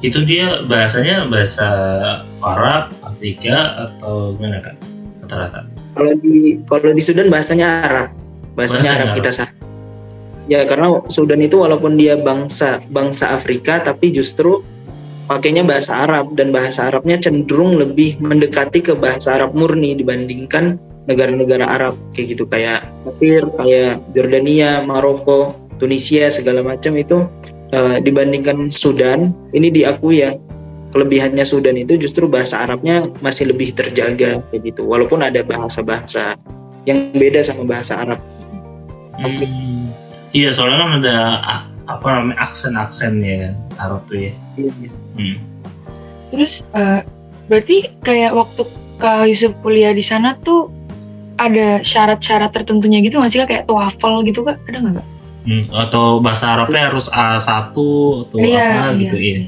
Itu 0.04 0.26
dia 0.26 0.60
bahasanya 0.66 1.24
bahasa 1.30 1.66
Arab, 2.42 2.92
Afrika 3.00 3.88
atau 3.88 4.36
gimana 4.36 4.60
kak? 4.60 4.76
Rata-rata. 5.24 5.60
Kalau 5.96 6.12
di 6.20 6.58
kalau 6.68 6.90
di 6.92 7.02
Sudan 7.02 7.26
bahasanya 7.32 7.66
Arab, 7.82 8.08
bahasanya 8.52 8.82
Bahasanya 8.84 8.90
Arab 8.92 9.08
Arab. 9.08 9.18
kita 9.18 9.30
sah. 9.32 9.48
Ya 10.50 10.66
karena 10.66 10.98
Sudan 11.06 11.38
itu 11.38 11.62
walaupun 11.62 11.94
dia 11.94 12.18
bangsa 12.18 12.82
bangsa 12.90 13.30
Afrika, 13.38 13.78
tapi 13.78 14.10
justru 14.10 14.66
pakainya 15.30 15.62
bahasa 15.62 15.94
Arab. 15.94 16.34
Dan 16.34 16.50
bahasa 16.50 16.90
Arabnya 16.90 17.22
cenderung 17.22 17.78
lebih 17.78 18.18
mendekati 18.18 18.82
ke 18.82 18.98
bahasa 18.98 19.38
Arab 19.38 19.54
murni 19.54 19.94
dibandingkan 19.94 20.74
negara-negara 21.06 21.70
Arab. 21.70 21.94
Kayak 22.10 22.26
gitu 22.34 22.44
kayak 22.50 22.82
Mesir, 23.06 23.46
kayak 23.54 24.02
Jordania, 24.10 24.82
Maroko, 24.82 25.54
Tunisia 25.78 26.26
segala 26.34 26.66
macam 26.66 26.98
itu 26.98 27.30
eh, 27.70 28.02
dibandingkan 28.02 28.74
Sudan. 28.74 29.30
Ini 29.54 29.70
diakui 29.70 30.18
ya 30.18 30.34
kelebihannya 30.90 31.46
Sudan 31.46 31.78
itu 31.78 31.94
justru 31.94 32.26
bahasa 32.26 32.58
Arabnya 32.66 33.06
masih 33.22 33.54
lebih 33.54 33.70
terjaga 33.70 34.42
kayak 34.50 34.62
gitu. 34.66 34.82
Walaupun 34.82 35.22
ada 35.22 35.46
bahasa-bahasa 35.46 36.34
yang 36.90 37.14
beda 37.14 37.46
sama 37.46 37.62
bahasa 37.62 38.02
Arab. 38.02 38.18
Hmm. 39.14 40.09
Iya 40.30 40.50
soalnya 40.54 40.78
kan 40.78 40.90
ada 41.02 41.16
apa 41.90 42.06
namanya 42.06 42.38
aksen-aksen 42.46 43.18
ya 43.18 43.50
kan 43.50 43.54
Arab 43.82 44.00
tuh 44.06 44.18
ya. 44.30 44.32
Hmm. 45.18 45.36
Terus 46.30 46.62
eh, 46.70 47.02
berarti 47.50 47.76
kayak 47.98 48.32
waktu 48.34 48.62
Kak 49.00 49.26
Yusuf 49.26 49.52
kuliah 49.58 49.90
di 49.90 50.04
sana 50.04 50.38
tuh 50.38 50.70
ada 51.34 51.80
syarat-syarat 51.80 52.52
tertentunya 52.52 53.00
gitu 53.02 53.18
nggak 53.18 53.32
sih 53.32 53.40
Kak? 53.42 53.48
Kayak 53.50 53.64
TOEFL 53.66 54.14
gitu 54.28 54.40
Kak? 54.46 54.60
Ada 54.70 54.78
nggak 54.78 54.94
Kak? 55.00 55.06
Hmm. 55.40 55.64
Atau 55.72 56.20
bahasa 56.20 56.52
Arabnya 56.52 56.92
harus 56.92 57.08
A1 57.10 57.72
atau 57.72 58.38
Iya, 58.38 58.60
apa 58.60 58.92
iya. 58.92 59.00
gitu 59.00 59.16
iya. 59.18 59.38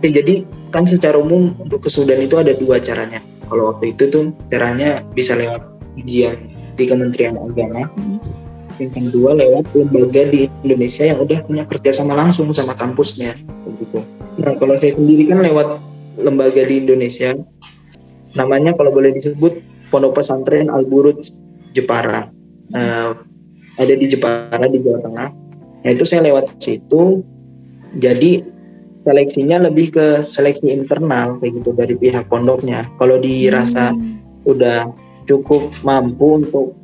Oke, 0.00 0.08
jadi 0.08 0.34
kan 0.72 0.88
secara 0.88 1.20
umum 1.20 1.52
untuk 1.60 1.84
ke 1.84 1.92
Sudan 1.92 2.16
itu 2.16 2.40
ada 2.40 2.56
dua 2.56 2.80
caranya 2.80 3.20
kalau 3.44 3.74
waktu 3.74 3.92
itu 3.92 4.08
tuh 4.08 4.32
caranya 4.48 5.04
bisa 5.12 5.36
lewat 5.36 5.60
ujian 6.00 6.40
di 6.74 6.84
Kementerian 6.88 7.36
Agama 7.36 7.84
Hmm. 7.92 8.16
Yang 8.80 8.92
kedua 8.92 9.30
lewat 9.36 9.64
lembaga 9.76 10.22
di 10.26 10.48
Indonesia 10.64 11.04
yang 11.04 11.18
udah 11.20 11.38
punya 11.44 11.64
kerjasama 11.68 12.16
langsung 12.16 12.48
sama 12.50 12.72
kampusnya 12.72 13.36
begitu. 13.68 14.00
Nah 14.40 14.56
kalau 14.56 14.80
saya 14.80 14.96
sendiri 14.96 15.28
kan 15.28 15.44
lewat 15.44 15.68
lembaga 16.20 16.62
di 16.64 16.74
Indonesia, 16.80 17.30
namanya 18.32 18.72
kalau 18.72 18.90
boleh 18.90 19.12
disebut 19.12 19.60
Pondok 19.92 20.22
Pesantren 20.22 20.72
Al 20.72 20.86
Buruj 20.86 21.28
Jepara. 21.76 22.30
Eh, 22.70 23.10
ada 23.76 23.94
di 23.96 24.06
Jepara 24.06 24.66
di 24.70 24.78
Jawa 24.80 24.98
Tengah. 25.02 25.28
Nah 25.80 25.90
itu 25.90 26.04
saya 26.04 26.24
lewat 26.24 26.60
situ, 26.60 27.24
jadi 27.96 28.44
seleksinya 29.00 29.64
lebih 29.64 29.96
ke 29.96 30.06
seleksi 30.20 30.68
internal 30.70 31.40
kayak 31.40 31.52
gitu 31.60 31.72
dari 31.72 31.96
pihak 31.96 32.28
pondoknya. 32.28 32.84
Kalau 33.00 33.16
dirasa 33.16 33.90
Hmm. 33.90 34.20
udah 34.44 34.92
cukup 35.24 35.72
mampu 35.86 36.42
untuk 36.44 36.76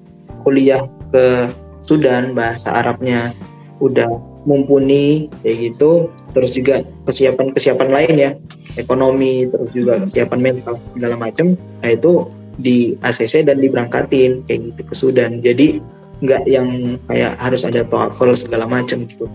kuliah 0.46 0.86
ke 1.10 1.50
Sudan 1.86 2.34
bahasa 2.34 2.74
Arabnya 2.74 3.30
udah 3.78 4.10
mumpuni 4.42 5.30
kayak 5.46 5.56
gitu. 5.70 6.10
Terus 6.34 6.50
juga 6.50 6.74
kesiapan-kesiapan 7.06 7.88
lain 7.94 8.14
ya 8.18 8.30
ekonomi 8.74 9.46
terus 9.46 9.70
juga 9.70 10.02
kesiapan 10.10 10.40
mental 10.42 10.74
segala 10.76 11.16
macam 11.16 11.56
nah 11.80 11.90
itu 11.90 12.28
di 12.56 12.96
ACC 12.98 13.46
dan 13.46 13.62
diberangkatin 13.62 14.42
kayak 14.48 14.60
gitu 14.74 14.82
ke 14.82 14.94
Sudan. 14.98 15.38
Jadi 15.38 15.78
nggak 16.24 16.42
yang 16.48 16.98
kayak 17.06 17.36
harus 17.38 17.62
ada 17.68 17.84
TOEFL 17.84 18.34
segala 18.34 18.64
macam 18.66 19.04
gitu. 19.06 19.28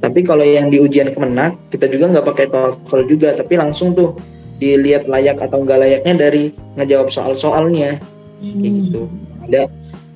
Tapi 0.00 0.20
kalau 0.24 0.44
yang 0.44 0.72
di 0.72 0.80
ujian 0.80 1.10
kemenak 1.12 1.56
kita 1.72 1.90
juga 1.90 2.14
nggak 2.14 2.26
pakai 2.30 2.46
TOEFL 2.46 3.02
juga 3.10 3.28
tapi 3.34 3.58
langsung 3.58 3.96
tuh 3.96 4.14
dilihat 4.60 5.08
layak 5.08 5.40
atau 5.40 5.64
enggak 5.64 5.80
layaknya 5.80 6.14
dari 6.28 6.52
ngejawab 6.76 7.08
soal-soalnya. 7.08 7.98
Kayak 8.40 8.56
Hmm. 8.56 8.76
gitu 8.88 9.02
ada 9.44 9.62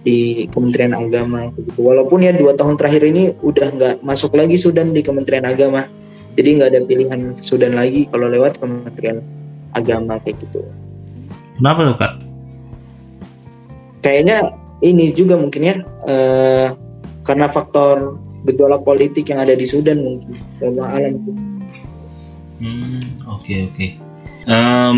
di 0.04 0.44
Kementerian 0.52 0.94
Agama. 0.94 1.48
Kayak 1.50 1.64
gitu 1.72 1.80
walaupun 1.80 2.18
ya 2.20 2.32
dua 2.36 2.52
tahun 2.52 2.76
terakhir 2.76 3.02
ini 3.08 3.32
udah 3.40 3.66
nggak 3.72 3.94
masuk 4.04 4.36
lagi 4.36 4.60
Sudan 4.60 4.92
di 4.92 5.00
Kementerian 5.00 5.48
Agama. 5.48 5.88
Jadi 6.34 6.48
nggak 6.60 6.68
ada 6.70 6.80
pilihan 6.84 7.20
Sudan 7.40 7.72
lagi 7.74 8.06
kalau 8.12 8.28
lewat 8.28 8.60
Kementerian 8.60 9.24
Agama 9.72 10.20
kayak 10.20 10.38
gitu. 10.44 10.60
Kenapa 11.56 11.88
tuh 11.88 11.96
kak? 11.98 12.24
kayaknya 14.04 14.52
ini 14.84 15.08
juga 15.16 15.40
mungkin 15.40 15.62
ya 15.64 15.76
eh, 16.04 16.68
karena 17.24 17.48
faktor 17.48 18.20
gejolak 18.44 18.84
politik 18.84 19.24
yang 19.32 19.40
ada 19.40 19.56
di 19.56 19.64
Sudan 19.64 20.04
mungkin. 20.04 20.36
Allah 20.60 20.88
alam 20.92 21.16
Hmm, 22.54 23.02
oke 23.26 23.50
oke. 23.50 23.86
Em, 24.46 24.96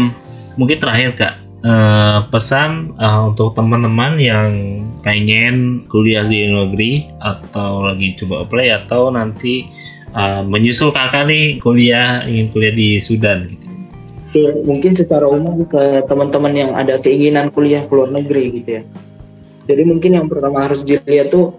mungkin 0.60 0.76
terakhir 0.76 1.16
kak, 1.16 1.34
eh, 1.66 2.18
pesan 2.30 2.94
eh, 2.94 3.20
untuk 3.26 3.58
teman-teman 3.58 4.14
yang 4.22 4.50
pengen 5.02 5.82
kuliah 5.90 6.22
di 6.22 6.46
negeri 6.46 7.10
atau 7.18 7.82
lagi 7.82 8.14
coba 8.14 8.46
apply 8.46 8.86
atau 8.86 9.10
nanti 9.10 9.66
eh, 10.14 10.42
menyusul 10.46 10.94
kakak 10.94 11.26
nih 11.26 11.58
kuliah 11.58 12.22
ingin 12.24 12.54
kuliah 12.54 12.74
di 12.74 12.88
Sudan 13.02 13.50
gitu. 13.50 13.66
Mungkin 14.36 14.92
secara 14.92 15.24
umum 15.24 15.64
ke 15.64 16.04
teman-teman 16.04 16.52
yang 16.52 16.70
ada 16.76 17.00
keinginan 17.00 17.48
kuliah 17.48 17.80
ke 17.80 17.92
luar 17.92 18.12
negeri 18.12 18.60
gitu 18.60 18.68
ya. 18.68 18.82
Jadi 19.66 19.82
mungkin 19.82 20.12
yang 20.20 20.26
pertama 20.28 20.62
harus 20.62 20.84
dilihat 20.84 21.32
tuh 21.32 21.56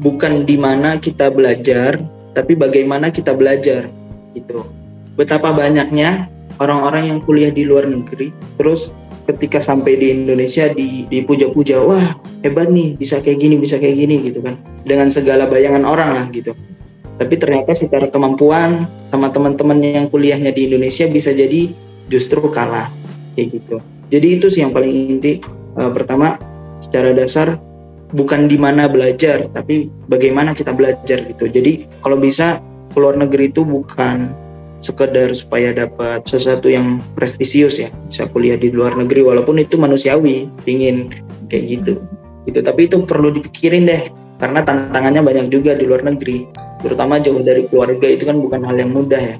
bukan 0.00 0.46
di 0.46 0.56
mana 0.56 0.96
kita 0.96 1.28
belajar, 1.28 2.00
tapi 2.32 2.54
bagaimana 2.54 3.10
kita 3.10 3.34
belajar 3.34 3.90
gitu. 4.32 4.62
Betapa 5.18 5.50
banyaknya 5.52 6.30
orang-orang 6.56 7.12
yang 7.12 7.18
kuliah 7.20 7.50
di 7.50 7.66
luar 7.66 7.90
negeri, 7.90 8.30
terus 8.56 8.94
ketika 9.30 9.62
sampai 9.62 9.96
di 9.96 10.06
Indonesia 10.12 10.66
di 10.70 11.06
dipuja-puja, 11.06 11.80
wah 11.82 12.06
hebat 12.42 12.68
nih 12.68 12.98
bisa 12.98 13.22
kayak 13.22 13.38
gini, 13.38 13.56
bisa 13.56 13.78
kayak 13.78 13.96
gini 13.96 14.16
gitu 14.26 14.42
kan, 14.42 14.58
dengan 14.82 15.08
segala 15.08 15.46
bayangan 15.46 15.86
orang 15.86 16.10
lah 16.16 16.26
gitu. 16.34 16.52
Tapi 17.20 17.34
ternyata 17.36 17.76
secara 17.76 18.08
kemampuan 18.08 18.88
sama 19.04 19.28
teman-teman 19.28 19.76
yang 19.84 20.06
kuliahnya 20.08 20.56
di 20.56 20.72
Indonesia 20.72 21.04
bisa 21.04 21.36
jadi 21.36 21.68
justru 22.08 22.40
kalah 22.48 22.88
kayak 23.36 23.60
gitu. 23.60 23.76
Jadi 24.10 24.26
itu 24.40 24.46
sih 24.48 24.64
yang 24.64 24.72
paling 24.72 24.90
inti. 24.90 25.38
Eh, 25.70 25.90
pertama, 25.92 26.34
secara 26.80 27.12
dasar 27.12 27.60
bukan 28.10 28.48
di 28.50 28.56
mana 28.58 28.90
belajar, 28.90 29.46
tapi 29.52 29.86
bagaimana 30.08 30.56
kita 30.56 30.74
belajar 30.74 31.22
gitu. 31.28 31.46
Jadi 31.46 31.86
kalau 32.02 32.18
bisa 32.18 32.58
ke 32.90 32.98
luar 32.98 33.14
negeri 33.20 33.54
itu 33.54 33.62
bukan 33.62 34.34
sekedar 34.80 35.30
supaya 35.36 35.76
dapat 35.76 36.24
sesuatu 36.24 36.66
yang 36.66 36.98
prestisius 37.14 37.78
ya, 37.80 37.88
bisa 38.08 38.26
kuliah 38.28 38.56
di 38.56 38.72
luar 38.72 38.96
negeri 38.96 39.22
walaupun 39.22 39.60
itu 39.60 39.76
manusiawi, 39.76 40.48
ingin 40.64 41.12
kayak 41.46 41.64
gitu. 41.68 41.92
Gitu. 42.48 42.58
Tapi 42.64 42.88
itu 42.88 42.96
perlu 43.04 43.30
dipikirin 43.30 43.86
deh, 43.86 44.02
karena 44.40 44.64
tantangannya 44.64 45.20
banyak 45.20 45.46
juga 45.52 45.76
di 45.76 45.84
luar 45.84 46.02
negeri, 46.02 46.48
terutama 46.80 47.20
jauh 47.20 47.44
dari 47.44 47.68
keluarga 47.68 48.08
itu 48.08 48.24
kan 48.24 48.40
bukan 48.40 48.64
hal 48.64 48.76
yang 48.80 48.90
mudah 48.90 49.20
ya 49.20 49.36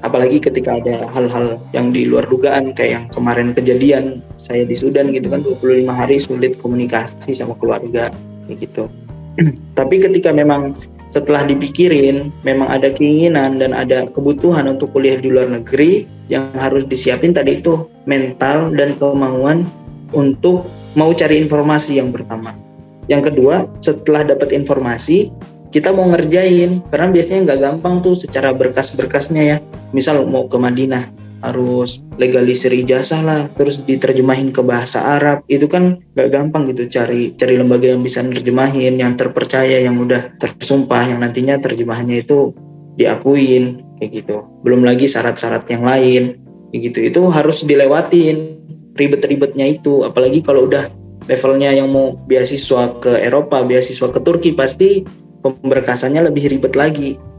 apalagi 0.00 0.40
ketika 0.40 0.80
ada 0.80 1.04
hal-hal 1.12 1.60
yang 1.76 1.92
di 1.92 2.08
luar 2.08 2.24
dugaan 2.24 2.72
kayak 2.72 2.90
yang 2.90 3.04
kemarin 3.12 3.52
kejadian 3.52 4.04
saya 4.40 4.64
di 4.64 4.80
Sudan 4.80 5.12
gitu 5.12 5.28
kan 5.28 5.44
25 5.44 5.84
hari 5.92 6.16
sulit 6.16 6.56
komunikasi 6.60 7.36
sama 7.36 7.52
keluarga 7.60 8.08
gitu. 8.48 8.88
Tapi 9.78 9.96
ketika 10.00 10.32
memang 10.32 10.74
setelah 11.10 11.42
dipikirin 11.42 12.30
memang 12.46 12.70
ada 12.70 12.88
keinginan 12.90 13.58
dan 13.58 13.74
ada 13.74 14.06
kebutuhan 14.08 14.62
untuk 14.70 14.94
kuliah 14.94 15.18
di 15.18 15.28
luar 15.30 15.50
negeri 15.50 16.06
yang 16.30 16.54
harus 16.54 16.86
disiapin 16.86 17.34
tadi 17.34 17.58
itu 17.58 17.90
mental 18.06 18.70
dan 18.70 18.94
kemauan 18.94 19.66
untuk 20.14 20.70
mau 20.94 21.10
cari 21.14 21.42
informasi 21.42 21.98
yang 21.98 22.14
pertama. 22.14 22.54
Yang 23.10 23.34
kedua, 23.34 23.66
setelah 23.82 24.22
dapat 24.22 24.54
informasi, 24.54 25.34
kita 25.74 25.90
mau 25.90 26.06
ngerjain. 26.06 26.82
Karena 26.86 27.10
biasanya 27.10 27.40
nggak 27.50 27.60
gampang 27.62 27.94
tuh 28.02 28.14
secara 28.14 28.54
berkas-berkasnya 28.54 29.42
ya. 29.42 29.56
Misal 29.90 30.22
mau 30.26 30.46
ke 30.46 30.54
Madinah 30.58 31.29
harus 31.40 32.04
legalisir 32.20 32.72
ijazah 32.72 33.24
lah 33.24 33.38
terus 33.56 33.80
diterjemahin 33.82 34.52
ke 34.52 34.60
bahasa 34.60 35.00
Arab. 35.00 35.42
Itu 35.48 35.66
kan 35.66 36.00
nggak 36.12 36.28
gampang 36.28 36.68
gitu 36.70 36.86
cari 36.88 37.32
cari 37.34 37.54
lembaga 37.56 37.90
yang 37.90 38.04
bisa 38.04 38.20
nerjemahin 38.20 39.00
yang 39.00 39.16
terpercaya 39.16 39.80
yang 39.80 39.96
udah 39.96 40.36
tersumpah 40.36 41.08
yang 41.08 41.20
nantinya 41.24 41.56
terjemahannya 41.58 42.22
itu 42.22 42.52
diakuin 43.00 43.96
kayak 43.98 44.10
gitu. 44.24 44.36
Belum 44.60 44.84
lagi 44.84 45.08
syarat-syarat 45.08 45.64
yang 45.72 45.84
lain 45.84 46.22
kayak 46.72 46.80
gitu. 46.92 46.98
Itu 47.00 47.20
harus 47.32 47.64
dilewatin 47.64 48.36
ribet-ribetnya 48.94 49.64
itu. 49.64 50.04
Apalagi 50.04 50.44
kalau 50.44 50.68
udah 50.68 50.88
levelnya 51.24 51.72
yang 51.72 51.88
mau 51.88 52.16
beasiswa 52.26 53.00
ke 53.00 53.22
Eropa 53.22 53.62
beasiswa 53.62 54.08
ke 54.10 54.20
Turki 54.20 54.50
pasti 54.52 55.04
pemberkasannya 55.40 56.28
lebih 56.28 56.52
ribet 56.52 56.76
lagi. 56.76 57.29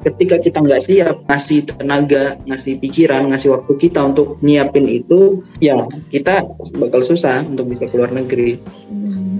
Ketika 0.00 0.36
kita 0.40 0.58
nggak 0.62 0.82
siap 0.82 1.16
ngasih 1.26 1.60
tenaga, 1.68 2.36
ngasih 2.46 2.80
pikiran, 2.80 3.30
ngasih 3.30 3.54
waktu 3.54 3.72
kita 3.76 4.00
untuk 4.02 4.38
nyiapin 4.40 4.86
itu, 4.88 5.44
ya 5.62 5.86
kita 6.08 6.44
bakal 6.78 7.00
susah 7.04 7.44
untuk 7.44 7.70
bisa 7.70 7.86
keluar 7.86 8.10
negeri 8.10 8.58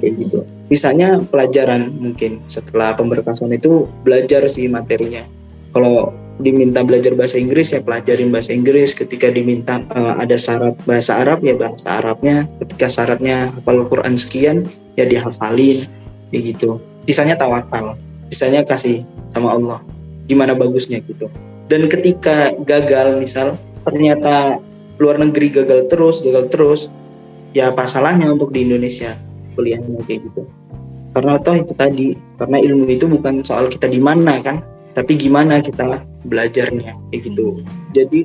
kayak 0.00 0.14
gitu. 0.16 0.38
Misalnya 0.72 1.20
pelajaran 1.20 1.92
mungkin 1.92 2.44
setelah 2.48 2.96
pemberkasan 2.96 3.52
itu 3.52 3.88
belajar 4.06 4.48
sih 4.48 4.70
materinya. 4.70 5.26
Kalau 5.70 6.10
diminta 6.40 6.80
belajar 6.80 7.12
bahasa 7.12 7.36
Inggris 7.36 7.68
ya 7.76 7.84
pelajarin 7.84 8.32
bahasa 8.32 8.56
Inggris. 8.56 8.96
Ketika 8.96 9.28
diminta 9.28 9.84
uh, 9.92 10.16
ada 10.16 10.40
syarat 10.40 10.78
bahasa 10.88 11.20
Arab 11.20 11.44
ya 11.44 11.52
bahasa 11.52 12.00
Arabnya. 12.00 12.48
Ketika 12.64 12.88
syaratnya 12.88 13.52
hafal 13.52 13.84
Quran 13.86 14.16
sekian 14.16 14.64
ya 15.00 15.04
dihafalin 15.06 15.84
kayak 16.30 16.42
gitu 16.54 16.78
sisanya 17.08 17.34
tawakal 17.34 17.96
sisanya 18.30 18.62
kasih 18.62 19.02
sama 19.32 19.56
Allah 19.56 19.78
gimana 20.30 20.54
bagusnya 20.54 21.02
gitu. 21.02 21.26
Dan 21.66 21.90
ketika 21.90 22.54
gagal 22.62 23.18
misal 23.18 23.58
ternyata 23.82 24.62
luar 25.02 25.18
negeri 25.18 25.50
gagal 25.50 25.90
terus 25.90 26.22
gagal 26.22 26.46
terus 26.46 26.80
ya 27.50 27.74
apa 27.74 27.90
salahnya 27.90 28.30
untuk 28.30 28.54
di 28.54 28.62
Indonesia 28.62 29.18
kuliahnya 29.58 30.06
kayak 30.06 30.30
gitu. 30.30 30.46
Karena 31.10 31.42
toh 31.42 31.58
itu 31.58 31.74
tadi 31.74 32.14
karena 32.38 32.62
ilmu 32.62 32.86
itu 32.86 33.10
bukan 33.10 33.42
soal 33.42 33.66
kita 33.66 33.90
di 33.90 33.98
mana 33.98 34.38
kan 34.38 34.62
tapi 34.94 35.18
gimana 35.18 35.58
kita 35.58 36.06
belajarnya 36.26 36.94
kayak 37.10 37.20
gitu. 37.26 37.66
Jadi 37.90 38.20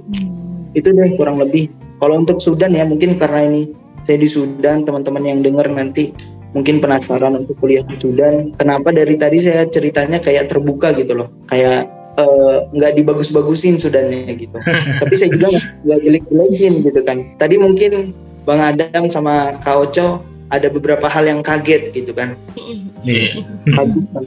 itu 0.77 0.87
deh 0.93 1.09
kurang 1.17 1.41
lebih. 1.41 1.73
Kalau 1.97 2.21
untuk 2.21 2.37
Sudan 2.37 2.75
ya 2.75 2.85
mungkin 2.85 3.17
karena 3.17 3.49
ini 3.49 3.73
saya 4.05 4.17
di 4.21 4.29
Sudan 4.29 4.85
teman-teman 4.85 5.23
yang 5.25 5.39
dengar 5.41 5.65
nanti 5.73 6.13
mungkin 6.55 6.79
penasaran 6.79 7.35
untuk 7.35 7.59
kuliah 7.59 7.83
di 7.83 7.99
Sudan. 7.99 8.55
Kenapa 8.55 8.95
dari 8.95 9.19
tadi 9.19 9.43
saya 9.43 9.67
ceritanya 9.67 10.23
kayak 10.23 10.47
terbuka 10.47 10.95
gitu 10.95 11.11
loh, 11.11 11.27
kayak 11.51 11.91
nggak 12.71 12.91
uh, 12.91 12.95
dibagus-bagusin 12.95 13.75
Sudannya 13.75 14.31
gitu. 14.39 14.55
Tapi 15.03 15.13
saya 15.19 15.29
juga 15.35 15.51
nggak 15.83 15.99
jelek-jelekin 15.99 16.73
gitu 16.87 17.01
kan. 17.03 17.17
Tadi 17.35 17.55
mungkin 17.59 18.15
Bang 18.47 18.63
Adam 18.63 19.11
sama 19.11 19.59
Kak 19.59 19.75
Oco 19.75 20.23
ada 20.47 20.67
beberapa 20.71 21.11
hal 21.11 21.27
yang 21.27 21.43
kaget 21.43 21.91
gitu 21.91 22.15
kan. 22.15 22.39
Iya. 23.03 23.43
Kaget 23.75 24.05
kan. 24.15 24.23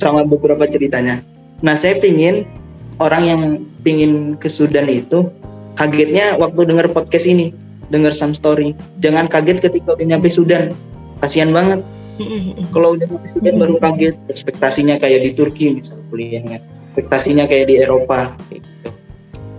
sama 0.00 0.24
beberapa 0.24 0.64
ceritanya. 0.64 1.20
Nah 1.60 1.76
saya 1.76 2.00
pingin 2.00 2.48
orang 2.96 3.22
yang 3.28 3.42
pingin 3.84 4.40
ke 4.40 4.48
Sudan 4.48 4.88
itu 4.88 5.28
kagetnya 5.76 6.40
waktu 6.40 6.64
dengar 6.64 6.88
podcast 6.96 7.28
ini, 7.28 7.52
dengar 7.92 8.16
some 8.16 8.32
story. 8.32 8.72
Jangan 9.04 9.28
kaget 9.28 9.60
ketika 9.60 9.92
udah 9.92 10.16
nyampe 10.16 10.32
Sudan 10.32 10.72
kasihan 11.20 11.50
banget. 11.52 11.80
Kalau 12.72 12.96
udah 12.96 13.08
Sudan 13.28 13.60
baru 13.60 13.76
kaget 13.76 14.16
ekspektasinya 14.32 14.96
kayak 14.96 15.20
di 15.20 15.30
Turki 15.36 15.76
misalnya 15.76 16.04
kuliahnya. 16.08 16.58
Ekspektasinya 16.96 17.44
kayak 17.44 17.66
di 17.68 17.74
Eropa 17.76 18.32
gitu. 18.48 18.88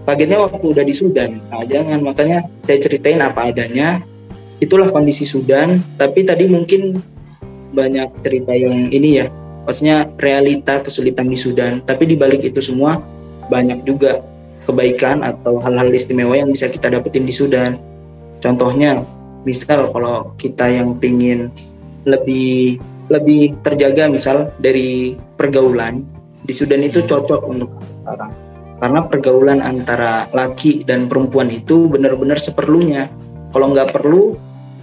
Kagetnya 0.07 0.39
waktu 0.41 0.65
udah 0.65 0.85
di 0.87 0.95
Sudan. 0.95 1.37
Nah 1.51 1.61
jangan 1.67 1.99
makanya 2.01 2.47
saya 2.63 2.81
ceritain 2.81 3.21
apa 3.21 3.51
adanya. 3.51 4.01
Itulah 4.57 4.89
kondisi 4.89 5.27
Sudan. 5.27 5.83
Tapi 5.99 6.25
tadi 6.25 6.49
mungkin 6.49 6.97
banyak 7.75 8.25
cerita 8.25 8.57
yang 8.57 8.89
ini 8.89 9.21
ya. 9.21 9.29
Maksudnya 9.67 10.09
realita 10.17 10.81
kesulitan 10.81 11.27
di 11.29 11.37
Sudan. 11.37 11.83
Tapi 11.85 12.09
di 12.09 12.15
balik 12.17 12.41
itu 12.41 12.57
semua 12.63 12.97
banyak 13.51 13.85
juga 13.85 14.23
kebaikan 14.65 15.21
atau 15.21 15.61
hal-hal 15.61 15.93
istimewa 15.93 16.33
yang 16.33 16.49
bisa 16.49 16.71
kita 16.71 16.89
dapetin 16.89 17.27
di 17.27 17.35
Sudan. 17.35 17.77
Contohnya 18.41 19.03
misal 19.47 19.87
kalau 19.95 20.35
kita 20.35 20.67
yang 20.67 20.99
pingin 20.99 21.47
lebih 22.03 22.83
lebih 23.07 23.55
terjaga 23.63 24.11
misal 24.11 24.51
dari 24.59 25.15
pergaulan 25.39 26.03
di 26.43 26.51
Sudan 26.51 26.83
itu 26.83 26.99
cocok 27.03 27.41
untuk 27.47 27.71
sekarang. 27.95 28.31
Karena 28.77 28.99
pergaulan 29.07 29.59
antara 29.63 30.27
laki 30.35 30.83
dan 30.83 31.07
perempuan 31.07 31.49
itu 31.49 31.87
benar-benar 31.87 32.37
seperlunya. 32.37 33.07
Kalau 33.55 33.71
nggak 33.71 33.95
perlu 33.95 34.35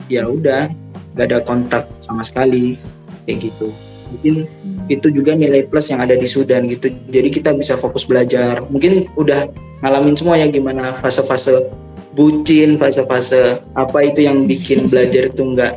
ya 0.08 0.26
udah 0.26 0.66
nggak 1.14 1.26
ada 1.30 1.38
kontak 1.44 1.84
sama 2.00 2.24
sekali 2.24 2.80
kayak 3.28 3.52
gitu. 3.52 3.68
Mungkin 4.10 4.34
itu 4.90 5.08
juga 5.14 5.32
nilai 5.36 5.64
plus 5.68 5.92
yang 5.92 6.02
ada 6.02 6.16
di 6.16 6.26
Sudan 6.26 6.66
gitu. 6.66 6.90
Jadi 6.90 7.28
kita 7.30 7.54
bisa 7.54 7.78
fokus 7.78 8.08
belajar. 8.08 8.64
Mungkin 8.66 9.14
udah 9.14 9.46
ngalamin 9.84 10.16
semua 10.16 10.40
ya 10.40 10.48
gimana 10.48 10.96
fase-fase 10.96 11.84
bucin 12.14 12.78
fase-fase. 12.78 13.60
Apa 13.74 14.06
itu 14.06 14.24
yang 14.24 14.46
bikin 14.46 14.86
belajar 14.90 15.28
itu 15.28 15.42
nggak 15.42 15.74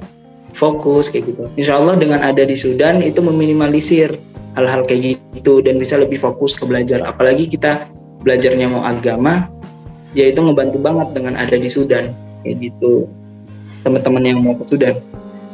fokus 0.53 1.11
kayak 1.11 1.33
gitu. 1.33 1.43
Insya 1.59 1.77
Allah 1.77 1.97
dengan 1.97 2.23
ada 2.23 2.41
di 2.41 2.55
Sudan 2.57 3.01
itu 3.03 3.19
meminimalisir 3.21 4.17
hal-hal 4.57 4.81
kayak 4.85 5.21
gitu 5.21 5.61
dan 5.61 5.77
bisa 5.77 6.01
lebih 6.01 6.17
fokus 6.17 6.57
ke 6.57 6.65
belajar. 6.65 7.05
Apalagi 7.05 7.45
kita 7.45 7.89
belajarnya 8.25 8.65
mau 8.65 8.81
agama 8.81 9.53
ya 10.17 10.25
itu 10.25 10.41
ngebantu 10.41 10.81
banget 10.81 11.07
dengan 11.13 11.37
ada 11.37 11.53
di 11.53 11.69
Sudan 11.69 12.09
kayak 12.41 12.55
gitu. 12.57 13.05
Teman-teman 13.85 14.23
yang 14.25 14.39
mau 14.41 14.57
ke 14.57 14.65
Sudan. 14.65 14.97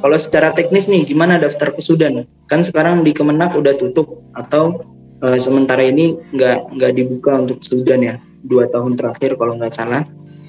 Kalau 0.04 0.18
secara 0.20 0.52
teknis 0.52 0.88
nih 0.92 1.08
gimana 1.08 1.40
daftar 1.40 1.72
ke 1.72 1.80
Sudan? 1.80 2.28
Kan 2.48 2.60
sekarang 2.60 3.08
di 3.08 3.16
Kemenak 3.16 3.56
udah 3.56 3.72
tutup 3.76 4.24
atau 4.36 4.84
uh, 5.24 5.40
sementara 5.40 5.84
ini 5.84 6.20
nggak 6.32 6.76
nggak 6.76 6.92
dibuka 6.92 7.40
untuk 7.40 7.64
Sudan 7.64 8.04
ya? 8.04 8.16
Dua 8.44 8.68
tahun 8.68 9.00
terakhir 9.00 9.40
kalau 9.40 9.56
nggak 9.56 9.72
salah. 9.72 10.04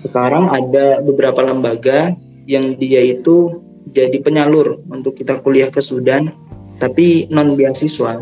Sekarang 0.05 0.53
ada 0.53 1.01
beberapa 1.01 1.41
lembaga 1.41 2.13
yang 2.45 2.77
dia 2.77 3.01
itu 3.01 3.65
jadi 3.89 4.21
penyalur 4.21 4.85
untuk 4.93 5.17
kita 5.17 5.41
kuliah 5.41 5.73
ke 5.73 5.81
Sudan, 5.81 6.29
tapi 6.77 7.25
non 7.33 7.57
beasiswa. 7.57 8.21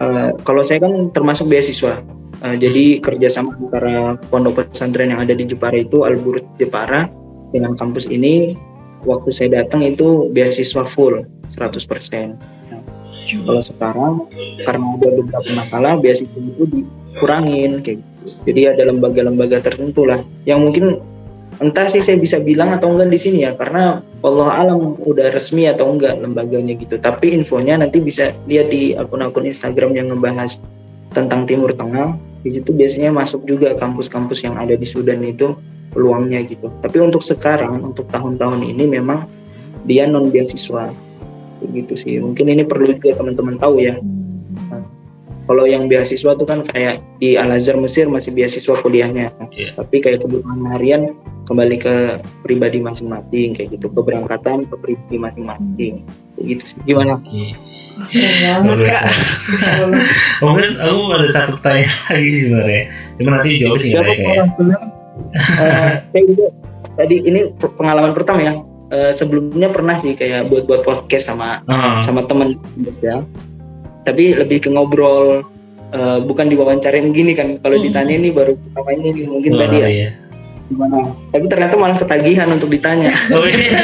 Uh, 0.00 0.32
kalau 0.42 0.64
saya 0.64 0.80
kan 0.80 1.12
termasuk 1.12 1.52
beasiswa, 1.52 2.00
uh, 2.40 2.56
jadi 2.56 3.04
kerjasama 3.04 3.52
antara 3.52 4.16
pondok 4.32 4.64
pesantren 4.64 5.12
yang 5.12 5.20
ada 5.20 5.36
di 5.36 5.44
Jepara 5.44 5.76
itu 5.76 6.08
Al 6.08 6.16
Burj 6.16 6.44
Jepara 6.56 7.06
dengan 7.52 7.76
kampus 7.76 8.08
ini 8.08 8.56
waktu 9.04 9.28
saya 9.30 9.62
datang 9.62 9.84
itu 9.84 10.32
beasiswa 10.32 10.82
full 10.88 11.20
100%. 11.52 12.32
Nah, 12.72 12.82
kalau 13.44 13.62
sekarang 13.62 14.12
karena 14.64 14.86
ada 14.96 15.08
beberapa 15.12 15.50
masalah 15.52 15.92
beasiswa 16.00 16.40
itu 16.40 16.64
dikurangin 16.64 17.84
kayak 17.84 18.00
gitu. 18.00 18.13
Jadi 18.24 18.60
ada 18.68 18.82
lembaga-lembaga 18.88 19.60
tertentu 19.60 20.08
lah 20.08 20.20
yang 20.48 20.64
mungkin 20.64 21.00
entah 21.60 21.86
sih 21.86 22.02
saya 22.02 22.18
bisa 22.18 22.42
bilang 22.42 22.74
atau 22.74 22.90
enggak 22.90 23.12
di 23.14 23.18
sini 23.20 23.38
ya 23.46 23.54
karena 23.54 24.02
Allah 24.24 24.48
alam 24.58 24.98
udah 24.98 25.30
resmi 25.30 25.68
atau 25.68 25.92
enggak 25.92 26.18
lembaganya 26.18 26.74
gitu. 26.74 26.96
Tapi 26.98 27.36
infonya 27.36 27.78
nanti 27.78 28.00
bisa 28.00 28.32
lihat 28.48 28.72
di 28.72 28.96
akun-akun 28.96 29.46
Instagram 29.46 29.94
yang 29.94 30.06
ngebahas 30.10 30.58
tentang 31.12 31.46
Timur 31.46 31.70
Tengah. 31.76 32.16
Di 32.44 32.52
situ 32.52 32.76
biasanya 32.76 33.08
masuk 33.08 33.48
juga 33.48 33.72
kampus-kampus 33.72 34.44
yang 34.44 34.60
ada 34.60 34.76
di 34.76 34.84
Sudan 34.84 35.20
itu 35.24 35.56
peluangnya 35.94 36.42
gitu. 36.44 36.68
Tapi 36.82 36.98
untuk 37.00 37.22
sekarang, 37.22 37.80
untuk 37.80 38.10
tahun-tahun 38.10 38.60
ini 38.66 38.84
memang 38.84 39.24
dia 39.86 40.10
non 40.10 40.28
beasiswa, 40.28 40.90
begitu 41.62 41.94
sih. 41.94 42.18
Mungkin 42.18 42.44
ini 42.50 42.66
perlu 42.66 42.90
juga 42.92 43.16
teman-teman 43.16 43.56
tahu 43.56 43.80
ya. 43.80 43.96
Kalau 45.44 45.64
yang 45.68 45.84
beasiswa 45.86 46.32
itu 46.32 46.44
kan 46.48 46.64
kayak 46.64 47.04
di 47.20 47.36
Al 47.36 47.52
Azhar 47.52 47.76
Mesir 47.76 48.08
masih 48.08 48.32
beasiswa 48.32 48.80
kuliahnya, 48.80 49.28
yeah. 49.52 49.76
tapi 49.76 50.00
kayak 50.00 50.24
kebutuhan 50.24 50.64
harian 50.72 51.02
kembali 51.44 51.76
ke 51.76 51.94
pribadi 52.40 52.80
masing-masing 52.80 53.52
kayak 53.52 53.76
gitu, 53.76 53.92
keberangkatan 53.92 54.64
ke 54.64 54.74
pribadi 54.80 55.16
masing-masing, 55.20 55.94
kayak 56.36 56.44
gitu 56.48 56.62
sih. 56.64 56.78
Gimana? 56.88 57.20
Okay. 57.20 57.48
Mungkin 60.40 60.70
aku 60.80 60.98
ada 61.12 61.28
satu 61.28 61.50
pertanyaan 61.60 61.92
lagi 62.10 62.30
sebenarnya. 62.32 62.82
Cuma 63.20 63.28
nanti 63.38 63.50
jawab 63.60 63.76
sih 63.78 63.90
kayak 63.92 64.48
uh, 65.60 65.92
tadi 66.94 67.16
ini 67.22 67.40
pengalaman 67.58 68.12
pertama 68.14 68.40
ya 68.42 68.54
uh, 68.90 69.12
sebelumnya 69.14 69.68
pernah 69.70 69.98
sih 70.02 70.14
kayak 70.14 70.50
buat 70.50 70.64
buat 70.66 70.82
podcast 70.82 71.34
sama 71.34 71.62
uh. 71.66 72.00
sama 72.02 72.26
teman 72.26 72.58
ya 73.02 73.22
tapi 74.04 74.36
lebih 74.36 74.64
ke 74.64 74.68
ngobrol 74.68 75.42
uh, 75.96 76.18
bukan 76.22 76.46
diwawancarain 76.52 77.10
gini 77.10 77.32
kan 77.32 77.56
kalau 77.58 77.76
hmm. 77.80 77.84
ditanya 77.88 78.14
ini 78.20 78.28
baru 78.30 78.52
apa 78.76 78.90
ini 78.94 79.08
nih 79.16 79.26
mungkin 79.26 79.52
oh, 79.56 79.60
tadi 79.64 79.76
ya 79.80 79.88
iya. 79.88 80.08
gimana 80.68 80.96
tapi 81.32 81.44
ternyata 81.48 81.74
malah 81.80 81.96
ketagihan 81.98 82.48
untuk 82.52 82.68
ditanya 82.68 83.10
oh, 83.32 83.48
iya. 83.48 83.80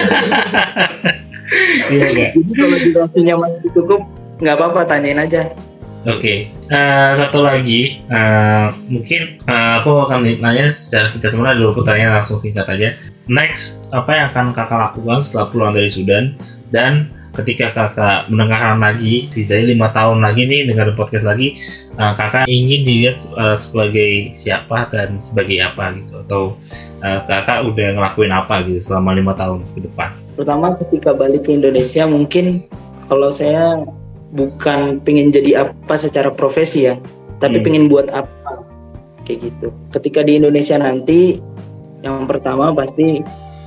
iya, 1.94 2.06
jadi 2.12 2.24
kalau 2.54 2.76
durasinya 2.78 3.34
masih 3.42 3.68
cukup 3.74 4.00
nggak 4.40 4.56
apa-apa 4.56 4.80
tanyain 4.86 5.20
aja 5.20 5.50
Oke, 6.08 6.16
okay. 6.16 6.38
uh, 6.72 7.12
satu 7.12 7.44
lagi, 7.44 8.00
uh, 8.08 8.72
mungkin 8.88 9.36
uh, 9.44 9.84
aku 9.84 10.00
akan 10.08 10.24
nanya 10.40 10.72
secara 10.72 11.04
singkat 11.04 11.36
sebenarnya 11.36 11.60
dulu 11.60 11.84
pertanyaan 11.84 12.16
langsung 12.16 12.40
singkat 12.40 12.64
aja. 12.72 12.96
Next, 13.28 13.84
apa 13.92 14.08
yang 14.16 14.32
akan 14.32 14.56
kakak 14.56 14.80
lakukan 14.80 15.20
setelah 15.20 15.52
pulang 15.52 15.76
dari 15.76 15.92
Sudan 15.92 16.40
dan 16.72 17.12
ketika 17.30 17.70
kakak 17.70 18.26
mendengarkan 18.26 18.82
lagi 18.82 19.30
dari 19.46 19.74
lima 19.74 19.94
tahun 19.94 20.18
lagi 20.18 20.46
nih 20.50 20.66
dengar 20.66 20.92
podcast 20.98 21.26
lagi, 21.26 21.54
uh, 21.94 22.12
kakak 22.14 22.50
ingin 22.50 22.82
dilihat 22.82 23.22
uh, 23.38 23.54
sebagai 23.54 24.34
siapa 24.34 24.90
dan 24.90 25.22
sebagai 25.22 25.62
apa 25.62 25.94
gitu 25.94 26.20
atau 26.26 26.42
uh, 27.02 27.20
kakak 27.24 27.62
udah 27.66 27.88
ngelakuin 27.94 28.32
apa 28.34 28.66
gitu 28.66 28.80
selama 28.82 29.14
lima 29.14 29.32
tahun 29.38 29.62
ke 29.78 29.86
depan? 29.86 30.10
Pertama 30.34 30.74
ketika 30.80 31.14
balik 31.14 31.46
ke 31.46 31.54
Indonesia 31.54 32.08
mungkin 32.08 32.66
kalau 33.10 33.30
saya 33.34 33.82
bukan 34.30 35.02
pengen 35.02 35.34
jadi 35.34 35.66
apa 35.66 35.94
secara 35.98 36.30
profesi 36.30 36.86
ya 36.86 36.94
tapi 37.42 37.58
hmm. 37.58 37.64
pengen 37.66 37.84
buat 37.90 38.06
apa 38.14 38.62
kayak 39.26 39.50
gitu 39.50 39.74
ketika 39.90 40.22
di 40.22 40.38
Indonesia 40.38 40.78
nanti 40.78 41.42
yang 42.00 42.24
pertama 42.30 42.70
pasti 42.70 43.20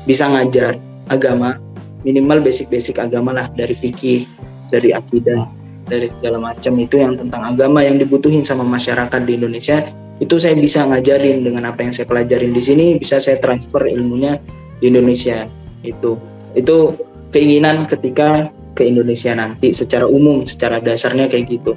bisa 0.07 0.31
ngajar 0.31 0.79
agama 1.11 1.59
minimal 2.03 2.43
basic-basic 2.43 2.99
agama 2.99 3.31
lah 3.31 3.47
dari 3.51 3.75
fikih 3.79 4.27
dari 4.69 4.91
akidah 4.91 5.47
dari 5.87 6.07
segala 6.19 6.51
macam. 6.51 6.73
Itu 6.79 6.95
yang 6.99 7.19
tentang 7.19 7.43
agama 7.55 7.83
yang 7.83 7.99
dibutuhin 7.99 8.43
sama 8.43 8.63
masyarakat 8.63 9.21
di 9.23 9.39
Indonesia. 9.39 9.83
Itu 10.21 10.37
saya 10.37 10.53
bisa 10.55 10.85
ngajarin 10.85 11.41
dengan 11.41 11.73
apa 11.73 11.83
yang 11.83 11.91
saya 11.91 12.05
pelajarin 12.05 12.53
di 12.53 12.61
sini 12.61 12.85
bisa 12.95 13.17
saya 13.17 13.41
transfer 13.41 13.89
ilmunya 13.89 14.37
di 14.77 14.87
Indonesia. 14.91 15.47
Itu 15.81 16.19
itu 16.53 16.93
keinginan 17.33 17.89
ketika 17.89 18.53
ke 18.77 18.85
Indonesia 18.85 19.33
nanti 19.33 19.73
secara 19.73 20.05
umum 20.05 20.45
secara 20.45 20.77
dasarnya 20.77 21.27
kayak 21.27 21.45
gitu. 21.49 21.73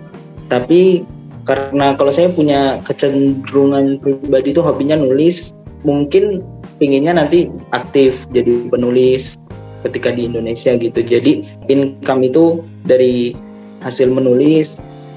Tapi 0.47 1.03
karena 1.47 1.95
kalau 1.95 2.11
saya 2.11 2.29
punya 2.29 2.83
kecenderungan 2.83 4.03
pribadi 4.03 4.51
itu 4.51 4.61
hobinya 4.61 4.99
nulis 4.99 5.55
mungkin 5.87 6.43
pinginnya 6.83 7.15
nanti 7.15 7.47
aktif 7.71 8.27
jadi 8.35 8.67
penulis 8.67 9.39
ketika 9.87 10.11
di 10.11 10.29
Indonesia 10.29 10.75
gitu. 10.75 11.01
Jadi 11.01 11.47
income 11.71 12.23
itu 12.27 12.45
dari 12.83 13.33
hasil 13.81 14.11
menulis 14.11 14.69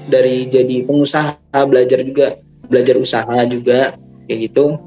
dari 0.06 0.46
jadi 0.46 0.86
pengusaha 0.86 1.36
belajar 1.66 2.02
juga 2.02 2.38
belajar 2.66 2.94
usaha 2.98 3.36
juga 3.46 3.98
kayak 4.26 4.38
gitu. 4.50 4.78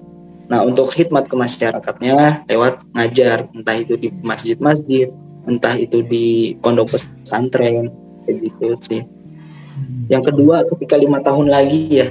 Nah 0.47 0.63
untuk 0.63 0.91
khidmat 0.91 1.27
ke 1.27 1.35
masyarakatnya 1.35 2.47
lewat 2.47 2.83
ngajar 2.95 3.47
entah 3.51 3.77
itu 3.77 3.95
di 3.99 4.07
masjid-masjid 4.23 5.07
entah 5.43 5.75
itu 5.75 5.99
di 6.03 6.55
pondok 6.63 6.95
pesantren 6.95 7.91
begitu 8.23 8.75
sih. 8.79 9.03
Yang 10.07 10.31
kedua 10.31 10.63
ketika 10.67 10.95
lima 10.99 11.19
tahun 11.23 11.51
lagi 11.51 11.81
ya 11.91 12.07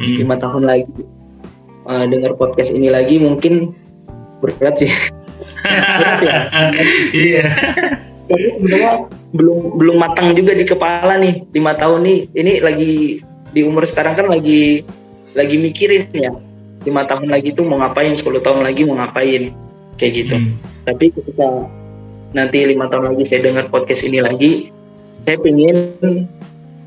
hmm. 0.00 0.16
lima 0.24 0.36
tahun 0.36 0.64
lagi 0.64 0.92
uh, 1.88 2.04
dengar 2.08 2.36
podcast 2.36 2.72
ini 2.72 2.92
lagi 2.92 3.16
mungkin 3.20 3.72
berat 4.40 4.76
sih 4.84 4.92
berat 5.98 6.20
ya 6.22 6.36
iya. 7.14 7.44
Tapi 8.26 8.42
sebenarnya 8.58 8.92
belum 9.38 9.78
belum 9.78 9.96
matang 10.02 10.34
juga 10.34 10.50
di 10.50 10.66
kepala 10.66 11.14
nih 11.22 11.46
lima 11.54 11.78
tahun 11.78 12.02
nih. 12.02 12.18
Ini 12.34 12.52
lagi 12.58 13.22
di 13.54 13.60
umur 13.62 13.86
sekarang 13.86 14.18
kan 14.18 14.26
lagi 14.26 14.82
lagi 15.30 15.56
mikirin 15.62 16.10
ya. 16.10 16.34
Lima 16.82 17.06
tahun 17.06 17.30
lagi 17.30 17.54
tuh 17.54 17.62
mau 17.66 17.78
ngapain 17.78 18.14
10 18.14 18.26
tahun 18.42 18.66
lagi 18.66 18.82
mau 18.82 18.98
ngapain. 18.98 19.54
Kayak 19.96 20.12
gitu. 20.12 20.36
Hmm. 20.36 20.60
tapi 20.86 21.08
ketika 21.08 21.48
nanti 22.36 22.62
lima 22.62 22.86
tahun 22.86 23.10
lagi 23.10 23.26
saya 23.32 23.40
dengar 23.48 23.64
podcast 23.72 24.06
ini 24.06 24.20
lagi, 24.22 24.52
saya 25.24 25.40
ingin 25.40 25.76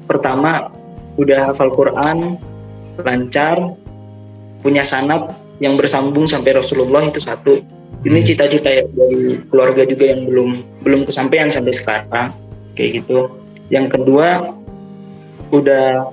pertama 0.07 0.71
udah 1.19 1.51
hafal 1.51 1.73
Quran, 1.73 2.39
lancar, 3.01 3.75
punya 4.63 4.87
sanat 4.87 5.35
yang 5.59 5.75
bersambung 5.75 6.27
sampai 6.29 6.55
Rasulullah 6.55 7.03
itu 7.03 7.19
satu. 7.19 7.59
Ini 7.99 8.19
hmm. 8.23 8.27
cita-cita 8.27 8.69
ya 8.71 8.83
dari 8.87 9.43
keluarga 9.51 9.83
juga 9.83 10.05
yang 10.07 10.23
belum 10.23 10.49
belum 10.87 11.01
kesampaian 11.03 11.51
sampai 11.51 11.73
sekarang 11.75 12.31
kayak 12.71 13.03
gitu 13.03 13.27
yang 13.67 13.91
kedua 13.91 14.55
udah 15.51 16.07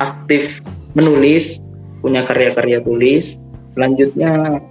aktif 0.00 0.64
menulis 0.96 1.60
punya 2.00 2.24
karya-karya 2.24 2.80
tulis 2.80 3.36
selanjutnya 3.76 4.64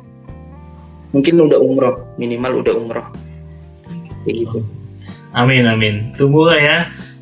mungkin 1.13 1.35
udah 1.45 1.59
umroh 1.61 2.01
minimal 2.17 2.65
udah 2.65 2.73
umroh 2.73 3.07
kayak 4.25 4.49
gitu 4.49 4.65
Amin 5.35 5.67
amin. 5.67 6.15
Tunggu 6.15 6.47
lah 6.47 6.55
ya. 6.55 6.77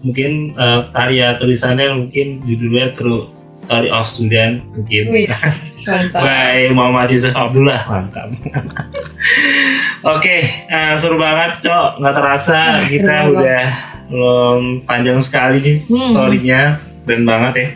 Mungkin 0.06 0.54
uh, 0.54 0.86
karya 0.94 1.34
tulisannya 1.41 1.89
mungkin 1.98 2.46
judulnya 2.46 2.94
True 2.94 3.26
Story 3.58 3.89
of 3.89 4.06
Sudan 4.06 4.62
mungkin. 4.70 5.10
Mantap. 5.84 6.21
By 6.21 6.71
Muhammad 6.71 7.09
Yusuf 7.09 7.34
Abdullah 7.34 7.81
mantap. 7.86 8.29
Oke, 10.13 10.38
uh, 10.67 10.93
seru 10.95 11.15
banget, 11.15 11.63
Cok. 11.63 11.99
Nggak 11.99 12.15
terasa 12.15 12.59
Ah, 12.75 12.84
kita 12.84 13.15
udah 13.31 13.63
belum 14.07 14.61
panjang 14.84 15.19
sekali 15.19 15.57
nih 15.59 15.77
Hmm. 15.79 16.11
story-nya. 16.11 16.61
Keren 17.03 17.23
banget 17.23 17.53
ya. 17.55 17.69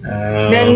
Uh, 0.00 0.48
Dan 0.48 0.68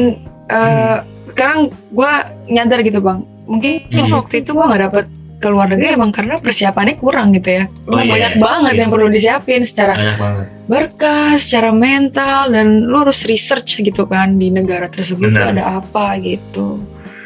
eh, 0.50 0.96
sekarang 1.32 1.60
gue 1.88 2.12
nyadar 2.50 2.78
gitu 2.82 2.98
bang, 2.98 3.24
mungkin 3.46 3.88
Hmm. 3.88 4.12
waktu 4.12 4.42
itu 4.42 4.50
gue 4.52 4.64
nggak 4.66 4.82
dapet 4.84 5.04
ke 5.43 5.49
luar 5.51 5.74
negeri 5.74 5.99
emang 5.99 6.14
karena 6.14 6.38
persiapannya 6.38 6.95
kurang 6.95 7.34
gitu 7.34 7.51
ya. 7.59 7.64
Oh, 7.90 7.99
iya, 7.99 8.07
banyak 8.07 8.32
iya. 8.38 8.40
banget 8.40 8.72
Iya. 8.72 8.80
yang 8.86 8.90
perlu 8.95 9.07
disiapin 9.11 9.61
secara 9.66 9.99
banyak 9.99 10.18
banget. 10.22 10.47
berkas, 10.70 11.36
secara 11.51 11.70
mental 11.74 12.55
dan 12.55 12.86
lu 12.86 13.03
harus 13.03 13.26
research 13.26 13.82
gitu 13.82 14.07
kan 14.07 14.38
di 14.38 14.55
negara 14.55 14.86
tersebut 14.86 15.34
tuh 15.34 15.43
ada 15.43 15.82
apa 15.82 16.14
gitu. 16.22 16.78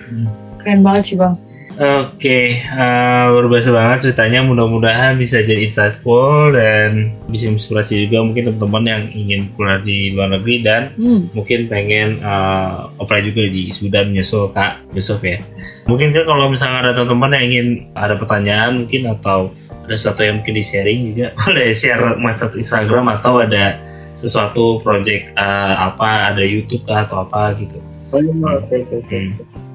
Hmm. 0.08 0.26
Keren 0.64 0.80
banget 0.80 1.04
sih 1.12 1.16
bang. 1.20 1.36
Oke, 1.76 2.56
eh, 2.56 3.24
luar 3.28 3.52
biasa 3.52 3.68
banget 3.68 4.08
ceritanya. 4.08 4.40
Mudah-mudahan 4.48 5.20
bisa 5.20 5.44
jadi 5.44 5.68
insightful 5.68 6.56
dan 6.56 7.12
bisa 7.28 7.52
inspirasi 7.52 8.08
juga 8.08 8.24
mungkin 8.24 8.48
teman-teman 8.48 8.84
yang 8.88 9.02
ingin 9.12 9.40
kuliah 9.52 9.76
di 9.84 10.16
luar 10.16 10.32
negeri 10.32 10.64
dan 10.64 10.88
Hmm. 10.96 11.28
mungkin 11.36 11.68
pengen 11.68 12.16
eh, 12.24 12.76
apply 12.96 13.20
juga 13.28 13.44
di 13.52 13.68
Sudan 13.68 14.08
menyusul 14.08 14.56
Kak 14.56 14.88
Yusuf 14.96 15.20
ya. 15.20 15.36
Mungkin 15.84 16.16
kan 16.16 16.24
kalau 16.24 16.48
misalnya 16.48 16.80
ada 16.80 16.92
teman-teman 16.96 17.36
yang 17.36 17.44
ingin 17.52 17.68
ada 17.92 18.16
pertanyaan 18.16 18.80
mungkin 18.80 19.12
atau 19.12 19.52
ada 19.84 19.92
sesuatu 19.92 20.24
yang 20.24 20.40
mungkin 20.40 20.56
di 20.56 20.64
sharing 20.64 21.12
juga 21.12 21.36
boleh 21.44 21.76
share 21.76 22.16
macet 22.16 22.56
Instagram 22.56 23.20
atau 23.20 23.44
ada 23.44 23.76
sesuatu 24.16 24.80
project 24.80 25.28
eh, 25.36 25.74
apa 25.76 26.32
ada 26.32 26.40
YouTube 26.40 26.88
atau 26.88 27.28
apa 27.28 27.52
gitu. 27.60 27.84
Oh, 28.16 28.24
oke, 28.24 28.64
oke, 28.80 28.96
oke. 29.04 29.12
Hmm. 29.12 29.65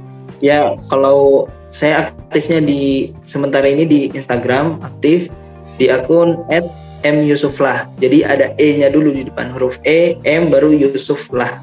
Ya, 0.41 0.73
kalau 0.89 1.45
saya 1.69 2.09
aktifnya 2.09 2.59
di 2.59 3.13
sementara 3.23 3.69
ini 3.69 3.87
di 3.87 4.01
Instagram 4.11 4.81
aktif 4.81 5.29
di 5.77 5.87
akun 5.87 6.41
@myusuflah. 7.05 7.87
Jadi 8.01 8.25
ada 8.25 8.51
E-nya 8.57 8.89
dulu 8.89 9.13
di 9.13 9.29
depan 9.29 9.53
huruf 9.53 9.77
E, 9.85 10.17
M 10.25 10.49
baru 10.49 10.73
Yusuflah 10.73 11.61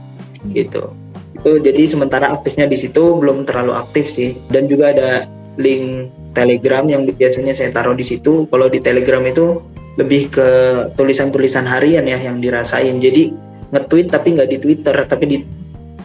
gitu. 0.55 0.95
Itu 1.39 1.59
jadi 1.63 1.87
sementara 1.87 2.31
aktifnya 2.35 2.67
di 2.67 2.79
situ 2.79 3.19
belum 3.19 3.47
terlalu 3.47 3.75
aktif 3.75 4.11
sih. 4.11 4.39
Dan 4.51 4.71
juga 4.71 4.95
ada 4.95 5.27
link 5.59 6.11
Telegram 6.35 6.87
yang 6.87 7.03
biasanya 7.07 7.55
saya 7.55 7.75
taruh 7.75 7.99
di 7.99 8.07
situ. 8.07 8.47
Kalau 8.47 8.71
di 8.71 8.79
Telegram 8.79 9.23
itu 9.27 9.63
lebih 9.99 10.31
ke 10.31 10.49
tulisan-tulisan 10.95 11.67
harian 11.67 12.07
ya 12.07 12.19
yang 12.19 12.39
dirasain. 12.39 12.99
Jadi 13.03 13.35
nge-tweet 13.75 14.07
tapi 14.09 14.39
nggak 14.39 14.49
di 14.49 14.59
Twitter 14.63 14.95
tapi 15.07 15.25
di 15.27 15.39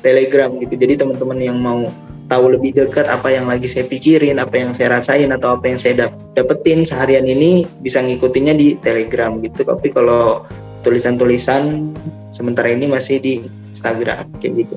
Telegram 0.01 0.49
gitu. 0.57 0.73
Jadi 0.73 0.93
teman-teman 1.05 1.37
yang 1.37 1.57
mau 1.57 1.85
tahu 2.33 2.57
lebih 2.57 2.73
dekat 2.73 3.05
apa 3.05 3.29
yang 3.29 3.45
lagi 3.45 3.69
saya 3.69 3.85
pikirin, 3.85 4.41
apa 4.41 4.57
yang 4.57 4.73
saya 4.73 4.97
rasain 4.97 5.29
atau 5.29 5.53
apa 5.53 5.69
yang 5.69 5.77
saya 5.77 5.93
dap- 6.05 6.17
dapetin 6.33 6.81
seharian 6.81 7.23
ini 7.29 7.61
bisa 7.77 8.01
ngikutinnya 8.01 8.57
di 8.57 8.73
Telegram 8.81 9.37
gitu. 9.37 9.61
Tapi 9.61 9.87
kalau 9.93 10.41
tulisan-tulisan 10.81 11.93
sementara 12.33 12.73
ini 12.73 12.89
masih 12.89 13.21
di 13.21 13.33
Instagram 13.69 14.33
kayak 14.41 14.65
gitu. 14.65 14.75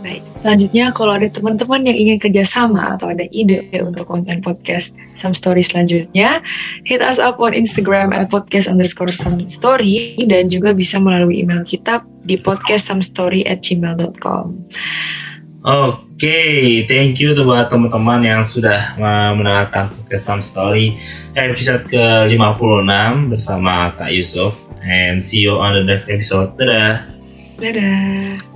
Baik. 0.00 0.24
Selanjutnya 0.40 0.96
kalau 0.96 1.12
ada 1.12 1.28
teman-teman 1.28 1.84
yang 1.84 1.98
ingin 2.08 2.16
kerjasama 2.16 2.96
atau 2.96 3.12
ada 3.12 3.20
ide 3.28 3.68
untuk 3.84 4.08
konten 4.08 4.40
podcast 4.40 4.96
Some 5.12 5.36
Story 5.36 5.60
selanjutnya, 5.60 6.40
hit 6.88 7.04
us 7.04 7.20
up 7.20 7.36
on 7.36 7.52
Instagram 7.52 8.16
at 8.16 8.32
podcast 8.32 8.64
underscore 8.64 9.12
some 9.12 9.44
story 9.44 10.16
dan 10.24 10.48
juga 10.48 10.72
bisa 10.72 10.96
melalui 10.96 11.44
email 11.44 11.60
kita 11.68 12.00
di 12.24 12.40
podcastsomstory 12.40 13.44
at 13.44 13.60
gmail.com. 13.60 14.56
Oke, 15.60 16.88
thank 16.88 17.20
you 17.20 17.36
buat 17.44 17.68
teman-teman 17.68 18.24
yang 18.24 18.40
sudah 18.40 18.96
mendengarkan 19.36 19.92
podcast 19.92 20.24
Some 20.24 20.40
Story 20.40 20.96
episode 21.36 21.84
ke-56 21.92 23.28
bersama 23.28 23.92
Kak 23.92 24.08
Yusuf 24.08 24.64
and 24.80 25.20
see 25.20 25.44
you 25.44 25.60
on 25.60 25.76
the 25.76 25.84
next 25.84 26.08
episode. 26.08 26.56
Dadah. 26.56 27.04
Dadah. 27.60 28.49